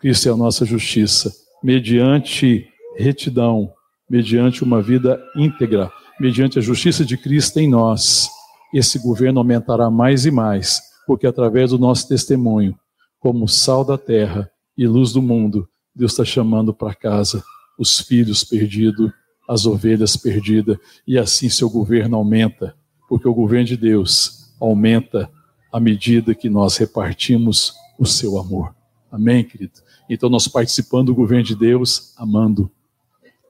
Cristo 0.00 0.28
é 0.28 0.32
a 0.32 0.36
nossa 0.36 0.64
justiça, 0.64 1.32
mediante 1.62 2.66
retidão, 2.96 3.72
mediante 4.10 4.64
uma 4.64 4.82
vida 4.82 5.22
íntegra, 5.36 5.88
mediante 6.18 6.58
a 6.58 6.62
justiça 6.62 7.04
de 7.04 7.16
Cristo 7.16 7.60
em 7.60 7.70
nós, 7.70 8.28
esse 8.74 8.98
governo 8.98 9.38
aumentará 9.38 9.88
mais 9.88 10.26
e 10.26 10.32
mais, 10.32 10.80
porque 11.06 11.28
através 11.28 11.70
do 11.70 11.78
nosso 11.78 12.08
testemunho, 12.08 12.76
como 13.20 13.46
sal 13.46 13.84
da 13.84 13.96
terra 13.96 14.50
e 14.76 14.84
luz 14.84 15.12
do 15.12 15.22
mundo, 15.22 15.68
Deus 15.94 16.10
está 16.10 16.24
chamando 16.24 16.74
para 16.74 16.92
casa 16.92 17.40
os 17.78 18.00
filhos 18.00 18.42
perdidos, 18.42 19.12
as 19.48 19.64
ovelhas 19.64 20.14
perdidas, 20.16 20.76
e 21.06 21.18
assim 21.18 21.48
seu 21.48 21.70
governo 21.70 22.16
aumenta, 22.16 22.76
porque 23.08 23.26
o 23.26 23.32
governo 23.32 23.64
de 23.64 23.76
Deus 23.76 24.52
aumenta 24.60 25.30
à 25.72 25.80
medida 25.80 26.34
que 26.34 26.50
nós 26.50 26.76
repartimos 26.76 27.74
o 27.98 28.04
seu 28.04 28.38
amor. 28.38 28.74
Amém, 29.10 29.42
querido? 29.42 29.72
Então, 30.08 30.28
nós 30.28 30.46
participando 30.46 31.06
do 31.06 31.14
governo 31.14 31.44
de 31.44 31.56
Deus, 31.56 32.12
amando. 32.16 32.70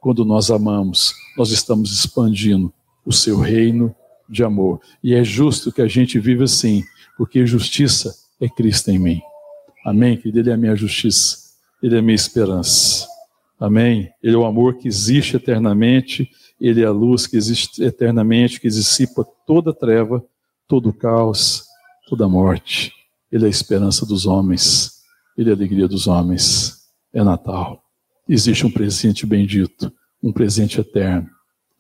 Quando 0.01 0.25
nós 0.25 0.51
amamos, 0.51 1.13
nós 1.37 1.51
estamos 1.51 1.93
expandindo 1.93 2.73
o 3.05 3.13
seu 3.13 3.39
reino 3.39 3.95
de 4.29 4.45
amor. 4.45 4.81
E 5.03 5.15
é 5.15 5.25
justo 5.25 5.73
que 5.73 5.83
a 5.83 5.89
gente 5.89 6.19
viva 6.21 6.45
assim, 6.45 6.85
porque 7.17 7.45
justiça 7.47 8.15
é 8.41 8.49
Cristo 8.49 8.91
em 8.91 8.99
mim. 8.99 9.21
Amém, 9.85 10.17
querido? 10.17 10.39
Ele 10.39 10.51
é 10.51 10.55
a 10.55 10.57
minha 10.57 10.77
justiça, 10.77 11.39
ele 11.83 11.97
é 11.97 11.99
a 11.99 12.03
minha 12.03 12.15
esperança. 12.15 13.07
Amém? 13.59 14.11
Ele 14.23 14.37
é 14.37 14.39
o 14.39 14.45
amor 14.45 14.77
que 14.77 14.87
existe 14.87 15.37
eternamente, 15.37 16.31
ele 16.61 16.83
é 16.83 16.87
a 16.87 16.93
luz 16.93 17.27
que 17.27 17.37
existe 17.37 17.83
eternamente, 17.83 18.61
que 18.61 18.69
dissipa 18.69 19.27
toda 19.47 19.75
treva, 19.75 20.25
todo 20.67 20.93
caos, 20.93 21.65
toda 22.09 22.29
morte. 22.29 22.93
Ele 23.31 23.45
é 23.45 23.47
a 23.47 23.51
esperança 23.51 24.07
dos 24.07 24.27
homens. 24.27 25.03
Ele 25.37 25.51
é 25.51 25.53
a 25.53 25.57
alegria 25.57 25.89
dos 25.89 26.07
homens. 26.07 26.89
É 27.13 27.23
Natal. 27.23 27.83
Existe 28.29 28.67
um 28.67 28.71
presente 28.71 29.25
bendito, 29.25 29.93
um 30.23 30.33
presente 30.33 30.81
eterno. 30.81 31.29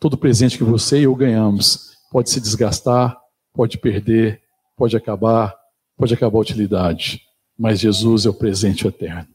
Todo 0.00 0.16
presente 0.16 0.56
que 0.56 0.64
você 0.64 1.00
e 1.00 1.04
eu 1.04 1.14
ganhamos 1.14 1.92
pode 2.10 2.30
se 2.30 2.40
desgastar, 2.40 3.16
pode 3.52 3.78
perder, 3.78 4.40
pode 4.76 4.96
acabar, 4.96 5.54
pode 5.96 6.14
acabar 6.14 6.38
a 6.38 6.40
utilidade. 6.40 7.20
Mas 7.58 7.80
Jesus 7.80 8.24
é 8.24 8.30
o 8.30 8.34
presente 8.34 8.86
eterno. 8.86 9.28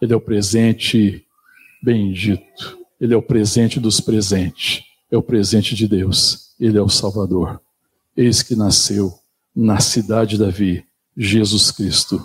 Ele 0.00 0.12
é 0.12 0.16
o 0.16 0.20
presente 0.20 1.26
bendito. 1.82 2.78
Ele 3.00 3.14
é 3.14 3.16
o 3.16 3.22
presente 3.22 3.80
dos 3.80 4.00
presentes. 4.00 4.82
É 5.10 5.16
o 5.16 5.22
presente 5.22 5.74
de 5.74 5.88
Deus. 5.88 6.54
Ele 6.58 6.78
é 6.78 6.82
o 6.82 6.88
Salvador. 6.88 7.60
Eis 8.16 8.42
que 8.42 8.54
nasceu 8.54 9.12
na 9.54 9.80
cidade 9.80 10.32
de 10.32 10.44
Davi 10.44 10.84
Jesus 11.16 11.70
Cristo, 11.70 12.24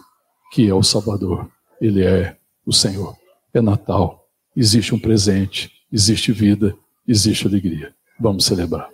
que 0.52 0.68
é 0.68 0.74
o 0.74 0.84
Salvador. 0.84 1.50
Ele 1.80 2.04
é 2.04 2.38
o 2.66 2.74
Senhor. 2.74 3.16
É 3.54 3.62
Natal. 3.62 4.28
Existe 4.56 4.94
um 4.94 5.00
presente, 5.00 5.72
existe 5.92 6.32
vida, 6.32 6.76
existe 7.08 7.48
alegria. 7.48 7.94
Vamos 8.20 8.46
celebrar. 8.46 8.90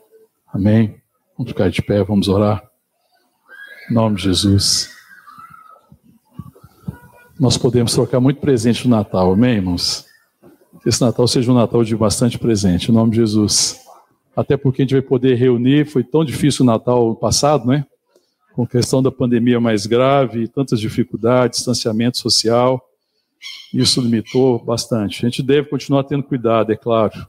Amém? 0.53 1.01
Vamos 1.37 1.51
ficar 1.51 1.69
de 1.69 1.81
pé, 1.81 2.03
vamos 2.03 2.27
orar. 2.27 2.63
Em 3.89 3.93
nome 3.93 4.17
de 4.17 4.23
Jesus. 4.23 4.89
Nós 7.39 7.57
podemos 7.57 7.93
trocar 7.93 8.19
muito 8.19 8.39
presente 8.39 8.87
no 8.87 8.95
Natal, 8.95 9.33
amém, 9.33 9.55
irmãos? 9.55 10.10
Que 10.81 10.89
esse 10.89 11.01
Natal 11.01 11.27
seja 11.27 11.51
um 11.51 11.55
Natal 11.55 11.83
de 11.83 11.95
bastante 11.95 12.39
presente, 12.39 12.89
em 12.89 12.93
nome 12.93 13.11
de 13.11 13.17
Jesus. 13.17 13.79
Até 14.35 14.57
porque 14.57 14.81
a 14.81 14.85
gente 14.85 14.93
vai 14.93 15.01
poder 15.01 15.35
reunir, 15.35 15.85
foi 15.85 16.03
tão 16.03 16.25
difícil 16.25 16.63
o 16.63 16.65
Natal 16.65 17.15
passado, 17.15 17.67
né? 17.67 17.85
com 18.53 18.63
a 18.63 18.67
questão 18.67 19.01
da 19.01 19.11
pandemia 19.11 19.59
mais 19.59 19.85
grave, 19.85 20.47
tantas 20.47 20.79
dificuldades, 20.79 21.59
distanciamento 21.59 22.17
social, 22.17 22.81
isso 23.73 24.01
limitou 24.01 24.63
bastante. 24.63 25.25
A 25.25 25.29
gente 25.29 25.41
deve 25.41 25.69
continuar 25.69 26.03
tendo 26.03 26.23
cuidado, 26.23 26.71
é 26.71 26.75
claro. 26.75 27.27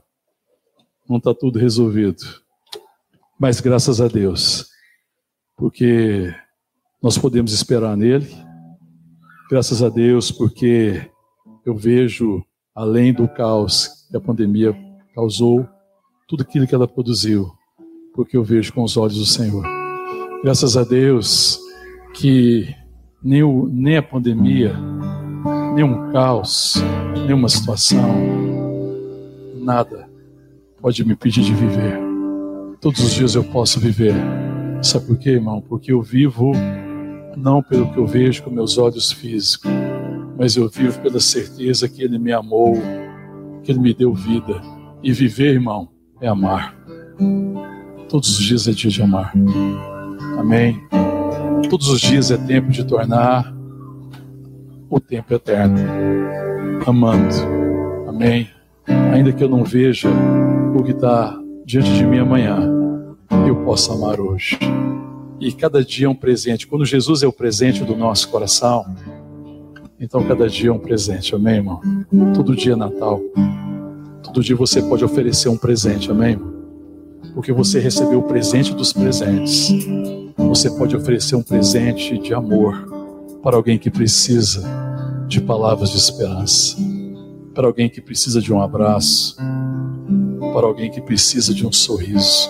Não 1.09 1.17
está 1.17 1.33
tudo 1.33 1.59
resolvido. 1.59 2.23
Mas 3.39 3.59
graças 3.59 3.99
a 3.99 4.07
Deus, 4.07 4.69
porque 5.55 6.33
nós 7.01 7.17
podemos 7.17 7.53
esperar 7.53 7.97
nele. 7.97 8.29
Graças 9.49 9.81
a 9.81 9.89
Deus, 9.89 10.31
porque 10.31 11.09
eu 11.65 11.75
vejo, 11.75 12.43
além 12.75 13.13
do 13.13 13.27
caos 13.27 14.07
que 14.09 14.17
a 14.17 14.21
pandemia 14.21 14.75
causou, 15.13 15.67
tudo 16.27 16.41
aquilo 16.41 16.65
que 16.65 16.73
ela 16.73 16.87
produziu, 16.87 17.51
porque 18.13 18.35
eu 18.35 18.43
vejo 18.43 18.73
com 18.73 18.83
os 18.83 18.97
olhos 18.97 19.17
do 19.17 19.25
Senhor. 19.25 19.63
Graças 20.43 20.75
a 20.75 20.83
Deus 20.83 21.59
que 22.15 22.73
nem, 23.23 23.43
o, 23.43 23.67
nem 23.71 23.97
a 23.97 24.03
pandemia, 24.03 24.75
nem 25.75 25.83
um 25.83 26.11
caos, 26.11 26.83
nenhuma 27.25 27.49
situação, 27.49 28.07
nada 29.55 30.09
pode 30.81 31.05
me 31.05 31.13
impedir 31.13 31.43
de 31.43 31.53
viver. 31.53 31.97
Todos 32.81 33.01
os 33.01 33.13
dias 33.13 33.35
eu 33.35 33.43
posso 33.45 33.79
viver. 33.79 34.13
Sabe 34.81 35.05
por 35.05 35.17
quê, 35.17 35.29
irmão? 35.29 35.61
Porque 35.61 35.93
eu 35.93 36.01
vivo 36.01 36.51
não 37.37 37.63
pelo 37.63 37.89
que 37.91 37.97
eu 37.97 38.05
vejo 38.05 38.43
com 38.43 38.49
meus 38.49 38.77
olhos 38.77 39.11
físicos, 39.11 39.71
mas 40.37 40.55
eu 40.55 40.69
vivo 40.69 40.99
pela 41.01 41.19
certeza 41.19 41.87
que 41.87 42.03
Ele 42.03 42.17
me 42.17 42.31
amou, 42.31 42.73
que 43.63 43.71
Ele 43.71 43.79
me 43.79 43.93
deu 43.93 44.13
vida. 44.13 44.61
E 45.01 45.11
viver, 45.11 45.53
irmão, 45.53 45.89
é 46.21 46.27
amar. 46.27 46.75
Todos 48.09 48.39
os 48.39 48.45
dias 48.45 48.67
é 48.67 48.71
dia 48.71 48.89
de 48.89 49.01
amar. 49.01 49.33
Amém. 50.37 50.81
Todos 51.69 51.89
os 51.89 51.99
dias 51.99 52.31
é 52.31 52.37
tempo 52.37 52.69
de 52.69 52.83
tornar 52.83 53.53
o 54.89 54.99
tempo 54.99 55.33
eterno, 55.33 55.77
amando. 56.85 57.33
Amém. 58.07 58.47
Ainda 59.11 59.31
que 59.31 59.43
eu 59.43 59.49
não 59.49 59.63
veja 59.63 60.09
o 60.77 60.83
que 60.83 60.91
está 60.91 61.37
diante 61.65 61.91
de 61.93 62.05
mim 62.05 62.19
amanhã, 62.19 62.59
eu 63.47 63.55
posso 63.63 63.91
amar 63.91 64.19
hoje. 64.19 64.57
E 65.39 65.51
cada 65.51 65.83
dia 65.83 66.05
é 66.05 66.09
um 66.09 66.15
presente. 66.15 66.67
Quando 66.67 66.85
Jesus 66.85 67.23
é 67.23 67.27
o 67.27 67.33
presente 67.33 67.83
do 67.83 67.95
nosso 67.95 68.29
coração, 68.29 68.85
então 70.03 70.23
cada 70.27 70.47
dia 70.47 70.69
é 70.69 70.73
um 70.73 70.79
presente. 70.79 71.33
Amém, 71.33 71.55
irmão? 71.55 71.81
Todo 72.35 72.55
dia 72.55 72.73
é 72.73 72.75
Natal. 72.75 73.19
Todo 74.21 74.43
dia 74.43 74.55
você 74.55 74.81
pode 74.81 75.03
oferecer 75.03 75.49
um 75.49 75.57
presente. 75.57 76.11
Amém, 76.11 76.31
irmão? 76.31 76.53
Porque 77.33 77.51
você 77.51 77.79
recebeu 77.79 78.19
o 78.19 78.23
presente 78.23 78.75
dos 78.75 78.93
presentes 78.93 79.73
você 80.53 80.69
pode 80.69 80.95
oferecer 80.95 81.35
um 81.35 81.41
presente 81.41 82.17
de 82.17 82.33
amor 82.33 82.87
para 83.41 83.55
alguém 83.55 83.77
que 83.77 83.89
precisa 83.89 84.63
de 85.27 85.41
palavras 85.41 85.89
de 85.89 85.97
esperança, 85.97 86.77
para 87.55 87.67
alguém 87.67 87.89
que 87.89 87.99
precisa 87.99 88.39
de 88.39 88.53
um 88.53 88.61
abraço, 88.61 89.35
para 90.53 90.67
alguém 90.67 90.91
que 90.91 91.01
precisa 91.01 91.53
de 91.53 91.65
um 91.65 91.71
sorriso, 91.71 92.49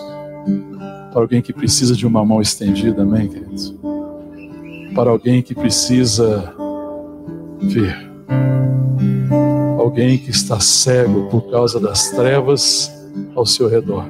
para 1.12 1.22
alguém 1.22 1.40
que 1.40 1.52
precisa 1.52 1.96
de 1.96 2.06
uma 2.06 2.24
mão 2.24 2.42
estendida, 2.42 3.02
amém, 3.02 3.26
querido? 3.26 3.80
Para 4.94 5.10
alguém 5.10 5.42
que 5.42 5.54
precisa 5.54 6.54
ver, 7.60 7.96
alguém 9.78 10.18
que 10.18 10.30
está 10.30 10.60
cego 10.60 11.28
por 11.28 11.50
causa 11.50 11.80
das 11.80 12.10
trevas 12.10 12.92
ao 13.34 13.46
seu 13.46 13.68
redor 13.68 14.06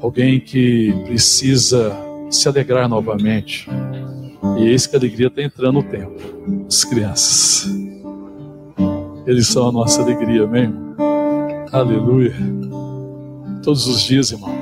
alguém 0.00 0.40
que 0.40 0.92
precisa 1.04 1.96
se 2.30 2.48
alegrar 2.48 2.88
novamente. 2.88 3.68
E 4.58 4.68
eis 4.68 4.86
que 4.86 4.96
a 4.96 4.98
alegria 4.98 5.28
está 5.28 5.42
entrando 5.42 5.74
no 5.74 5.82
tempo. 5.82 6.20
As 6.66 6.84
crianças. 6.84 7.68
Eles 9.26 9.46
são 9.48 9.68
a 9.68 9.72
nossa 9.72 10.00
alegria, 10.00 10.44
amém? 10.44 10.72
Aleluia. 11.72 12.34
Todos 13.62 13.86
os 13.86 14.02
dias, 14.02 14.30
irmão, 14.32 14.54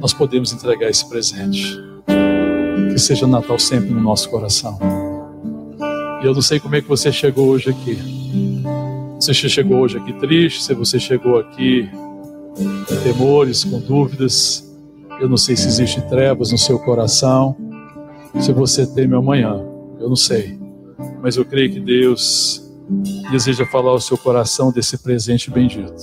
nós 0.00 0.14
podemos 0.14 0.52
entregar 0.52 0.88
esse 0.88 1.06
presente. 1.08 1.76
Que 2.92 2.98
seja 2.98 3.26
Natal 3.26 3.58
sempre 3.58 3.90
no 3.90 4.00
nosso 4.00 4.30
coração. 4.30 4.78
E 6.20 6.26
eu 6.26 6.34
não 6.34 6.42
sei 6.42 6.58
como 6.58 6.74
é 6.74 6.82
que 6.82 6.88
você 6.88 7.12
chegou 7.12 7.48
hoje 7.48 7.70
aqui. 7.70 7.98
Você 9.20 9.32
chegou 9.34 9.78
hoje 9.78 9.98
aqui 9.98 10.12
triste, 10.14 10.62
se 10.64 10.74
você 10.74 10.98
chegou 10.98 11.38
aqui 11.38 11.88
com 12.54 12.96
temores, 13.02 13.64
com 13.64 13.78
dúvidas. 13.78 14.64
Eu 15.20 15.28
não 15.28 15.36
sei 15.36 15.56
se 15.56 15.66
existe 15.68 16.00
trevas 16.08 16.50
no 16.50 16.58
seu 16.58 16.78
coração, 16.78 17.56
se 18.40 18.52
você 18.52 18.86
teme 18.86 19.14
amanhã. 19.14 19.64
Eu 20.00 20.08
não 20.08 20.16
sei. 20.16 20.58
Mas 21.22 21.36
eu 21.36 21.44
creio 21.44 21.72
que 21.72 21.80
Deus 21.80 22.68
deseja 23.30 23.64
falar 23.66 23.90
ao 23.90 24.00
seu 24.00 24.18
coração 24.18 24.72
desse 24.72 24.98
presente 24.98 25.50
bendito. 25.50 26.02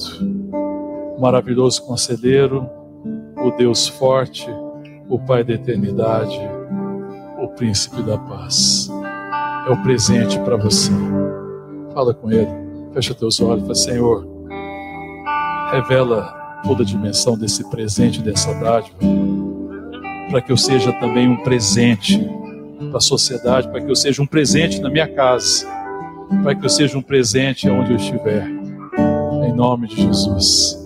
O 1.18 1.20
maravilhoso 1.20 1.84
conselheiro, 1.84 2.70
o 3.38 3.52
Deus 3.52 3.88
forte, 3.88 4.48
o 5.10 5.20
Pai 5.20 5.44
da 5.44 5.54
eternidade, 5.54 6.40
o 7.42 7.48
príncipe 7.50 8.02
da 8.02 8.18
paz. 8.18 8.90
É 9.68 9.72
o 9.72 9.78
presente 9.82 10.40
para 10.42 10.56
você. 10.56 10.92
Fala 11.94 12.14
com 12.14 12.32
ele. 12.32 12.50
Fecha 12.94 13.14
teus 13.14 13.42
olhos 13.42 13.64
fala, 13.64 13.76
Senhor, 13.76 14.28
revela 15.72 16.62
toda 16.64 16.84
a 16.84 16.86
dimensão 16.86 17.38
desse 17.38 17.64
presente, 17.70 18.22
dessa 18.22 18.54
dádiva, 18.54 18.98
para 20.30 20.42
que 20.42 20.52
eu 20.52 20.58
seja 20.58 20.94
também 20.94 21.28
um 21.28 21.38
presente 21.38 22.20
para 22.90 22.98
a 22.98 23.02
sociedade, 23.02 23.68
para 23.70 23.82
que 23.82 23.90
eu 23.90 23.96
seja 23.96 24.22
um 24.22 24.28
presente 24.28 24.80
na 24.80 24.90
minha 24.90 25.08
casa, 25.08 25.68
para 26.44 26.56
que 26.56 26.66
eu 26.66 26.70
seja 26.70 26.98
um 26.98 27.02
presente 27.02 27.70
onde 27.70 27.92
eu 27.92 27.98
estiver. 27.98 28.48
Em 29.44 29.54
nome 29.54 29.88
de 29.88 29.96
Jesus. 29.96 30.85